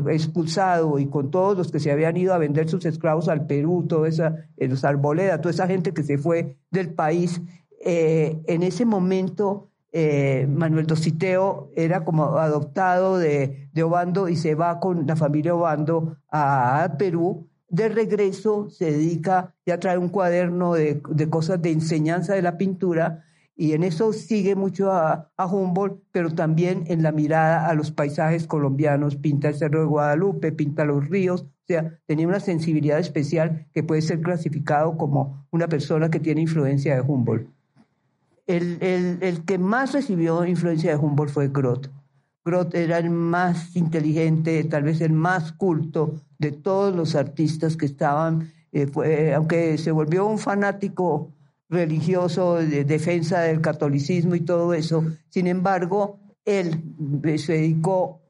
expulsado 0.09 1.01
y 1.01 1.07
con 1.07 1.33
todos 1.33 1.59
los 1.59 1.73
que 1.73 1.81
se 1.81 1.91
habían 1.91 2.17
ido 2.17 2.33
a 2.33 2.39
vender 2.39 2.69
sus 2.69 2.85
esclavos 2.85 3.27
al 3.27 3.49
Perú, 3.49 3.85
toda 3.89 4.09
esa, 4.09 4.47
los 4.57 4.85
Arboleda, 4.85 5.41
toda 5.41 5.53
esa 5.53 5.67
gente 5.67 5.93
que 5.93 6.05
se 6.05 6.19
fue 6.19 6.57
del 6.71 6.95
país, 6.95 7.43
eh, 7.85 8.41
en 8.47 8.63
ese 8.63 8.85
momento 8.85 9.71
eh, 9.91 10.47
Manuel 10.49 10.87
Dositeo 10.87 11.73
era 11.75 12.05
como 12.05 12.39
adoptado 12.39 13.19
de, 13.19 13.69
de, 13.73 13.83
Obando 13.83 14.29
y 14.29 14.37
se 14.37 14.55
va 14.55 14.79
con 14.79 15.05
la 15.05 15.17
familia 15.17 15.57
Obando 15.57 16.19
a 16.31 16.95
Perú. 16.97 17.49
De 17.69 17.89
regreso 17.89 18.71
se 18.71 18.93
dedica, 18.93 19.53
ya 19.67 19.81
trae 19.81 19.99
un 19.99 20.11
cuaderno 20.11 20.75
de, 20.75 21.03
de 21.11 21.29
cosas 21.29 21.61
de 21.61 21.73
enseñanza 21.73 22.35
de 22.35 22.43
la 22.43 22.57
pintura 22.57 23.25
y 23.57 23.73
en 23.73 23.83
eso 23.83 24.13
sigue 24.13 24.55
mucho 24.55 24.93
a, 24.93 25.31
Humboldt, 25.39 26.03
pero 26.13 26.31
también 26.35 26.85
en 26.89 27.03
la 27.03 27.11
mirada 27.11 27.67
a 27.67 27.75
los 27.75 27.91
paisajes 27.91 28.47
colombianos, 28.47 29.17
pinta 29.17 29.49
el 29.49 29.55
Cerro 29.55 29.81
de 29.81 29.87
Guadalupe, 29.87 30.53
pinta 30.53 30.85
los 30.85 31.09
ríos, 31.09 31.43
o 31.43 31.67
sea, 31.67 31.99
tenía 32.07 32.29
una 32.29 32.39
sensibilidad 32.39 32.99
especial 32.99 33.67
que 33.73 33.83
puede 33.83 34.03
ser 34.03 34.21
clasificado 34.21 34.97
como 34.99 35.47
una 35.51 35.69
persona 35.69 36.11
que 36.11 36.21
tiene 36.21 36.43
influencia 36.43 36.95
de 36.95 37.01
Humboldt. 37.01 37.49
El, 38.47 38.79
el, 38.81 39.19
el, 39.23 39.45
que 39.45 39.59
más 39.59 39.93
recibió 39.93 40.45
influencia 40.45 40.91
de 40.91 40.97
Humboldt 40.97 41.33
fue 41.33 41.49
Groth. 41.49 41.89
Groth 42.45 42.75
era 42.75 42.99
el 42.99 43.11
más 43.11 43.75
inteligente, 43.75 44.63
tal 44.65 44.85
vez 44.85 45.01
el 45.01 45.13
más 45.13 45.51
culto 45.53 46.15
de 46.39 46.53
todos 46.53 46.95
los 46.95 47.17
artistas 47.17 47.77
que 47.77 47.87
estaban, 47.87 48.53
eh, 48.71 48.87
fue, 48.87 49.35
aunque 49.35 49.79
se 49.79 49.91
volvió 49.91 50.27
un 50.27 50.39
fanático 50.39 51.33
religioso 51.69 52.57
de 52.57 52.85
defensa 52.85 53.41
del 53.41 53.61
catolicismo 53.61 54.35
y 54.35 54.41
todo 54.41 54.75
eso, 54.75 55.05
sin 55.29 55.47
embargo, 55.47 56.21
él 56.45 56.83
se 57.39 57.55
dedicó 57.55 58.21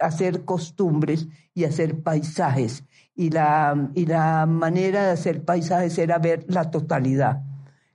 a 0.00 0.06
hacer 0.06 0.44
costumbres 0.44 1.26
y 1.54 1.64
a 1.64 1.68
hacer 1.68 2.00
paisajes. 2.02 2.84
Y 3.16 3.30
la, 3.30 3.90
y 3.94 4.06
la 4.06 4.46
manera 4.46 5.06
de 5.06 5.10
hacer 5.12 5.44
paisajes 5.44 5.98
era 5.98 6.18
ver 6.18 6.44
la 6.48 6.70
totalidad 6.70 7.42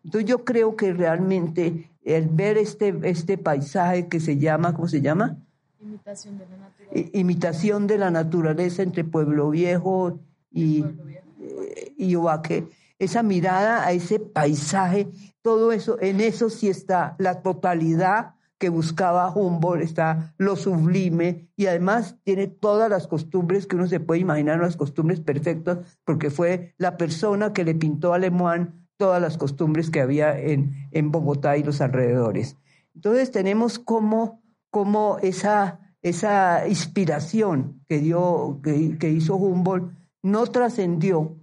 entonces 0.04 0.30
yo 0.30 0.44
creo 0.46 0.76
que 0.76 0.94
realmente 0.94 1.90
el 2.04 2.28
ver 2.30 2.58
este, 2.58 2.98
este 3.04 3.38
paisaje 3.38 4.08
que 4.08 4.20
se 4.20 4.38
llama, 4.38 4.74
¿cómo 4.74 4.88
se 4.88 5.02
llama? 5.02 5.38
Imitación 5.82 6.38
de 6.38 6.46
la 6.48 6.58
naturaleza. 6.58 7.10
Imitación 7.14 7.88
de 7.88 7.98
la 7.98 8.12
naturaleza 8.12 8.82
entre 8.82 9.04
Pueblo 9.04 9.50
Viejo 9.50 10.20
y, 10.52 10.84
eh, 10.84 11.94
y 11.98 12.16
Ovaque. 12.16 12.68
Esa 13.00 13.24
mirada 13.24 13.86
a 13.86 13.92
ese 13.92 14.20
paisaje, 14.20 15.08
todo 15.42 15.72
eso, 15.72 15.98
en 16.02 16.22
eso 16.22 16.50
sí 16.50 16.70
está 16.70 17.16
la 17.18 17.42
totalidad 17.42 18.36
que 18.60 18.70
buscaba 18.70 19.34
Humboldt, 19.34 19.84
está 19.84 20.34
lo 20.38 20.58
sublime 20.58 21.50
y 21.56 21.68
además 21.68 22.18
tiene 22.24 22.48
todas 22.48 22.90
las 22.90 23.08
costumbres 23.08 23.66
que 23.66 23.78
uno 23.78 23.88
se 23.88 24.02
puede 24.02 24.20
imaginar, 24.20 24.60
las 24.60 24.76
costumbres 24.76 25.22
perfectas, 25.22 25.80
porque 26.04 26.30
fue 26.30 26.76
la 26.78 26.98
persona 26.98 27.54
que 27.54 27.64
le 27.64 27.74
pintó 27.74 28.14
a 28.14 28.20
Lemoine 28.20 28.68
todas 28.98 29.22
las 29.22 29.38
costumbres 29.38 29.90
que 29.90 30.02
había 30.02 30.38
en, 30.38 30.90
en 30.92 31.10
Bogotá 31.10 31.56
y 31.56 31.64
los 31.64 31.80
alrededores. 31.80 32.58
Entonces 32.94 33.32
tenemos 33.32 33.80
como, 33.80 34.42
como 34.70 35.20
esa, 35.22 35.80
esa 36.02 36.68
inspiración 36.68 37.82
que, 37.88 38.00
dio, 38.00 38.60
que, 38.62 39.10
hizo 39.10 39.38
Humboldt 39.38 39.94
no 40.22 40.46
trascendió 40.48 41.38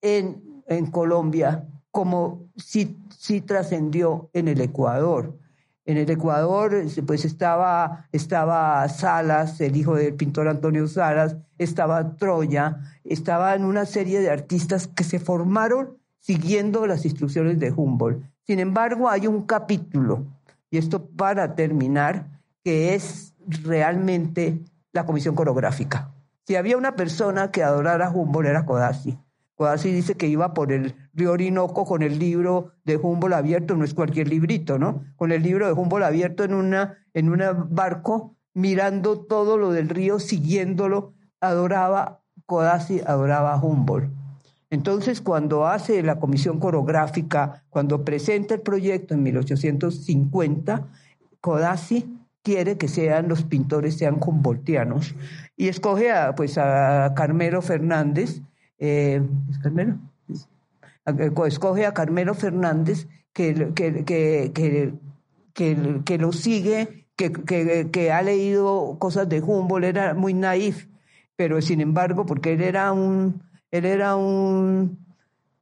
en, 0.00 0.41
en 0.66 0.86
Colombia 0.86 1.66
como 1.92 2.48
sí, 2.56 2.98
sí 3.16 3.40
trascendió 3.42 4.30
en 4.32 4.48
el 4.48 4.60
Ecuador. 4.60 5.38
En 5.84 5.98
el 5.98 6.10
Ecuador, 6.10 6.72
pues 7.06 7.24
estaba, 7.24 8.06
estaba 8.12 8.88
Salas, 8.88 9.60
el 9.60 9.76
hijo 9.76 9.96
del 9.96 10.14
pintor 10.14 10.48
Antonio 10.48 10.88
Salas, 10.88 11.36
estaba 11.58 12.16
Troya, 12.16 12.78
estaban 13.04 13.64
una 13.64 13.84
serie 13.84 14.20
de 14.20 14.30
artistas 14.30 14.86
que 14.86 15.04
se 15.04 15.18
formaron 15.18 15.98
siguiendo 16.18 16.86
las 16.86 17.04
instrucciones 17.04 17.58
de 17.58 17.72
Humboldt. 17.72 18.24
Sin 18.46 18.58
embargo, 18.58 19.10
hay 19.10 19.26
un 19.26 19.42
capítulo, 19.42 20.24
y 20.70 20.78
esto 20.78 21.04
para 21.04 21.54
terminar, 21.54 22.40
que 22.64 22.94
es 22.94 23.34
realmente 23.64 24.60
la 24.92 25.04
comisión 25.04 25.34
coreográfica. 25.34 26.12
Si 26.46 26.56
había 26.56 26.76
una 26.76 26.96
persona 26.96 27.50
que 27.50 27.62
adorara 27.62 28.06
a 28.06 28.10
Humboldt 28.10 28.48
era 28.48 28.64
Codazzi. 28.64 29.18
Codazzi 29.62 29.92
dice 29.92 30.16
que 30.16 30.26
iba 30.26 30.54
por 30.54 30.72
el 30.72 30.96
río 31.14 31.30
Orinoco 31.30 31.84
con 31.84 32.02
el 32.02 32.18
libro 32.18 32.72
de 32.84 32.96
Humboldt 32.96 33.36
abierto, 33.36 33.76
no 33.76 33.84
es 33.84 33.94
cualquier 33.94 34.26
librito, 34.26 34.76
¿no? 34.76 35.04
Con 35.14 35.30
el 35.30 35.44
libro 35.44 35.68
de 35.68 35.72
Humboldt 35.72 36.04
abierto 36.04 36.42
en 36.42 36.52
una 36.52 36.98
en 37.14 37.28
un 37.28 37.40
barco, 37.70 38.34
mirando 38.54 39.20
todo 39.20 39.56
lo 39.58 39.70
del 39.70 39.88
río, 39.88 40.18
siguiéndolo, 40.18 41.12
adoraba 41.40 42.22
Codazzi, 42.44 43.02
adoraba 43.06 43.52
a 43.52 43.62
Humboldt. 43.62 44.10
Entonces, 44.70 45.20
cuando 45.20 45.64
hace 45.64 46.02
la 46.02 46.18
comisión 46.18 46.58
coreográfica, 46.58 47.62
cuando 47.70 48.04
presenta 48.04 48.54
el 48.54 48.62
proyecto 48.62 49.14
en 49.14 49.22
1850, 49.22 50.88
Codazzi 51.40 52.18
quiere 52.42 52.78
que 52.78 52.88
sean 52.88 53.28
los 53.28 53.44
pintores 53.44 53.96
sean 53.96 54.18
humboldtianos 54.20 55.14
y 55.56 55.68
escoge 55.68 56.10
a, 56.10 56.34
pues, 56.34 56.58
a 56.58 57.12
Carmelo 57.14 57.62
Fernández, 57.62 58.42
eh, 58.78 59.22
Carmelo? 59.62 59.98
Escoge 61.46 61.86
a 61.86 61.94
Carmelo 61.94 62.34
Fernández 62.34 63.08
que, 63.32 63.72
que, 63.74 64.04
que, 64.04 64.92
que 66.04 66.18
lo 66.18 66.32
sigue, 66.32 67.02
que, 67.16 68.12
ha 68.12 68.22
leído 68.22 68.96
cosas 68.98 69.28
de 69.28 69.40
Humboldt, 69.40 69.84
era 69.84 70.14
muy 70.14 70.34
naif, 70.34 70.88
pero 71.36 71.60
sin 71.60 71.80
embargo, 71.80 72.26
porque 72.26 72.54
él 72.54 72.62
era 72.62 72.92
un 72.92 73.42
él 73.70 73.86
era 73.86 74.16
un 74.16 74.98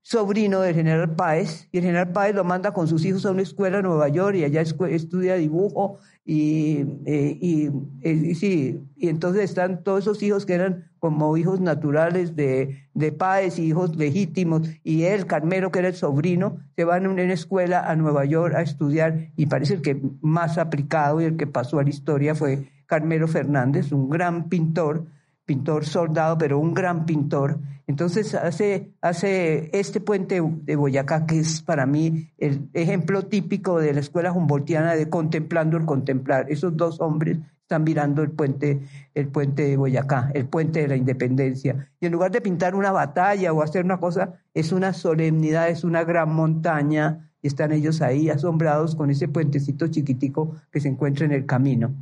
sobrino 0.02 0.60
del 0.60 0.74
general 0.74 1.14
Páez, 1.14 1.68
y 1.70 1.78
el 1.78 1.84
general 1.84 2.12
Páez 2.12 2.34
lo 2.34 2.42
manda 2.42 2.72
con 2.72 2.88
sus 2.88 3.04
hijos 3.04 3.24
a 3.24 3.30
una 3.30 3.42
escuela 3.42 3.78
en 3.78 3.84
Nueva 3.84 4.08
York 4.08 4.36
y 4.36 4.44
allá 4.44 4.62
estudia 4.62 5.34
dibujo 5.36 5.98
y, 6.24 6.84
eh, 7.06 7.38
y, 7.40 8.34
sí, 8.34 8.82
y 8.96 9.08
entonces 9.08 9.44
están 9.44 9.84
todos 9.84 10.00
esos 10.00 10.22
hijos 10.22 10.46
que 10.46 10.54
eran 10.54 10.89
como 11.00 11.36
hijos 11.36 11.60
naturales 11.60 12.36
de, 12.36 12.86
de 12.94 13.16
y 13.56 13.62
hijos 13.62 13.96
legítimos, 13.96 14.68
y 14.84 15.02
él, 15.04 15.26
Carmelo, 15.26 15.72
que 15.72 15.80
era 15.80 15.88
el 15.88 15.94
sobrino, 15.94 16.58
se 16.76 16.84
van 16.84 17.06
a 17.06 17.08
una 17.08 17.22
escuela 17.24 17.90
a 17.90 17.96
Nueva 17.96 18.24
York 18.24 18.54
a 18.54 18.62
estudiar 18.62 19.30
y 19.36 19.46
parece 19.46 19.74
el 19.74 19.82
que 19.82 20.00
más 20.20 20.58
aplicado 20.58 21.20
y 21.20 21.24
el 21.24 21.36
que 21.36 21.46
pasó 21.46 21.78
a 21.78 21.82
la 21.82 21.90
historia 21.90 22.34
fue 22.34 22.68
Carmelo 22.86 23.26
Fernández, 23.26 23.90
un 23.92 24.08
gran 24.08 24.48
pintor, 24.48 25.06
pintor 25.44 25.84
soldado, 25.84 26.38
pero 26.38 26.58
un 26.58 26.74
gran 26.74 27.06
pintor, 27.06 27.58
entonces 27.90 28.36
hace, 28.36 28.92
hace 29.00 29.68
este 29.72 30.00
puente 30.00 30.40
de 30.40 30.76
Boyacá, 30.76 31.26
que 31.26 31.40
es 31.40 31.60
para 31.60 31.86
mí 31.86 32.30
el 32.38 32.68
ejemplo 32.72 33.26
típico 33.26 33.80
de 33.80 33.92
la 33.92 33.98
escuela 33.98 34.30
humboldtiana 34.30 34.94
de 34.94 35.08
contemplando 35.08 35.76
el 35.76 35.86
contemplar. 35.86 36.46
Esos 36.50 36.76
dos 36.76 37.00
hombres 37.00 37.38
están 37.70 37.84
mirando 37.84 38.22
el 38.22 38.32
puente, 38.32 38.80
el 39.14 39.28
puente 39.28 39.62
de 39.62 39.76
Boyacá, 39.76 40.32
el 40.34 40.46
puente 40.46 40.80
de 40.80 40.88
la 40.88 40.96
independencia. 40.96 41.88
Y 42.00 42.06
en 42.06 42.12
lugar 42.12 42.32
de 42.32 42.40
pintar 42.40 42.74
una 42.74 42.90
batalla 42.90 43.52
o 43.52 43.62
hacer 43.62 43.84
una 43.84 44.00
cosa, 44.00 44.40
es 44.52 44.72
una 44.72 44.92
solemnidad, 44.92 45.68
es 45.68 45.84
una 45.84 46.02
gran 46.02 46.34
montaña, 46.34 47.30
y 47.40 47.46
están 47.46 47.70
ellos 47.70 48.02
ahí 48.02 48.28
asombrados 48.28 48.96
con 48.96 49.08
ese 49.08 49.28
puentecito 49.28 49.86
chiquitico 49.86 50.56
que 50.72 50.80
se 50.80 50.88
encuentra 50.88 51.26
en 51.26 51.32
el 51.32 51.46
camino 51.46 51.94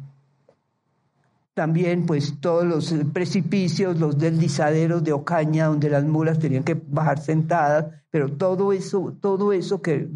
también 1.54 2.06
pues 2.06 2.38
todos 2.38 2.64
los 2.64 2.94
precipicios, 3.12 3.98
los 3.98 4.16
deslizaderos 4.16 5.02
de 5.02 5.12
Ocaña 5.12 5.66
donde 5.66 5.90
las 5.90 6.04
mulas 6.04 6.38
tenían 6.38 6.62
que 6.62 6.80
bajar 6.86 7.18
sentadas, 7.18 7.86
pero 8.12 8.30
todo 8.30 8.72
eso, 8.72 9.16
todo 9.20 9.52
eso 9.52 9.82
que, 9.82 10.08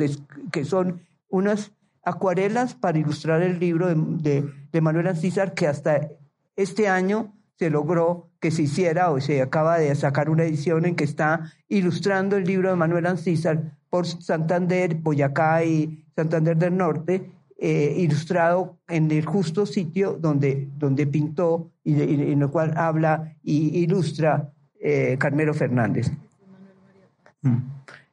que 0.52 0.64
son 0.64 1.00
unas 1.30 1.72
acuarelas 2.04 2.74
para 2.74 3.00
ilustrar 3.00 3.42
el 3.42 3.58
libro 3.58 3.88
de, 3.88 3.96
de, 3.96 4.61
Manuel 4.80 5.08
Ancísar 5.08 5.54
que 5.54 5.66
hasta 5.66 6.08
este 6.56 6.88
año 6.88 7.34
se 7.58 7.70
logró 7.70 8.30
que 8.40 8.50
se 8.50 8.62
hiciera 8.62 9.10
o 9.10 9.20
se 9.20 9.42
acaba 9.42 9.78
de 9.78 9.94
sacar 9.94 10.30
una 10.30 10.44
edición 10.44 10.84
en 10.84 10.96
que 10.96 11.04
está 11.04 11.52
ilustrando 11.68 12.36
el 12.36 12.44
libro 12.44 12.70
de 12.70 12.76
Manuel 12.76 13.06
Ancísar 13.06 13.76
por 13.90 14.06
Santander, 14.06 14.94
Boyacá 14.94 15.64
y 15.64 16.04
Santander 16.16 16.56
del 16.56 16.76
Norte 16.76 17.30
eh, 17.64 17.94
ilustrado 17.96 18.76
en 18.88 19.08
el 19.12 19.24
justo 19.24 19.66
sitio 19.66 20.18
donde, 20.20 20.68
donde 20.76 21.06
pintó 21.06 21.70
y, 21.84 21.92
en 22.02 22.40
lo 22.40 22.50
cual 22.50 22.74
habla 22.76 23.36
y 23.44 23.78
ilustra 23.78 24.50
eh, 24.80 25.16
Carmelo 25.16 25.54
Fernández. 25.54 26.10
Mm. 27.42 27.58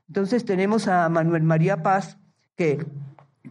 Entonces 0.07 0.45
tenemos 0.45 0.87
a 0.87 1.09
Manuel 1.09 1.41
María 1.41 1.81
Paz, 1.81 2.19
que, 2.55 2.85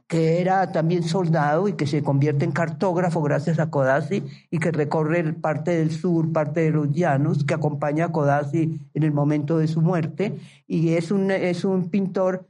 que 0.06 0.40
era 0.40 0.72
también 0.72 1.02
soldado 1.02 1.68
y 1.68 1.74
que 1.74 1.86
se 1.86 2.02
convierte 2.02 2.44
en 2.44 2.52
cartógrafo 2.52 3.22
gracias 3.22 3.58
a 3.58 3.70
Codazzi 3.70 4.22
y 4.50 4.58
que 4.58 4.70
recorre 4.70 5.32
parte 5.32 5.72
del 5.72 5.90
sur, 5.90 6.32
parte 6.32 6.60
de 6.60 6.70
los 6.70 6.92
llanos, 6.92 7.44
que 7.44 7.54
acompaña 7.54 8.06
a 8.06 8.12
Codazzi 8.12 8.80
en 8.94 9.02
el 9.02 9.12
momento 9.12 9.58
de 9.58 9.68
su 9.68 9.80
muerte 9.80 10.38
y 10.66 10.94
es 10.94 11.10
un, 11.10 11.30
es 11.30 11.64
un 11.64 11.90
pintor 11.90 12.46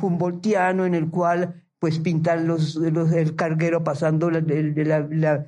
humboldtiano 0.00 0.84
en 0.84 0.94
el 0.94 1.08
cual 1.08 1.62
pues 1.82 1.98
pintan 1.98 2.46
los, 2.46 2.76
el 2.76 3.34
carguero 3.34 3.82
pasando 3.82 4.30
de, 4.30 5.44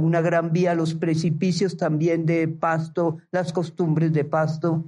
una 0.00 0.20
gran 0.20 0.52
vía, 0.52 0.74
los 0.74 0.94
precipicios 0.94 1.76
también 1.76 2.26
de 2.26 2.48
Pasto, 2.48 3.18
las 3.30 3.52
costumbres 3.52 4.12
de 4.12 4.24
Pasto. 4.24 4.82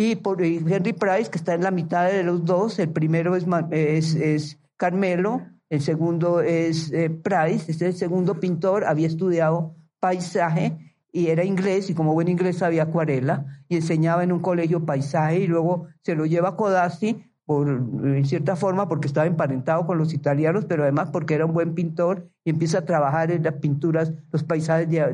Y 0.00 0.16
por 0.16 0.42
Henry 0.42 0.94
Price, 0.94 1.30
que 1.30 1.36
está 1.36 1.52
en 1.52 1.62
la 1.62 1.70
mitad 1.70 2.10
de 2.10 2.22
los 2.22 2.42
dos, 2.46 2.78
el 2.78 2.88
primero 2.88 3.36
es, 3.36 4.14
es, 4.14 4.58
Carmelo, 4.78 5.42
el 5.68 5.82
segundo 5.82 6.40
es 6.40 6.90
eh, 6.90 7.10
Price, 7.10 7.70
este 7.70 7.86
es 7.86 7.92
el 7.92 7.94
segundo 7.96 8.40
pintor, 8.40 8.86
había 8.86 9.06
estudiado 9.06 9.74
paisaje 10.00 10.96
y 11.12 11.26
era 11.26 11.44
inglés, 11.44 11.90
y 11.90 11.94
como 11.94 12.14
buen 12.14 12.28
inglés 12.28 12.56
sabía 12.56 12.84
acuarela, 12.84 13.44
y 13.68 13.76
enseñaba 13.76 14.24
en 14.24 14.32
un 14.32 14.40
colegio 14.40 14.86
paisaje, 14.86 15.40
y 15.40 15.46
luego 15.46 15.88
se 16.00 16.14
lo 16.14 16.24
lleva 16.24 16.48
a 16.48 16.56
Codazzi 16.56 17.22
por, 17.44 17.68
en 17.68 18.24
cierta 18.24 18.56
forma 18.56 18.88
porque 18.88 19.06
estaba 19.06 19.26
emparentado 19.26 19.86
con 19.86 19.98
los 19.98 20.14
italianos, 20.14 20.64
pero 20.64 20.84
además 20.84 21.10
porque 21.12 21.34
era 21.34 21.44
un 21.44 21.52
buen 21.52 21.74
pintor 21.74 22.30
y 22.42 22.48
empieza 22.48 22.78
a 22.78 22.84
trabajar 22.86 23.30
en 23.32 23.42
las 23.42 23.56
pinturas, 23.56 24.14
los 24.32 24.44
paisajes 24.44 24.88
de, 24.88 25.04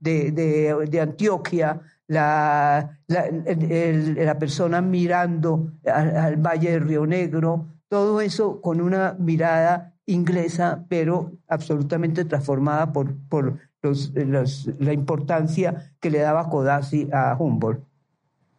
de, 0.00 1.00
Antioquia, 1.02 1.82
la, 2.08 2.98
la, 3.06 4.38
persona 4.38 4.80
mirando 4.80 5.72
al, 5.84 6.36
Valle 6.36 6.72
del 6.72 6.88
Río 6.88 7.06
Negro, 7.06 7.66
todo 7.88 8.20
eso 8.20 8.60
con 8.60 8.80
una 8.80 9.16
mirada 9.18 9.94
inglesa, 10.06 10.84
pero 10.88 11.32
absolutamente 11.48 12.24
transformada 12.24 12.92
por, 12.92 13.14
por 13.28 13.58
los, 13.82 14.12
la 14.78 14.92
importancia 14.92 15.92
que 16.00 16.10
le 16.10 16.18
daba 16.18 16.48
Codazzi 16.48 17.08
a 17.12 17.36
Humboldt. 17.38 17.82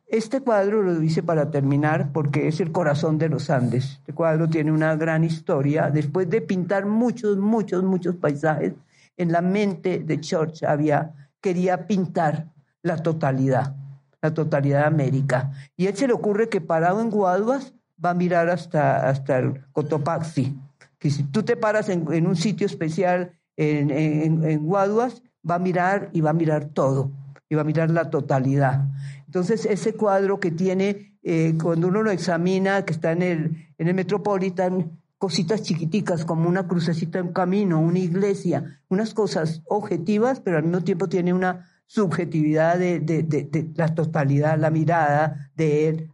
Este 0.07 0.41
cuadro 0.41 0.83
lo 0.83 1.01
hice 1.01 1.23
para 1.23 1.49
terminar 1.49 2.11
porque 2.13 2.47
es 2.47 2.59
el 2.59 2.71
corazón 2.71 3.17
de 3.17 3.29
los 3.29 3.49
Andes. 3.49 3.93
Este 3.93 4.13
cuadro 4.13 4.47
tiene 4.47 4.71
una 4.71 4.95
gran 4.95 5.23
historia. 5.23 5.89
Después 5.89 6.29
de 6.29 6.39
pintar 6.41 6.85
muchos, 6.85 7.37
muchos, 7.37 7.83
muchos 7.83 8.15
paisajes, 8.17 8.73
en 9.17 9.31
la 9.31 9.41
mente 9.41 9.99
de 9.99 10.21
Church 10.21 10.63
había, 10.63 11.13
quería 11.41 11.87
pintar 11.87 12.52
la 12.83 12.97
totalidad, 12.97 13.75
la 14.21 14.33
totalidad 14.33 14.81
de 14.81 14.85
América. 14.85 15.51
Y 15.75 15.87
a 15.87 15.89
él 15.89 15.95
se 15.95 16.07
le 16.07 16.13
ocurre 16.13 16.49
que 16.49 16.61
parado 16.61 17.01
en 17.01 17.09
Guaduas 17.09 17.73
va 18.03 18.11
a 18.11 18.13
mirar 18.13 18.49
hasta, 18.49 19.09
hasta 19.09 19.39
el 19.39 19.65
Cotopaxi. 19.71 20.55
Que 20.99 21.09
si 21.09 21.23
tú 21.23 21.43
te 21.43 21.57
paras 21.57 21.89
en, 21.89 22.27
un 22.27 22.35
sitio 22.35 22.67
especial 22.67 23.31
en, 23.57 23.89
en, 23.89 24.43
en 24.43 24.65
Guaduas, 24.65 25.23
va 25.49 25.55
a 25.55 25.59
mirar 25.59 26.09
y 26.13 26.21
va 26.21 26.29
a 26.29 26.33
mirar 26.33 26.65
todo, 26.65 27.11
y 27.49 27.55
va 27.55 27.61
a 27.61 27.65
mirar 27.65 27.89
la 27.89 28.09
totalidad. 28.09 28.85
Entonces, 29.25 29.65
ese 29.65 29.93
cuadro 29.93 30.39
que 30.39 30.51
tiene, 30.51 31.17
eh, 31.23 31.55
cuando 31.61 31.87
uno 31.87 32.03
lo 32.03 32.11
examina, 32.11 32.85
que 32.85 32.93
está 32.93 33.11
en 33.11 33.21
el, 33.21 33.67
en 33.77 33.87
el 33.87 33.93
Metropolitan, 33.93 34.99
cositas 35.17 35.63
chiquiticas 35.63 36.25
como 36.25 36.47
una 36.47 36.67
crucecita 36.67 37.19
en 37.19 37.33
camino, 37.33 37.79
una 37.79 37.99
iglesia, 37.99 38.81
unas 38.89 39.13
cosas 39.13 39.61
objetivas, 39.65 40.39
pero 40.39 40.57
al 40.57 40.63
mismo 40.63 40.81
tiempo 40.81 41.07
tiene 41.07 41.33
una 41.33 41.69
subjetividad 41.93 42.79
de, 42.79 42.99
de, 42.99 43.21
de, 43.21 43.69
la 43.75 43.93
totalidad, 43.93 44.57
la 44.57 44.71
mirada 44.71 45.51
de 45.55 45.87
él 45.87 46.09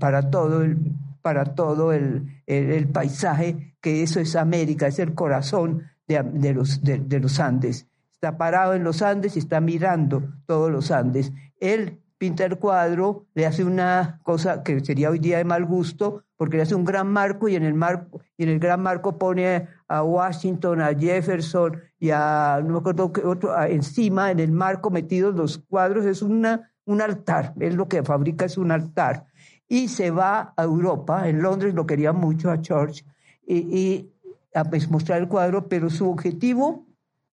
para 0.00 0.30
todo 0.30 0.62
el, 0.62 0.78
para 1.20 1.44
todo 1.54 1.92
el, 1.92 2.40
el, 2.46 2.88
paisaje, 2.88 3.76
que 3.82 4.02
eso 4.02 4.18
es 4.18 4.34
América, 4.34 4.86
es 4.86 4.98
el 4.98 5.12
corazón 5.12 5.82
de, 6.08 6.54
los, 6.54 6.82
de, 6.82 7.20
los 7.20 7.38
Andes. 7.38 7.86
Está 8.14 8.38
parado 8.38 8.72
en 8.72 8.82
los 8.82 9.02
Andes 9.02 9.36
y 9.36 9.40
está 9.40 9.60
mirando 9.60 10.22
todos 10.46 10.72
los 10.72 10.90
Andes. 10.90 11.34
Él 11.60 12.00
pinta 12.16 12.46
el 12.46 12.56
cuadro, 12.56 13.26
le 13.34 13.44
hace 13.44 13.62
una 13.62 14.20
cosa 14.22 14.62
que 14.62 14.80
sería 14.80 15.10
hoy 15.10 15.18
día 15.18 15.36
de 15.36 15.44
mal 15.44 15.66
gusto, 15.66 16.22
porque 16.38 16.56
le 16.56 16.62
hace 16.62 16.74
un 16.74 16.86
gran 16.86 17.08
marco 17.08 17.46
y 17.46 17.56
en 17.56 17.64
el 17.64 17.74
marco 17.74 18.22
y 18.38 18.44
en 18.44 18.48
el 18.48 18.58
gran 18.58 18.80
marco 18.80 19.18
pone 19.18 19.68
a 19.88 20.02
Washington, 20.02 20.80
a 20.80 20.94
Jefferson 20.94 21.80
y 21.98 22.10
a 22.10 22.60
no 22.64 22.72
me 22.72 22.78
acuerdo 22.78 23.12
qué 23.12 23.22
otro 23.22 23.62
encima 23.64 24.30
en 24.30 24.40
el 24.40 24.52
marco 24.52 24.90
metidos 24.90 25.34
los 25.34 25.58
cuadros 25.58 26.06
es 26.06 26.22
una 26.22 26.70
un 26.86 27.00
altar, 27.00 27.54
él 27.60 27.74
lo 27.74 27.88
que 27.88 28.02
fabrica 28.02 28.44
es 28.44 28.58
un 28.58 28.70
altar 28.70 29.26
y 29.68 29.88
se 29.88 30.10
va 30.10 30.52
a 30.56 30.62
Europa, 30.62 31.28
en 31.28 31.42
Londres 31.42 31.74
lo 31.74 31.86
quería 31.86 32.12
mucho 32.12 32.50
a 32.50 32.58
George 32.62 33.04
y, 33.46 34.10
a 34.54 34.64
pues, 34.64 34.90
mostrar 34.90 35.20
el 35.20 35.28
cuadro, 35.28 35.68
pero 35.68 35.90
su 35.90 36.08
objetivo 36.08 36.86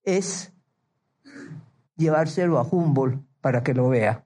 es 0.04 0.54
llevárselo 1.96 2.58
a 2.58 2.64
Humboldt 2.64 3.22
para 3.42 3.64
que 3.64 3.74
lo 3.74 3.90
vea. 3.90 4.26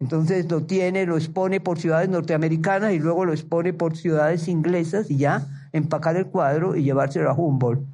Entonces 0.00 0.50
lo 0.50 0.64
tiene, 0.64 1.06
lo 1.06 1.16
expone 1.16 1.60
por 1.60 1.78
ciudades 1.78 2.08
norteamericanas 2.08 2.92
y 2.92 2.98
luego 2.98 3.24
lo 3.24 3.32
expone 3.32 3.72
por 3.72 3.96
ciudades 3.96 4.48
inglesas 4.48 5.10
y 5.10 5.18
ya 5.18 5.63
empacar 5.74 6.16
el 6.16 6.26
cuadro 6.26 6.76
y 6.76 6.84
llevárselo 6.84 7.28
a 7.28 7.34
Humboldt. 7.34 7.84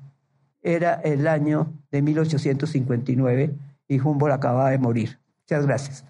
Era 0.62 0.94
el 1.02 1.26
año 1.26 1.72
de 1.90 2.02
1859 2.02 3.54
y 3.88 3.98
Humboldt 3.98 4.34
acababa 4.34 4.70
de 4.70 4.78
morir. 4.78 5.18
Muchas 5.44 5.66
gracias. 5.66 6.04